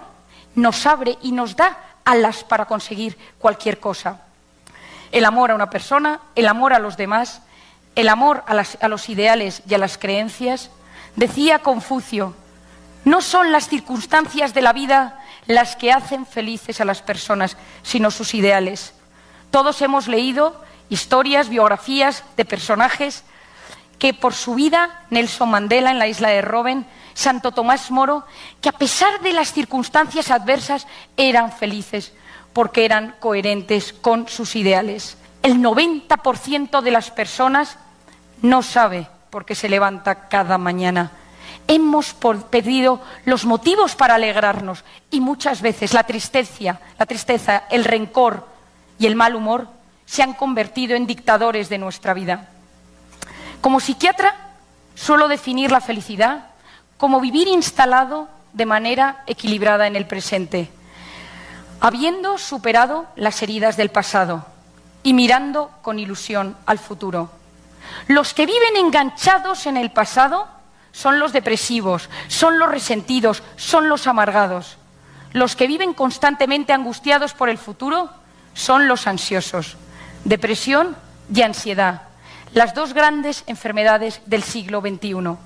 nos 0.55 0.85
abre 0.85 1.17
y 1.21 1.31
nos 1.31 1.55
da 1.55 1.77
alas 2.03 2.43
para 2.43 2.65
conseguir 2.65 3.17
cualquier 3.37 3.79
cosa. 3.79 4.21
El 5.11 5.25
amor 5.25 5.51
a 5.51 5.55
una 5.55 5.69
persona, 5.69 6.19
el 6.35 6.47
amor 6.47 6.73
a 6.73 6.79
los 6.79 6.97
demás, 6.97 7.41
el 7.95 8.09
amor 8.09 8.43
a, 8.47 8.87
los 8.87 9.09
ideales 9.09 9.61
y 9.67 9.73
a 9.73 9.77
las 9.77 9.97
creencias. 9.97 10.69
Decía 11.15 11.59
Confucio, 11.59 12.33
no 13.03 13.21
son 13.21 13.51
las 13.51 13.67
circunstancias 13.67 14.53
de 14.53 14.61
la 14.61 14.73
vida 14.73 15.19
las 15.47 15.75
que 15.75 15.91
hacen 15.91 16.25
felices 16.25 16.81
a 16.81 16.85
las 16.85 17.01
personas, 17.01 17.57
sino 17.81 18.11
sus 18.11 18.33
ideales. 18.33 18.93
Todos 19.49 19.81
hemos 19.81 20.07
leído 20.07 20.63
historias, 20.89 21.49
biografías 21.49 22.23
de 22.37 22.45
personajes 22.45 23.23
que 23.97 24.13
por 24.13 24.33
su 24.33 24.55
vida, 24.55 25.05
Nelson 25.09 25.49
Mandela 25.49 25.91
en 25.91 25.99
la 25.99 26.07
isla 26.07 26.29
de 26.29 26.41
Robben, 26.41 26.85
Santo 27.13 27.51
Tomás 27.51 27.91
Moro, 27.91 28.25
que 28.59 28.69
a 28.69 28.73
pesar 28.73 29.21
de 29.21 29.33
las 29.33 29.53
circunstancias 29.53 30.31
adversas 30.31 30.87
eran 31.17 31.51
felices 31.51 32.13
porque 32.53 32.85
eran 32.85 33.15
coherentes 33.19 33.93
con 33.93 34.27
sus 34.27 34.55
ideales. 34.55 35.17
El 35.43 35.57
90% 35.57 36.81
de 36.81 36.91
las 36.91 37.11
personas 37.11 37.77
no 38.41 38.61
sabe 38.61 39.07
por 39.29 39.45
qué 39.45 39.55
se 39.55 39.69
levanta 39.69 40.27
cada 40.27 40.57
mañana 40.57 41.11
hemos 41.71 42.13
perdido 42.49 42.99
los 43.23 43.45
motivos 43.45 43.95
para 43.95 44.15
alegrarnos 44.15 44.83
y 45.09 45.21
muchas 45.21 45.61
veces 45.61 45.93
la 45.93 46.03
tristeza, 46.03 46.79
la 46.99 47.05
tristeza, 47.05 47.63
el 47.69 47.85
rencor 47.85 48.45
y 48.99 49.05
el 49.05 49.15
mal 49.15 49.35
humor 49.35 49.67
se 50.05 50.21
han 50.21 50.33
convertido 50.33 50.97
en 50.97 51.07
dictadores 51.07 51.69
de 51.69 51.77
nuestra 51.77 52.13
vida. 52.13 52.49
Como 53.61 53.79
psiquiatra 53.79 54.35
suelo 54.95 55.29
definir 55.29 55.71
la 55.71 55.79
felicidad 55.79 56.47
como 56.97 57.21
vivir 57.21 57.47
instalado 57.47 58.27
de 58.51 58.65
manera 58.65 59.23
equilibrada 59.25 59.87
en 59.87 59.95
el 59.95 60.05
presente, 60.05 60.69
habiendo 61.79 62.37
superado 62.37 63.05
las 63.15 63.41
heridas 63.41 63.77
del 63.77 63.89
pasado 63.89 64.45
y 65.03 65.13
mirando 65.13 65.71
con 65.81 65.99
ilusión 65.99 66.57
al 66.65 66.79
futuro. 66.79 67.31
Los 68.07 68.33
que 68.33 68.45
viven 68.45 68.75
enganchados 68.75 69.65
en 69.67 69.77
el 69.77 69.91
pasado 69.91 70.60
son 70.91 71.19
los 71.19 71.33
depresivos, 71.33 72.09
son 72.27 72.59
los 72.59 72.69
resentidos, 72.69 73.43
son 73.55 73.89
los 73.89 74.07
amargados. 74.07 74.77
Los 75.33 75.55
que 75.55 75.67
viven 75.67 75.93
constantemente 75.93 76.73
angustiados 76.73 77.33
por 77.33 77.49
el 77.49 77.57
futuro 77.57 78.09
son 78.53 78.87
los 78.87 79.07
ansiosos. 79.07 79.77
Depresión 80.25 80.95
y 81.33 81.41
ansiedad, 81.41 82.03
las 82.53 82.73
dos 82.73 82.93
grandes 82.93 83.43
enfermedades 83.47 84.21
del 84.25 84.43
siglo 84.43 84.81
XXI. 84.81 85.37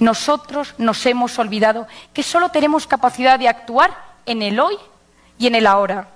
Nosotros 0.00 0.74
nos 0.78 1.04
hemos 1.06 1.38
olvidado 1.38 1.86
que 2.12 2.22
solo 2.22 2.50
tenemos 2.50 2.86
capacidad 2.86 3.38
de 3.38 3.48
actuar 3.48 3.96
en 4.26 4.42
el 4.42 4.60
hoy 4.60 4.76
y 5.38 5.46
en 5.46 5.54
el 5.54 5.66
ahora. 5.66 6.08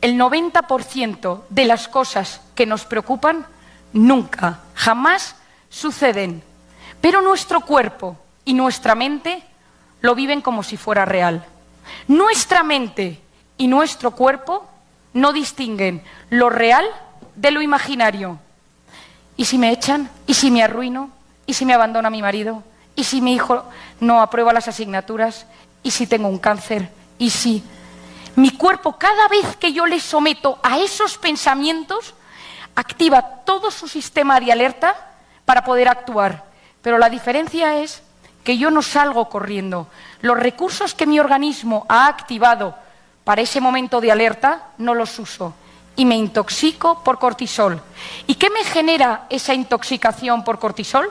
El 0.00 0.18
90% 0.18 1.42
de 1.48 1.64
las 1.64 1.88
cosas 1.88 2.40
que 2.54 2.66
nos 2.66 2.84
preocupan 2.84 3.46
nunca, 3.92 4.60
jamás 4.74 5.36
suceden 5.70 6.42
pero 7.00 7.22
nuestro 7.22 7.60
cuerpo 7.60 8.16
y 8.44 8.54
nuestra 8.54 8.94
mente 8.94 9.42
lo 10.00 10.14
viven 10.14 10.40
como 10.40 10.62
si 10.62 10.76
fuera 10.76 11.04
real. 11.04 11.44
Nuestra 12.06 12.62
mente 12.62 13.20
y 13.56 13.66
nuestro 13.66 14.12
cuerpo 14.12 14.66
no 15.12 15.32
distinguen 15.32 16.02
lo 16.30 16.50
real 16.50 16.86
de 17.34 17.50
lo 17.50 17.62
imaginario. 17.62 18.38
¿Y 19.36 19.44
si 19.44 19.58
me 19.58 19.70
echan? 19.70 20.10
¿Y 20.26 20.34
si 20.34 20.50
me 20.50 20.62
arruino? 20.62 21.10
¿Y 21.46 21.54
si 21.54 21.64
me 21.64 21.74
abandona 21.74 22.10
mi 22.10 22.22
marido? 22.22 22.62
¿Y 22.94 23.04
si 23.04 23.20
mi 23.20 23.34
hijo 23.34 23.64
no 24.00 24.20
aprueba 24.20 24.52
las 24.52 24.68
asignaturas? 24.68 25.46
¿Y 25.82 25.92
si 25.92 26.06
tengo 26.06 26.28
un 26.28 26.38
cáncer? 26.38 26.90
¿Y 27.18 27.30
si 27.30 27.62
mi 28.34 28.50
cuerpo, 28.50 28.98
cada 28.98 29.28
vez 29.28 29.56
que 29.56 29.72
yo 29.72 29.86
le 29.86 30.00
someto 30.00 30.58
a 30.62 30.78
esos 30.78 31.18
pensamientos, 31.18 32.14
activa 32.74 33.22
todo 33.44 33.70
su 33.70 33.88
sistema 33.88 34.40
de 34.40 34.52
alerta 34.52 34.96
para 35.44 35.64
poder 35.64 35.88
actuar? 35.88 36.47
Pero 36.82 36.98
la 36.98 37.10
diferencia 37.10 37.80
es 37.80 38.02
que 38.44 38.58
yo 38.58 38.70
no 38.70 38.82
salgo 38.82 39.28
corriendo. 39.28 39.88
Los 40.20 40.38
recursos 40.38 40.94
que 40.94 41.06
mi 41.06 41.20
organismo 41.20 41.86
ha 41.88 42.06
activado 42.06 42.74
para 43.24 43.42
ese 43.42 43.60
momento 43.60 44.00
de 44.00 44.10
alerta 44.10 44.68
no 44.78 44.94
los 44.94 45.18
uso 45.18 45.54
y 45.96 46.04
me 46.04 46.16
intoxico 46.16 47.02
por 47.02 47.18
cortisol. 47.18 47.82
¿Y 48.28 48.36
qué 48.36 48.50
me 48.50 48.62
genera 48.62 49.26
esa 49.30 49.52
intoxicación 49.52 50.44
por 50.44 50.60
cortisol? 50.60 51.10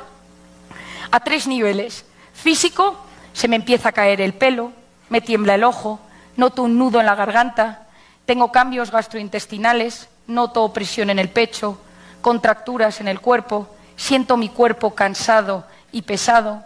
A 1.11 1.20
tres 1.20 1.45
niveles. 1.45 2.05
Físico, 2.34 2.95
se 3.34 3.49
me 3.49 3.57
empieza 3.57 3.89
a 3.89 3.91
caer 3.91 4.22
el 4.22 4.34
pelo, 4.34 4.72
me 5.09 5.20
tiembla 5.20 5.55
el 5.55 5.65
ojo, 5.65 5.99
noto 6.38 6.63
un 6.63 6.78
nudo 6.78 7.01
en 7.01 7.05
la 7.05 7.15
garganta, 7.15 7.88
tengo 8.26 8.51
cambios 8.51 8.89
gastrointestinales, 8.89 10.07
noto 10.26 10.63
opresión 10.63 11.09
en 11.09 11.20
el 11.20 11.30
pecho, 11.30 11.78
contracturas 12.22 13.01
en 13.01 13.09
el 13.09 13.20
cuerpo, 13.20 13.68
siento 13.98 14.38
mi 14.38 14.48
cuerpo 14.48 14.95
cansado 14.95 15.66
y 15.91 16.04
pesado, 16.04 16.64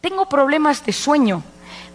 tengo 0.00 0.28
problemas 0.28 0.84
de 0.84 0.92
sueño, 0.92 1.42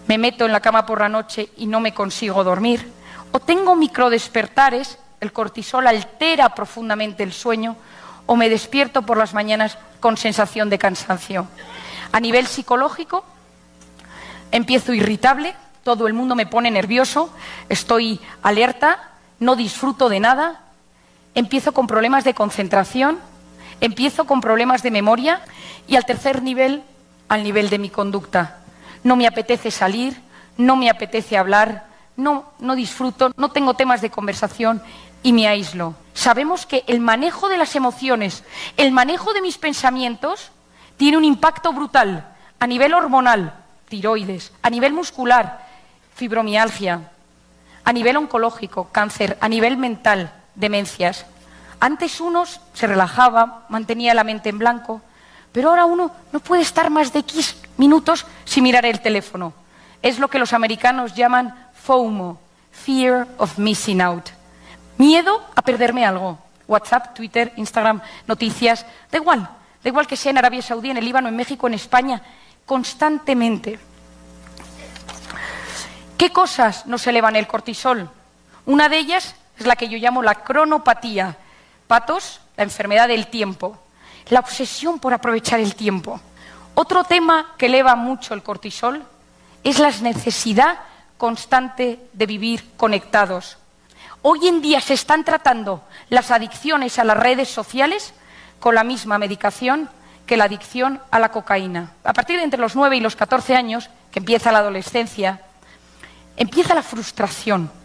me 0.08 0.18
meto 0.18 0.46
en 0.46 0.52
la 0.52 0.60
cama 0.60 0.86
por 0.86 1.00
la 1.00 1.08
noche 1.08 1.50
y 1.56 1.68
no 1.68 1.80
me 1.80 1.94
consigo 1.94 2.44
dormir, 2.44 2.92
o 3.32 3.40
tengo 3.40 3.76
microdespertares, 3.76 4.98
el 5.22 5.32
cortisol 5.32 5.86
altera 5.88 6.50
profundamente 6.50 7.24
el 7.24 7.32
sueño, 7.32 7.76
o 8.26 8.36
me 8.36 8.50
despierto 8.50 9.04
por 9.04 9.18
las 9.18 9.34
mañanas 9.34 9.78
con 10.00 10.18
sensación 10.18 10.70
de 10.70 10.80
cansancio. 10.80 11.48
A 12.12 12.20
nivel 12.20 12.48
psicológico, 12.48 13.24
empiezo 14.52 14.94
irritable, 14.94 15.56
todo 15.84 16.08
el 16.08 16.14
mundo 16.14 16.36
me 16.36 16.48
pone 16.48 16.72
nervioso, 16.72 17.32
estoy 17.70 18.20
alerta, 18.42 19.12
no 19.40 19.56
disfruto 19.56 20.10
de 20.10 20.20
nada, 20.20 20.62
empiezo 21.36 21.74
con 21.74 21.88
problemas 21.88 22.24
de 22.24 22.34
concentración, 22.34 23.20
empiezo 23.82 24.26
con 24.26 24.42
problemas 24.42 24.84
de 24.84 24.92
memoria 24.92 25.42
y 25.88 25.96
al 25.96 26.06
tercer 26.06 26.42
nivel, 26.42 26.84
al 27.28 27.44
nivel 27.44 27.70
de 27.70 27.80
mi 27.80 27.90
conducta. 27.90 28.60
No 29.04 29.16
me 29.16 29.28
apetece 29.28 29.72
salir, 29.72 30.22
no 30.58 30.76
me 30.76 30.90
apetece 30.90 31.38
hablar, 31.38 31.88
no, 32.18 32.52
no 32.60 32.76
disfruto, 32.76 33.32
no 33.38 33.50
tengo 33.52 33.74
temas 33.76 34.02
de 34.02 34.10
conversación 34.10 34.82
y 35.24 35.34
me 35.34 35.48
aíslo. 35.48 35.96
Sabemos 36.14 36.66
que 36.66 36.84
el 36.88 37.00
manejo 37.00 37.50
de 37.50 37.58
las 37.58 37.76
emociones, 37.76 38.44
el 38.78 38.92
manejo 38.92 39.34
de 39.34 39.42
mis 39.42 39.58
pensamientos, 39.58 40.52
tiene 40.98 41.18
un 41.18 41.24
impacto 41.24 41.72
brutal 41.72 42.28
a 42.60 42.68
nivel 42.68 42.94
hormonal, 42.94 43.54
tiroides, 43.88 44.52
a 44.62 44.70
nivel 44.70 44.94
muscular, 44.94 45.66
fibromialgia, 46.16 47.10
a 47.86 47.94
nivel 47.94 48.18
oncológico, 48.18 48.90
cáncer, 48.92 49.38
a 49.40 49.48
nivel 49.48 49.78
mental, 49.78 50.34
demencias. 50.56 51.26
Antes 51.80 52.20
uno 52.20 52.44
se 52.46 52.88
relajaba, 52.88 53.66
mantenía 53.70 54.14
la 54.14 54.24
mente 54.24 54.50
en 54.50 54.60
blanco, 54.60 55.02
pero 55.52 55.70
ahora 55.70 55.86
uno 55.86 56.12
no 56.32 56.40
puede 56.40 56.62
estar 56.62 56.90
más 56.90 57.14
de 57.14 57.20
X 57.20 57.58
minutos 57.78 58.26
sin 58.46 58.64
mirar 58.64 58.86
el 58.86 59.00
teléfono. 59.00 59.54
Es 60.02 60.20
lo 60.20 60.30
que 60.30 60.40
los 60.40 60.54
americanos 60.54 61.16
llaman 61.16 61.70
FOMO, 61.84 62.40
Fear 62.72 63.28
of 63.38 63.58
Missing 63.58 64.02
Out. 64.02 64.30
Miedo 64.98 65.44
a 65.56 65.62
perderme 65.62 66.06
algo. 66.06 66.38
WhatsApp, 66.68 67.16
Twitter, 67.16 67.52
Instagram, 67.56 68.02
noticias, 68.28 68.86
da 69.12 69.18
igual, 69.18 69.50
da 69.84 69.90
igual 69.90 70.06
que 70.06 70.16
sea 70.16 70.30
en 70.30 70.38
Arabia 70.38 70.62
Saudí, 70.62 70.92
en 70.92 70.98
el 70.98 71.06
Líbano, 71.06 71.28
en 71.28 71.36
México, 71.36 71.66
en 71.66 71.74
España, 71.74 72.22
constantemente. 72.66 73.80
¿Qué 76.16 76.32
cosas 76.32 76.86
nos 76.86 77.08
elevan 77.08 77.36
el 77.36 77.48
cortisol? 77.48 78.10
Una 78.66 78.88
de 78.88 79.00
ellas 79.00 79.36
es 79.58 79.66
la 79.66 79.76
que 79.76 79.90
yo 79.90 79.98
llamo 79.98 80.22
la 80.22 80.36
cronopatía. 80.36 81.38
Patos, 81.90 82.40
la 82.56 82.66
enfermedad 82.66 83.08
del 83.08 83.26
tiempo. 83.26 83.76
La 84.28 84.42
obsesión 84.42 85.00
por 85.00 85.12
aprovechar 85.12 85.60
el 85.60 85.74
tiempo. 85.74 86.22
Otro 86.76 87.04
tema 87.04 87.56
que 87.58 87.66
eleva 87.66 87.96
mucho 87.96 88.36
el 88.36 88.44
cortisol 88.44 89.04
es 89.64 89.80
la 89.80 89.90
necesidad 89.90 90.82
constante 91.18 92.00
de 92.14 92.26
vivir 92.28 92.64
conectados. 92.78 93.58
Hoy 94.22 94.48
en 94.48 94.62
día 94.62 94.82
se 94.82 94.94
están 94.94 95.26
tratando 95.26 95.82
las 96.10 96.30
adicciones 96.30 97.00
a 97.00 97.04
las 97.04 97.18
redes 97.18 97.50
sociales 97.50 98.14
con 98.60 98.76
la 98.76 98.84
misma 98.84 99.18
medicación 99.18 99.90
que 100.28 100.38
la 100.38 100.44
adicción 100.44 101.02
a 101.10 101.18
la 101.18 101.32
cocaína. 101.32 101.94
A 102.04 102.14
partir 102.14 102.38
de 102.38 102.44
entre 102.44 102.60
los 102.60 102.76
9 102.76 102.98
y 102.98 103.00
los 103.00 103.16
14 103.16 103.56
años, 103.56 103.90
que 104.12 104.20
empieza 104.20 104.52
la 104.52 104.60
adolescencia, 104.60 105.42
empieza 106.38 106.76
la 106.76 106.84
frustración. 106.84 107.79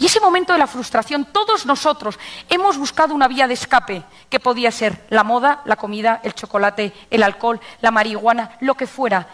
Y 0.00 0.06
ese 0.06 0.18
momento 0.18 0.54
de 0.54 0.58
la 0.58 0.66
frustración, 0.66 1.26
todos 1.26 1.66
nosotros 1.66 2.18
hemos 2.48 2.78
buscado 2.78 3.14
una 3.14 3.28
vía 3.28 3.46
de 3.46 3.52
escape, 3.52 4.02
que 4.30 4.40
podía 4.40 4.72
ser 4.72 5.04
la 5.10 5.24
moda, 5.24 5.60
la 5.66 5.76
comida, 5.76 6.20
el 6.24 6.34
chocolate, 6.34 6.94
el 7.10 7.22
alcohol, 7.22 7.60
la 7.82 7.90
marihuana, 7.90 8.56
lo 8.60 8.74
que 8.74 8.86
fuera. 8.86 9.28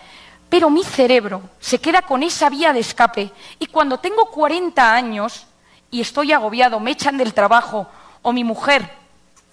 Pero 0.49 0.69
mi 0.69 0.83
cerebro 0.83 1.43
se 1.61 1.79
queda 1.79 2.03
con 2.03 2.25
esa 2.25 2.51
vía 2.51 2.73
de 2.73 2.81
escape 2.81 3.31
y 3.61 3.67
cuando 3.67 3.99
tengo 3.99 4.27
40 4.27 4.93
años 4.93 5.47
y 5.89 6.01
estoy 6.01 6.33
agobiado, 6.33 6.81
me 6.81 6.91
echan 6.91 7.17
del 7.17 7.33
trabajo 7.33 7.87
o 8.23 8.33
mi 8.33 8.43
mujer 8.43 8.91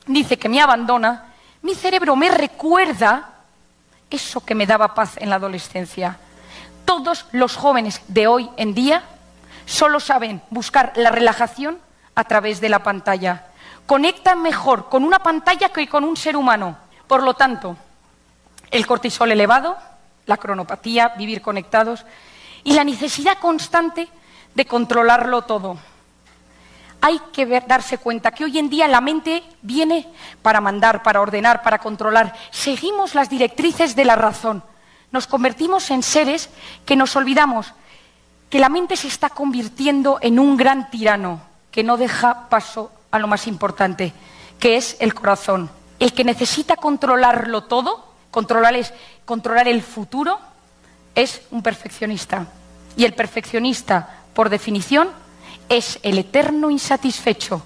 dice 0.07 0.37
que 0.37 0.49
me 0.49 0.61
abandona, 0.61 1.31
mi 1.61 1.75
cerebro 1.75 2.15
me 2.15 2.29
recuerda 2.29 3.29
eso 4.09 4.43
que 4.43 4.55
me 4.55 4.65
daba 4.65 4.95
paz 4.95 5.17
en 5.17 5.29
la 5.29 5.35
adolescencia. 5.35 6.17
Todos 6.85 7.27
los 7.31 7.55
jóvenes 7.55 8.01
de 8.07 8.25
hoy 8.25 8.49
en 8.57 8.73
día 8.73 9.03
solo 9.65 9.99
saben 9.99 10.41
buscar 10.49 10.93
la 10.95 11.09
relajación 11.09 11.79
a 12.15 12.23
través 12.23 12.61
de 12.61 12.69
la 12.69 12.83
pantalla. 12.83 13.47
Conectan 13.85 14.41
mejor 14.41 14.89
con 14.89 15.03
una 15.03 15.19
pantalla 15.19 15.69
que 15.69 15.87
con 15.87 16.03
un 16.03 16.17
ser 16.17 16.35
humano. 16.37 16.77
Por 17.07 17.23
lo 17.23 17.33
tanto, 17.33 17.75
el 18.71 18.85
cortisol 18.87 19.31
elevado, 19.31 19.77
la 20.25 20.37
cronopatía, 20.37 21.09
vivir 21.09 21.41
conectados 21.41 22.05
y 22.63 22.73
la 22.73 22.83
necesidad 22.83 23.37
constante 23.39 24.07
de 24.55 24.65
controlarlo 24.65 25.43
todo. 25.43 25.77
Hay 27.01 27.19
que 27.33 27.45
darse 27.67 27.97
cuenta 27.97 28.31
que 28.31 28.45
hoy 28.45 28.57
en 28.57 28.69
día 28.69 28.87
la 28.87 29.01
mente 29.01 29.43
viene 29.61 30.07
para 30.41 30.61
mandar, 30.61 31.03
para 31.03 31.19
ordenar, 31.19 31.61
para 31.61 31.79
controlar. 31.79 32.33
Seguimos 32.51 33.13
las 33.15 33.29
directrices 33.29 33.95
de 33.95 34.05
la 34.05 34.15
razón 34.15 34.63
nos 35.13 35.27
convertimos 35.27 35.91
en 35.91 36.01
seres 36.01 36.49
que 36.85 36.95
nos 36.95 37.15
olvidamos 37.15 37.71
que 38.53 38.59
la 38.59 38.69
mente 38.69 38.95
se 38.95 39.07
está 39.07 39.29
convirtiendo 39.29 40.19
en 40.21 40.37
un 40.37 40.55
gran 40.55 40.91
tirano 40.91 41.41
que 41.71 41.83
no 41.83 41.97
deja 41.97 42.49
paso 42.49 42.91
a 43.09 43.17
lo 43.17 43.25
más 43.25 43.47
importante, 43.47 44.13
que 44.59 44.77
es 44.77 44.95
el 44.99 45.15
corazón. 45.15 45.71
El 45.97 46.13
que 46.13 46.23
necesita 46.23 46.75
controlarlo 46.75 47.63
todo, 47.63 48.13
controlar, 48.29 48.75
el 49.67 49.81
futuro, 49.81 50.37
es 51.15 51.41
un 51.49 51.63
perfeccionista. 51.63 52.45
Y 52.95 53.05
el 53.05 53.15
perfeccionista, 53.15 54.21
por 54.35 54.51
definición, 54.51 55.09
es 55.67 55.97
el 56.03 56.19
eterno 56.19 56.69
insatisfecho. 56.69 57.63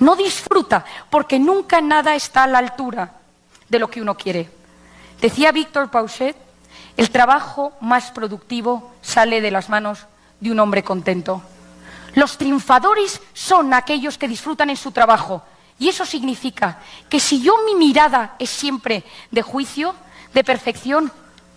No 0.00 0.16
disfruta 0.16 0.86
porque 1.10 1.38
nunca 1.38 1.82
nada 1.82 2.14
está 2.14 2.44
a 2.44 2.46
la 2.46 2.56
altura 2.56 3.16
de 3.68 3.78
lo 3.78 3.90
que 3.90 4.00
uno 4.00 4.16
quiere. 4.16 4.48
Decía 5.20 5.52
Víctor 5.52 5.90
Pauchet 5.90 6.36
el 6.96 7.10
trabajo 7.10 7.74
más 7.82 8.10
productivo 8.12 8.92
sale 9.02 9.42
de 9.42 9.50
las 9.50 9.68
manos 9.68 10.06
de 10.42 10.50
un 10.50 10.60
hombre 10.60 10.82
contento. 10.82 11.40
Los 12.14 12.36
triunfadores 12.36 13.22
son 13.32 13.72
aquellos 13.72 14.18
que 14.18 14.28
disfrutan 14.28 14.70
en 14.70 14.76
su 14.76 14.90
trabajo. 14.90 15.42
Y 15.78 15.88
eso 15.88 16.04
significa 16.04 16.80
que 17.08 17.20
si 17.20 17.40
yo 17.40 17.54
mi 17.64 17.74
mirada 17.74 18.34
es 18.38 18.50
siempre 18.50 19.04
de 19.30 19.42
juicio, 19.42 19.94
de 20.34 20.44
perfección, 20.44 21.10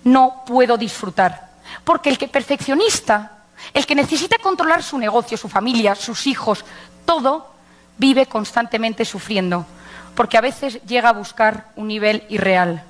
no 0.04 0.44
puedo 0.46 0.78
disfrutar. 0.78 1.50
Porque 1.84 2.10
el 2.10 2.18
que 2.18 2.28
perfeccionista, 2.28 3.44
el 3.74 3.86
que 3.86 3.96
necesita 3.96 4.38
controlar 4.38 4.84
su 4.84 4.98
negocio, 4.98 5.38
su 5.38 5.50
familia, 5.50 5.96
sus 5.96 6.28
hijos, 6.28 6.64
todo, 7.06 7.52
vive 7.98 8.28
constantemente 8.28 9.04
sufriendo. 9.04 9.66
Porque 10.16 10.38
a 10.38 10.42
veces 10.42 10.82
llega 10.86 11.10
a 11.10 11.14
buscar 11.14 11.72
un 11.76 11.88
nivel 11.88 12.24
irreal. 12.30 12.84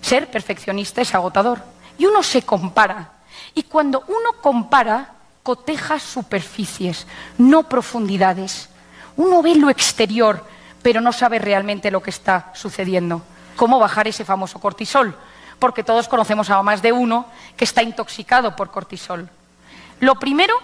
Ser 0.00 0.30
perfeccionista 0.30 1.02
es 1.02 1.14
agotador 1.14 1.62
y 1.98 2.06
uno 2.06 2.22
se 2.22 2.42
compara. 2.42 3.12
Y 3.54 3.64
cuando 3.64 4.04
uno 4.08 4.40
compara, 4.40 5.15
coteja 5.46 6.00
superficies, 6.00 7.06
no 7.38 7.68
profundidades. 7.68 8.68
Uno 9.14 9.42
ve 9.42 9.54
lo 9.54 9.70
exterior, 9.70 10.44
pero 10.82 11.00
no 11.00 11.12
sabe 11.12 11.38
realmente 11.38 11.92
lo 11.92 12.02
que 12.02 12.10
está 12.10 12.50
sucediendo. 12.52 13.22
¿Cómo 13.54 13.78
bajar 13.78 14.08
ese 14.08 14.24
famoso 14.24 14.58
cortisol? 14.58 15.16
Porque 15.60 15.84
todos 15.84 16.08
conocemos 16.08 16.50
a 16.50 16.60
más 16.64 16.82
de 16.82 16.90
uno 16.90 17.26
que 17.56 17.62
está 17.62 17.84
intoxicado 17.84 18.56
por 18.56 18.72
cortisol. 18.72 19.30
Lo 20.00 20.16
primero, 20.16 20.58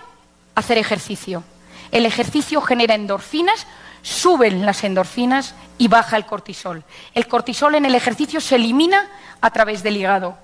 hacer 0.56 0.78
ejercicio. 0.78 1.44
El 1.92 2.04
ejercicio 2.04 2.60
genera 2.60 2.96
endorfinas, 2.96 3.68
suben 4.02 4.66
las 4.66 4.82
endorfinas 4.82 5.54
y 5.78 5.86
baja 5.86 6.16
el 6.16 6.26
cortisol. 6.26 6.82
El 7.14 7.28
cortisol 7.28 7.76
en 7.76 7.84
el 7.84 7.94
ejercicio 7.94 8.40
se 8.40 8.56
elimina 8.56 9.08
a 9.40 9.50
través 9.52 9.84
del 9.84 9.96
hígado. 9.96 10.36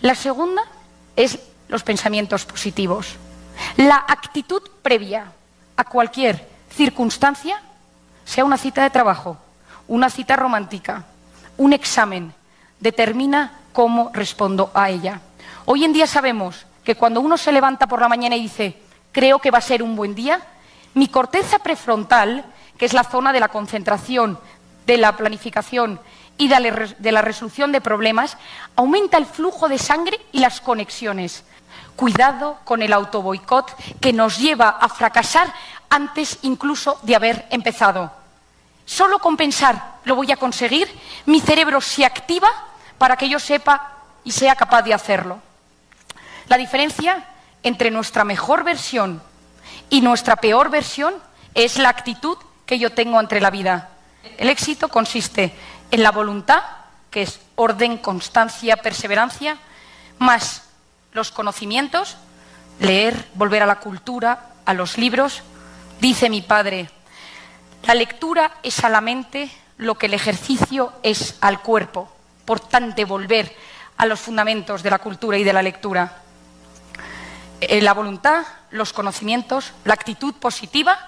La 0.00 0.14
segunda 0.14 0.62
es 1.16 1.38
los 1.68 1.82
pensamientos 1.82 2.46
positivos. 2.46 3.18
La 3.76 4.04
actitud 4.06 4.62
previa 4.82 5.32
a 5.76 5.84
cualquier 5.84 6.48
circunstancia, 6.70 7.60
sea 8.24 8.44
una 8.44 8.56
cita 8.56 8.82
de 8.82 8.90
trabajo, 8.90 9.36
una 9.86 10.10
cita 10.10 10.36
romántica, 10.36 11.04
un 11.56 11.72
examen, 11.72 12.32
determina 12.80 13.52
cómo 13.72 14.10
respondo 14.12 14.70
a 14.74 14.90
ella. 14.90 15.20
Hoy 15.64 15.84
en 15.84 15.92
día 15.92 16.06
sabemos 16.06 16.66
que 16.84 16.94
cuando 16.94 17.20
uno 17.20 17.36
se 17.36 17.52
levanta 17.52 17.86
por 17.86 18.00
la 18.00 18.08
mañana 18.08 18.36
y 18.36 18.42
dice, 18.42 18.76
creo 19.12 19.38
que 19.38 19.50
va 19.50 19.58
a 19.58 19.62
ser 19.62 19.82
un 19.82 19.96
buen 19.96 20.14
día, 20.14 20.40
mi 20.94 21.08
corteza 21.08 21.58
prefrontal, 21.58 22.44
que 22.76 22.86
es 22.86 22.92
la 22.92 23.04
zona 23.04 23.32
de 23.32 23.40
la 23.40 23.48
concentración, 23.48 24.38
de 24.86 24.96
la 24.96 25.16
planificación 25.16 26.00
y 26.38 26.48
de 26.48 27.12
la 27.12 27.22
resolución 27.22 27.72
de 27.72 27.80
problemas, 27.80 28.36
aumenta 28.76 29.18
el 29.18 29.26
flujo 29.26 29.68
de 29.68 29.78
sangre 29.78 30.18
y 30.32 30.38
las 30.40 30.60
conexiones. 30.60 31.44
Cuidado 31.98 32.60
con 32.62 32.80
el 32.80 32.92
autoboicot 32.92 33.74
que 33.98 34.12
nos 34.12 34.38
lleva 34.38 34.68
a 34.68 34.88
fracasar 34.88 35.52
antes 35.90 36.38
incluso 36.42 37.00
de 37.02 37.16
haber 37.16 37.48
empezado. 37.50 38.12
Solo 38.86 39.18
con 39.18 39.36
pensar 39.36 39.96
lo 40.04 40.14
voy 40.14 40.30
a 40.30 40.36
conseguir, 40.36 40.88
mi 41.26 41.40
cerebro 41.40 41.80
se 41.80 42.04
activa 42.04 42.46
para 42.98 43.16
que 43.16 43.28
yo 43.28 43.40
sepa 43.40 43.94
y 44.22 44.30
sea 44.30 44.54
capaz 44.54 44.82
de 44.82 44.94
hacerlo. 44.94 45.40
La 46.46 46.56
diferencia 46.56 47.24
entre 47.64 47.90
nuestra 47.90 48.22
mejor 48.22 48.62
versión 48.62 49.20
y 49.90 50.00
nuestra 50.00 50.36
peor 50.36 50.70
versión 50.70 51.14
es 51.52 51.78
la 51.78 51.88
actitud 51.88 52.38
que 52.64 52.78
yo 52.78 52.92
tengo 52.92 53.18
ante 53.18 53.40
la 53.40 53.50
vida. 53.50 53.88
El 54.36 54.50
éxito 54.50 54.86
consiste 54.86 55.52
en 55.90 56.04
la 56.04 56.12
voluntad, 56.12 56.62
que 57.10 57.22
es 57.22 57.40
orden, 57.56 57.98
constancia, 57.98 58.76
perseverancia, 58.76 59.58
más 60.20 60.67
los 61.12 61.30
conocimientos, 61.30 62.16
leer, 62.80 63.28
volver 63.34 63.62
a 63.62 63.66
la 63.66 63.80
cultura, 63.80 64.50
a 64.64 64.74
los 64.74 64.98
libros. 64.98 65.42
Dice 66.00 66.30
mi 66.30 66.42
padre, 66.42 66.90
la 67.84 67.94
lectura 67.94 68.52
es 68.62 68.84
a 68.84 68.88
la 68.88 69.00
mente 69.00 69.50
lo 69.78 69.96
que 69.96 70.06
el 70.06 70.14
ejercicio 70.14 70.92
es 71.02 71.36
al 71.40 71.60
cuerpo. 71.62 72.12
Por 72.44 72.60
tanto, 72.60 73.06
volver 73.06 73.54
a 73.96 74.06
los 74.06 74.20
fundamentos 74.20 74.82
de 74.82 74.90
la 74.90 74.98
cultura 74.98 75.38
y 75.38 75.44
de 75.44 75.52
la 75.52 75.62
lectura. 75.62 76.22
Eh, 77.60 77.80
la 77.82 77.94
voluntad, 77.94 78.44
los 78.70 78.92
conocimientos, 78.92 79.72
la 79.84 79.94
actitud 79.94 80.34
positiva, 80.34 80.98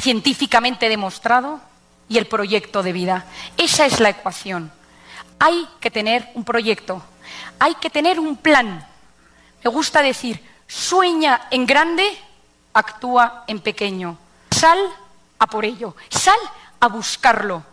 científicamente 0.00 0.88
demostrado, 0.88 1.60
y 2.08 2.18
el 2.18 2.26
proyecto 2.26 2.82
de 2.82 2.92
vida. 2.92 3.24
Esa 3.56 3.86
es 3.86 4.00
la 4.00 4.10
ecuación. 4.10 4.72
Hay 5.38 5.66
que 5.80 5.90
tener 5.90 6.30
un 6.34 6.44
proyecto, 6.44 7.02
hay 7.58 7.74
que 7.76 7.90
tener 7.90 8.20
un 8.20 8.36
plan. 8.36 8.86
Me 9.64 9.70
gusta 9.70 10.02
decir, 10.02 10.44
sueña 10.68 11.48
en 11.50 11.64
grande, 11.64 12.04
actúa 12.74 13.44
en 13.46 13.60
pequeño. 13.60 14.18
Sal 14.50 14.78
a 15.38 15.46
por 15.46 15.64
ello, 15.64 15.96
sal 16.10 16.38
a 16.80 16.88
buscarlo. 16.88 17.64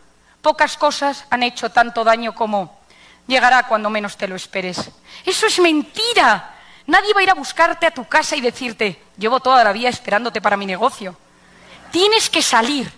Pocas 0.42 0.78
cosas 0.78 1.26
han 1.30 1.44
hecho 1.44 1.70
tanto 1.70 2.06
daño 2.06 2.34
como 2.34 2.80
llegará 3.28 3.68
cuando 3.68 3.90
menos 3.90 4.16
te 4.16 4.30
lo 4.30 4.38
esperes. 4.38 4.90
Eso 5.26 5.48
es 5.48 5.60
mentira. 5.60 6.56
Nadie 6.88 7.14
va 7.14 7.20
a 7.20 7.24
ir 7.24 7.30
a 7.30 7.36
buscarte 7.36 7.86
a 7.86 7.94
tu 7.94 8.06
casa 8.06 8.38
y 8.38 8.42
decirte, 8.42 9.04
llevo 9.18 9.42
toda 9.42 9.62
la 9.62 9.74
vida 9.74 9.90
esperándote 9.90 10.42
para 10.42 10.56
mi 10.56 10.66
negocio. 10.66 11.18
Tienes 11.92 12.30
que 12.30 12.42
salir, 12.42 12.90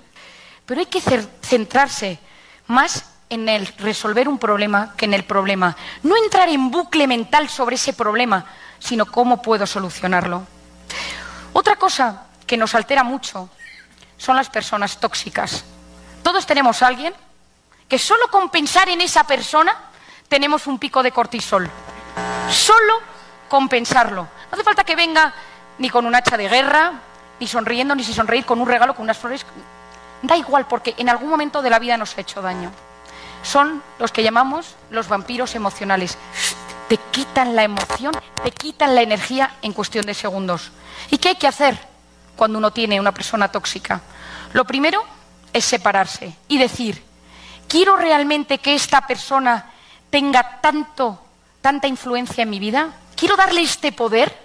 pero 0.67 0.81
hay 0.81 0.85
que 0.85 1.01
centrarse 1.01 2.19
más 2.67 3.05
en 3.29 3.49
el 3.49 3.65
resolver 3.79 4.29
un 4.29 4.37
problema 4.37 4.93
que 4.95 5.05
en 5.05 5.15
el 5.15 5.23
problema. 5.23 5.75
No 6.03 6.15
entrar 6.15 6.47
en 6.49 6.69
bucle 6.69 7.07
mental 7.07 7.49
sobre 7.49 7.75
ese 7.75 7.93
problema, 7.93 8.45
sino 8.83 9.05
cómo 9.05 9.41
puedo 9.41 9.65
solucionarlo. 9.65 10.43
Otra 11.53 11.77
cosa 11.77 12.23
que 12.45 12.57
nos 12.57 12.75
altera 12.75 13.03
mucho 13.03 13.49
son 14.17 14.35
las 14.35 14.49
personas 14.49 14.99
tóxicas. 14.99 15.63
Todos 16.21 16.45
tenemos 16.45 16.81
a 16.81 16.87
alguien 16.87 17.13
que 17.87 17.97
solo 17.97 18.27
con 18.29 18.49
pensar 18.49 18.89
en 18.89 18.99
esa 18.99 19.23
persona 19.23 19.73
tenemos 20.27 20.67
un 20.67 20.79
pico 20.79 21.01
de 21.01 21.11
cortisol. 21.11 21.69
Solo 22.49 22.99
con 23.47 23.69
pensarlo. 23.69 24.23
No 24.23 24.49
hace 24.51 24.63
falta 24.63 24.83
que 24.83 24.97
venga 24.97 25.33
ni 25.77 25.89
con 25.89 26.05
un 26.05 26.13
hacha 26.13 26.35
de 26.35 26.49
guerra, 26.49 26.91
ni 27.39 27.47
sonriendo, 27.47 27.95
ni 27.95 28.03
si 28.03 28.13
sonreír 28.13 28.45
con 28.45 28.59
un 28.59 28.67
regalo, 28.67 28.95
con 28.95 29.03
unas 29.03 29.17
flores. 29.17 29.45
Da 30.21 30.35
igual, 30.35 30.67
porque 30.67 30.93
en 30.97 31.07
algún 31.07 31.29
momento 31.29 31.61
de 31.61 31.69
la 31.69 31.79
vida 31.79 31.95
nos 31.95 32.17
ha 32.17 32.21
hecho 32.21 32.41
daño. 32.41 32.69
Son 33.43 33.81
los 33.97 34.11
que 34.11 34.23
llamamos 34.23 34.75
los 34.89 35.07
vampiros 35.07 35.55
emocionales. 35.55 36.17
Te 36.87 36.97
quitan 37.11 37.55
la 37.55 37.63
emoción, 37.63 38.13
te 38.43 38.51
quitan 38.51 38.95
la 38.95 39.01
energía 39.01 39.55
en 39.61 39.73
cuestión 39.73 40.05
de 40.05 40.13
segundos. 40.13 40.71
¿Y 41.09 41.17
qué 41.17 41.29
hay 41.29 41.35
que 41.35 41.47
hacer 41.47 41.77
cuando 42.35 42.57
uno 42.57 42.71
tiene 42.71 42.99
una 42.99 43.13
persona 43.13 43.51
tóxica? 43.51 44.01
Lo 44.53 44.65
primero 44.65 45.03
es 45.51 45.65
separarse 45.65 46.33
y 46.47 46.57
decir, 46.57 47.03
¿quiero 47.67 47.95
realmente 47.95 48.59
que 48.59 48.75
esta 48.75 49.05
persona 49.07 49.71
tenga 50.09 50.61
tanto, 50.61 51.19
tanta 51.61 51.87
influencia 51.87 52.43
en 52.43 52.49
mi 52.49 52.59
vida? 52.59 52.89
¿Quiero 53.15 53.35
darle 53.35 53.61
este 53.61 53.91
poder? 53.91 54.37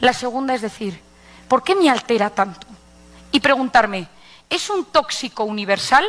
La 0.00 0.12
segunda 0.12 0.54
es 0.54 0.62
decir, 0.62 1.00
¿por 1.48 1.62
qué 1.62 1.74
me 1.74 1.90
altera 1.90 2.30
tanto? 2.30 2.66
Y 3.32 3.40
preguntarme, 3.40 4.08
¿es 4.48 4.68
un 4.70 4.86
tóxico 4.86 5.44
universal? 5.44 6.04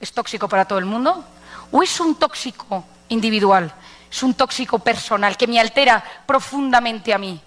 ¿Es 0.00 0.12
tóxico 0.12 0.48
para 0.48 0.64
todo 0.64 0.78
el 0.78 0.84
mundo? 0.84 1.24
¿O 1.70 1.82
es 1.82 1.98
un 2.00 2.16
tóxico 2.16 2.84
individual? 3.08 3.72
¿Es 4.14 4.22
un 4.22 4.34
tóxico 4.34 4.78
personal 4.78 5.36
que 5.36 5.48
me 5.48 5.58
altera 5.58 6.04
profundamente 6.24 7.12
a 7.12 7.18
mí? 7.18 7.40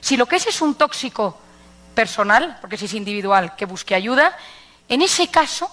Si 0.00 0.16
lo 0.16 0.26
que 0.26 0.36
es 0.36 0.46
es 0.46 0.62
un 0.62 0.76
tóxico 0.76 1.36
personal, 1.96 2.58
porque 2.60 2.76
si 2.76 2.84
es 2.84 2.94
individual, 2.94 3.56
que 3.56 3.66
busque 3.66 3.96
ayuda, 3.96 4.36
en 4.88 5.02
ese 5.02 5.26
caso, 5.26 5.68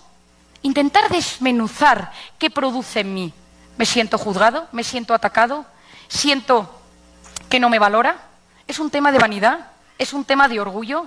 intentar 0.64 1.08
desmenuzar 1.10 2.12
qué 2.40 2.50
produce 2.50 3.02
en 3.02 3.14
mí. 3.14 3.34
¿Me 3.78 3.86
siento 3.86 4.18
juzgado? 4.18 4.68
¿Me 4.72 4.84
siento 4.84 5.14
atacado? 5.14 5.68
¿Siento 6.08 6.82
que 7.48 7.60
no 7.60 7.70
me 7.70 7.78
valora? 7.78 8.18
¿Es 8.68 8.80
un 8.80 8.90
tema 8.90 9.12
de 9.12 9.20
vanidad? 9.20 9.68
¿Es 10.00 10.14
un 10.14 10.26
tema 10.26 10.48
de 10.48 10.60
orgullo? 10.60 11.06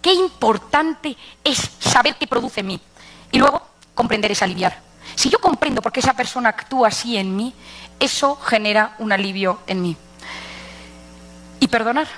Qué 0.00 0.14
importante 0.14 1.18
es 1.44 1.70
saber 1.80 2.16
qué 2.16 2.26
produce 2.26 2.60
en 2.60 2.68
mí. 2.68 2.80
Y 3.30 3.40
luego, 3.40 3.60
comprender 3.94 4.32
es 4.32 4.40
aliviar. 4.40 4.80
Si 5.16 5.28
yo 5.28 5.38
comprendo 5.38 5.82
por 5.82 5.92
qué 5.92 6.00
esa 6.00 6.14
persona 6.14 6.48
actúa 6.48 6.88
así 6.88 7.18
en 7.18 7.36
mí, 7.36 7.54
eso 8.00 8.36
genera 8.36 8.94
un 8.98 9.12
alivio 9.12 9.60
en 9.66 9.82
mí. 9.82 9.96
Y 11.60 11.68
perdonar. 11.68 12.08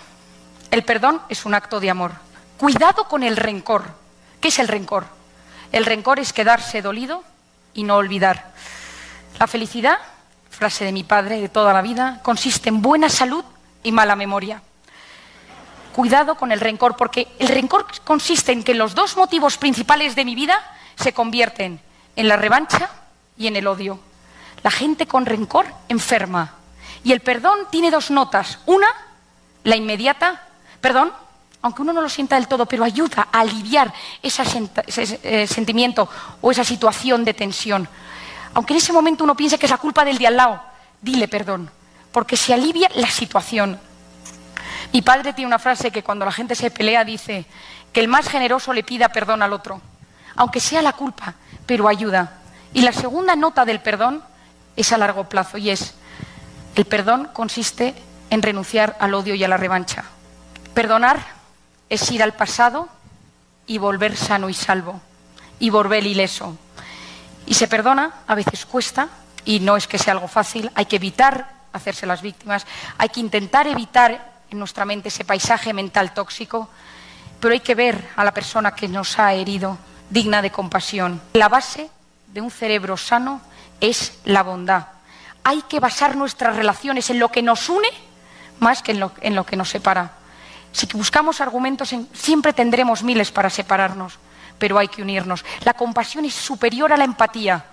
El 0.70 0.84
perdón 0.84 1.20
es 1.28 1.44
un 1.44 1.54
acto 1.54 1.80
de 1.80 1.90
amor. 1.90 2.12
Cuidado 2.56 3.04
con 3.04 3.22
el 3.22 3.36
rencor. 3.36 3.84
¿Qué 4.40 4.48
es 4.48 4.58
el 4.58 4.68
rencor? 4.68 5.06
El 5.72 5.84
rencor 5.84 6.18
es 6.18 6.32
quedarse 6.32 6.80
dolido 6.80 7.22
y 7.74 7.82
no 7.82 7.96
olvidar. 7.96 8.52
La 9.38 9.46
felicidad, 9.46 9.98
frase 10.50 10.84
de 10.84 10.92
mi 10.92 11.04
padre 11.04 11.40
de 11.40 11.48
toda 11.48 11.72
la 11.72 11.82
vida, 11.82 12.20
consiste 12.22 12.68
en 12.68 12.80
buena 12.80 13.08
salud 13.08 13.44
y 13.82 13.92
mala 13.92 14.16
memoria 14.16 14.62
cuidado 15.92 16.34
con 16.34 16.50
el 16.50 16.60
rencor, 16.60 16.96
porque 16.96 17.28
el 17.38 17.48
rencor 17.48 17.86
consiste 18.02 18.52
en 18.52 18.64
que 18.64 18.74
los 18.74 18.94
dos 18.94 19.16
motivos 19.16 19.58
principales 19.58 20.16
de 20.16 20.24
mi 20.24 20.34
vida 20.34 20.58
se 20.96 21.12
convierten 21.12 21.80
en 22.16 22.28
la 22.28 22.36
revancha 22.36 22.90
y 23.36 23.46
en 23.46 23.56
el 23.56 23.66
odio. 23.66 24.00
La 24.62 24.70
gente 24.70 25.06
con 25.06 25.26
rencor 25.26 25.66
enferma. 25.88 26.54
Y 27.04 27.12
el 27.12 27.20
perdón 27.20 27.58
tiene 27.70 27.90
dos 27.90 28.10
notas. 28.10 28.60
Una, 28.66 28.86
la 29.64 29.76
inmediata, 29.76 30.42
perdón, 30.80 31.12
aunque 31.62 31.82
uno 31.82 31.92
no 31.92 32.00
lo 32.00 32.08
sienta 32.08 32.36
del 32.36 32.48
todo, 32.48 32.66
pero 32.66 32.84
ayuda 32.84 33.28
a 33.32 33.40
aliviar 33.40 33.92
ese 34.20 34.42
eh, 35.22 35.46
sentimiento 35.46 36.08
o 36.40 36.50
esa 36.50 36.64
situación 36.64 37.24
de 37.24 37.34
tensión. 37.34 37.88
Aunque 38.54 38.74
en 38.74 38.78
ese 38.78 38.92
momento 38.92 39.24
uno 39.24 39.36
piense 39.36 39.58
que 39.58 39.66
es 39.66 39.70
la 39.70 39.78
culpa 39.78 40.04
del 40.04 40.18
de 40.18 40.26
al 40.26 40.36
lado, 40.36 40.60
dile 41.00 41.28
perdón, 41.28 41.70
porque 42.10 42.36
se 42.36 42.52
alivia 42.52 42.90
la 42.96 43.08
situación. 43.08 43.80
Mi 44.92 45.02
padre 45.02 45.32
tiene 45.32 45.46
una 45.46 45.58
frase 45.58 45.90
que 45.90 46.02
cuando 46.02 46.24
la 46.24 46.32
gente 46.32 46.54
se 46.54 46.70
pelea 46.70 47.04
dice 47.04 47.46
que 47.92 48.00
el 48.00 48.08
más 48.08 48.28
generoso 48.28 48.72
le 48.72 48.82
pida 48.82 49.08
perdón 49.08 49.42
al 49.42 49.52
otro, 49.52 49.80
aunque 50.36 50.60
sea 50.60 50.82
la 50.82 50.92
culpa, 50.92 51.34
pero 51.64 51.88
ayuda. 51.88 52.40
Y 52.74 52.82
la 52.82 52.92
segunda 52.92 53.36
nota 53.36 53.64
del 53.64 53.80
perdón 53.80 54.22
es 54.76 54.92
a 54.92 54.98
largo 54.98 55.28
plazo 55.28 55.58
y 55.58 55.70
es, 55.70 55.94
el 56.74 56.84
perdón 56.84 57.28
consiste 57.32 57.94
en 58.30 58.42
renunciar 58.42 58.96
al 58.98 59.14
odio 59.14 59.34
y 59.34 59.44
a 59.44 59.48
la 59.48 59.56
revancha. 59.56 60.04
Perdonar 60.74 61.20
es 61.90 62.10
ir 62.10 62.22
al 62.22 62.32
pasado 62.32 62.88
y 63.66 63.78
volver 63.78 64.16
sano 64.16 64.48
y 64.48 64.54
salvo, 64.54 65.00
y 65.58 65.70
volver 65.70 66.06
ileso. 66.06 66.56
Y 67.46 67.54
se 67.54 67.68
perdona, 67.68 68.12
a 68.26 68.34
veces 68.34 68.64
cuesta, 68.64 69.08
y 69.44 69.60
no 69.60 69.76
es 69.76 69.86
que 69.86 69.98
sea 69.98 70.14
algo 70.14 70.28
fácil, 70.28 70.70
hay 70.74 70.86
que 70.86 70.96
evitar 70.96 71.52
hacerse 71.72 72.06
las 72.06 72.22
víctimas, 72.22 72.66
hay 72.98 73.08
que 73.08 73.20
intentar 73.20 73.66
evitar 73.66 74.32
en 74.50 74.58
nuestra 74.58 74.84
mente 74.84 75.08
ese 75.08 75.24
paisaje 75.24 75.72
mental 75.72 76.14
tóxico, 76.14 76.68
pero 77.40 77.52
hay 77.52 77.60
que 77.60 77.74
ver 77.74 78.08
a 78.16 78.24
la 78.24 78.32
persona 78.32 78.74
que 78.74 78.88
nos 78.88 79.18
ha 79.18 79.34
herido 79.34 79.76
digna 80.08 80.42
de 80.42 80.50
compasión. 80.50 81.20
La 81.32 81.48
base 81.48 81.90
de 82.28 82.40
un 82.40 82.50
cerebro 82.50 82.96
sano 82.96 83.40
es 83.82 84.18
la 84.24 84.42
bondad. 84.42 84.86
Hay 85.44 85.60
que 85.62 85.80
basar 85.80 86.16
nuestras 86.16 86.56
relaciones 86.56 87.10
en 87.10 87.18
lo 87.18 87.28
que 87.28 87.42
nos 87.42 87.68
une 87.68 87.88
más 88.60 88.80
que 88.80 88.92
en 88.92 89.00
lo, 89.34 89.44
que 89.44 89.56
nos 89.56 89.68
separa. 89.68 90.12
Si 90.70 90.86
buscamos 90.94 91.40
argumentos, 91.40 91.94
siempre 92.12 92.52
tendremos 92.52 93.02
miles 93.02 93.32
para 93.32 93.50
separarnos, 93.50 94.18
pero 94.56 94.78
hay 94.78 94.86
que 94.86 95.02
unirnos. 95.02 95.44
La 95.64 95.74
compasión 95.74 96.24
es 96.24 96.34
superior 96.34 96.92
a 96.92 96.96
la 96.96 97.04
empatía. 97.04 97.64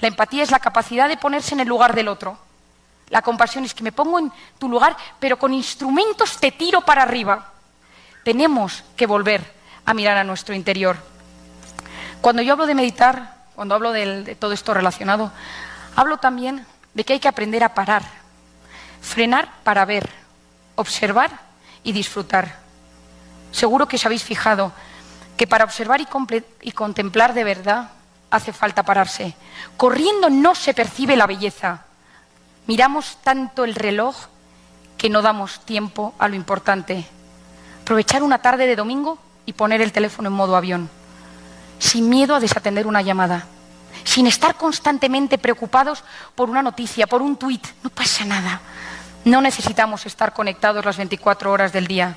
La 0.00 0.08
empatía 0.08 0.42
es 0.42 0.50
la 0.50 0.58
capacidad 0.58 1.08
de 1.08 1.18
ponerse 1.18 1.54
en 1.54 1.60
el 1.60 1.68
lugar 1.68 1.94
del 1.94 2.08
otro. 2.08 2.38
La 3.10 3.20
compasión 3.20 3.64
es 3.64 3.74
que 3.74 3.84
me 3.84 3.92
pongo 3.92 4.18
en 4.18 4.32
tu 4.58 4.68
lugar, 4.68 4.96
pero 5.18 5.38
con 5.38 5.52
instrumentos 5.52 6.38
te 6.38 6.52
tiro 6.52 6.80
para 6.80 7.02
arriba. 7.02 7.52
Tenemos 8.24 8.82
que 8.96 9.06
volver 9.06 9.44
a 9.84 9.92
mirar 9.92 10.16
a 10.16 10.24
nuestro 10.24 10.54
interior. 10.54 10.96
Cuando 12.22 12.40
yo 12.40 12.54
hablo 12.54 12.66
de 12.66 12.74
meditar, 12.74 13.39
cuando 13.60 13.74
hablo 13.74 13.92
de, 13.92 14.38
todo 14.40 14.54
esto 14.54 14.72
relacionado, 14.72 15.30
hablo 15.94 16.16
también 16.16 16.64
de 16.94 17.04
que 17.04 17.12
hay 17.12 17.20
que 17.20 17.28
aprender 17.28 17.62
a 17.62 17.74
parar, 17.74 18.02
frenar 19.02 19.52
para 19.64 19.84
ver, 19.84 20.08
observar 20.76 21.30
y 21.82 21.92
disfrutar. 21.92 22.56
Seguro 23.52 23.86
que 23.86 23.96
os 23.96 24.06
habéis 24.06 24.24
fijado 24.24 24.72
que 25.36 25.46
para 25.46 25.64
observar 25.64 26.00
y 26.62 26.72
contemplar 26.72 27.34
de 27.34 27.44
verdad 27.44 27.90
hace 28.30 28.54
falta 28.54 28.82
pararse. 28.82 29.34
Corriendo 29.76 30.30
no 30.30 30.54
se 30.54 30.72
percibe 30.72 31.14
la 31.14 31.26
belleza 31.26 31.84
Miramos 32.66 33.18
tanto 33.22 33.64
el 33.64 33.74
reloj 33.74 34.16
que 34.96 35.10
no 35.10 35.20
damos 35.20 35.60
tiempo 35.66 36.14
a 36.18 36.28
lo 36.28 36.34
importante. 36.34 37.04
Aprovechar 37.82 38.22
una 38.22 38.40
tarde 38.40 38.66
de 38.66 38.76
domingo 38.76 39.18
y 39.44 39.52
poner 39.52 39.82
el 39.82 39.92
teléfono 39.92 40.30
en 40.30 40.34
modo 40.34 40.56
avión, 40.56 40.88
sin 41.80 42.08
miedo 42.08 42.36
a 42.36 42.40
desatender 42.40 42.86
una 42.86 43.02
llamada, 43.02 43.46
sin 44.04 44.26
estar 44.26 44.54
constantemente 44.54 45.38
preocupados 45.38 46.04
por 46.36 46.48
una 46.48 46.62
noticia, 46.62 47.08
por 47.08 47.22
un 47.22 47.36
tuit. 47.36 47.66
No 47.82 47.90
pasa 47.90 48.24
nada. 48.24 48.60
No 49.24 49.40
necesitamos 49.40 50.06
estar 50.06 50.32
conectados 50.32 50.84
las 50.84 50.98
24 50.98 51.50
horas 51.50 51.72
del 51.72 51.86
día. 51.86 52.16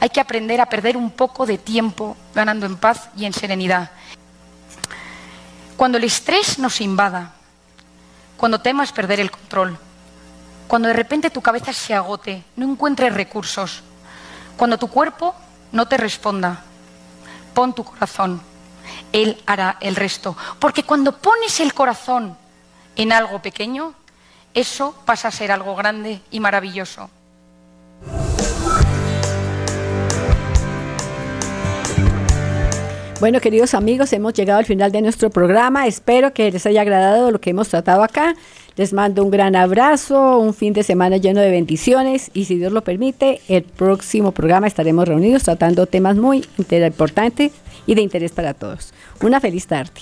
Hay 0.00 0.10
que 0.10 0.20
aprender 0.20 0.60
a 0.60 0.66
perder 0.66 0.96
un 0.96 1.12
poco 1.12 1.46
de 1.46 1.58
tiempo 1.58 2.16
ganando 2.34 2.66
en 2.66 2.76
paz 2.76 3.08
y 3.16 3.24
en 3.24 3.32
serenidad. 3.32 3.90
Cuando 5.76 5.98
el 5.98 6.04
estrés 6.04 6.58
nos 6.58 6.80
invada, 6.80 7.32
cuando 8.36 8.60
temas 8.60 8.92
perder 8.92 9.20
el 9.20 9.30
control, 9.30 9.78
cuando 10.66 10.88
de 10.88 10.94
repente 10.94 11.30
tu 11.30 11.40
cabeza 11.40 11.72
se 11.72 11.94
agote, 11.94 12.42
no 12.56 12.68
encuentres 12.68 13.14
recursos, 13.14 13.82
cuando 14.56 14.78
tu 14.78 14.88
cuerpo 14.88 15.34
no 15.70 15.86
te 15.86 15.96
responda, 15.96 16.62
pon 17.54 17.74
tu 17.74 17.84
corazón, 17.84 18.42
Él 19.12 19.40
hará 19.46 19.76
el 19.80 19.96
resto. 19.96 20.36
Porque 20.58 20.82
cuando 20.82 21.18
pones 21.18 21.60
el 21.60 21.74
corazón 21.74 22.36
en 22.96 23.12
algo 23.12 23.40
pequeño, 23.40 23.94
eso 24.54 24.94
pasa 25.04 25.28
a 25.28 25.30
ser 25.30 25.52
algo 25.52 25.74
grande 25.74 26.20
y 26.30 26.40
maravilloso. 26.40 27.10
Bueno, 33.22 33.40
queridos 33.40 33.74
amigos, 33.74 34.12
hemos 34.12 34.34
llegado 34.34 34.58
al 34.58 34.64
final 34.64 34.90
de 34.90 35.00
nuestro 35.00 35.30
programa. 35.30 35.86
Espero 35.86 36.34
que 36.34 36.50
les 36.50 36.66
haya 36.66 36.80
agradado 36.80 37.30
lo 37.30 37.40
que 37.40 37.50
hemos 37.50 37.68
tratado 37.68 38.02
acá. 38.02 38.34
Les 38.74 38.92
mando 38.92 39.22
un 39.22 39.30
gran 39.30 39.54
abrazo, 39.54 40.38
un 40.38 40.52
fin 40.54 40.72
de 40.72 40.82
semana 40.82 41.18
lleno 41.18 41.40
de 41.40 41.50
bendiciones 41.50 42.32
y 42.34 42.46
si 42.46 42.56
Dios 42.56 42.72
lo 42.72 42.82
permite, 42.82 43.40
el 43.46 43.62
próximo 43.62 44.32
programa 44.32 44.66
estaremos 44.66 45.06
reunidos 45.06 45.44
tratando 45.44 45.86
temas 45.86 46.16
muy 46.16 46.44
importantes 46.58 47.52
y 47.86 47.94
de 47.94 48.02
interés 48.02 48.32
para 48.32 48.54
todos. 48.54 48.92
Una 49.20 49.40
feliz 49.40 49.66
tarde. 49.66 50.00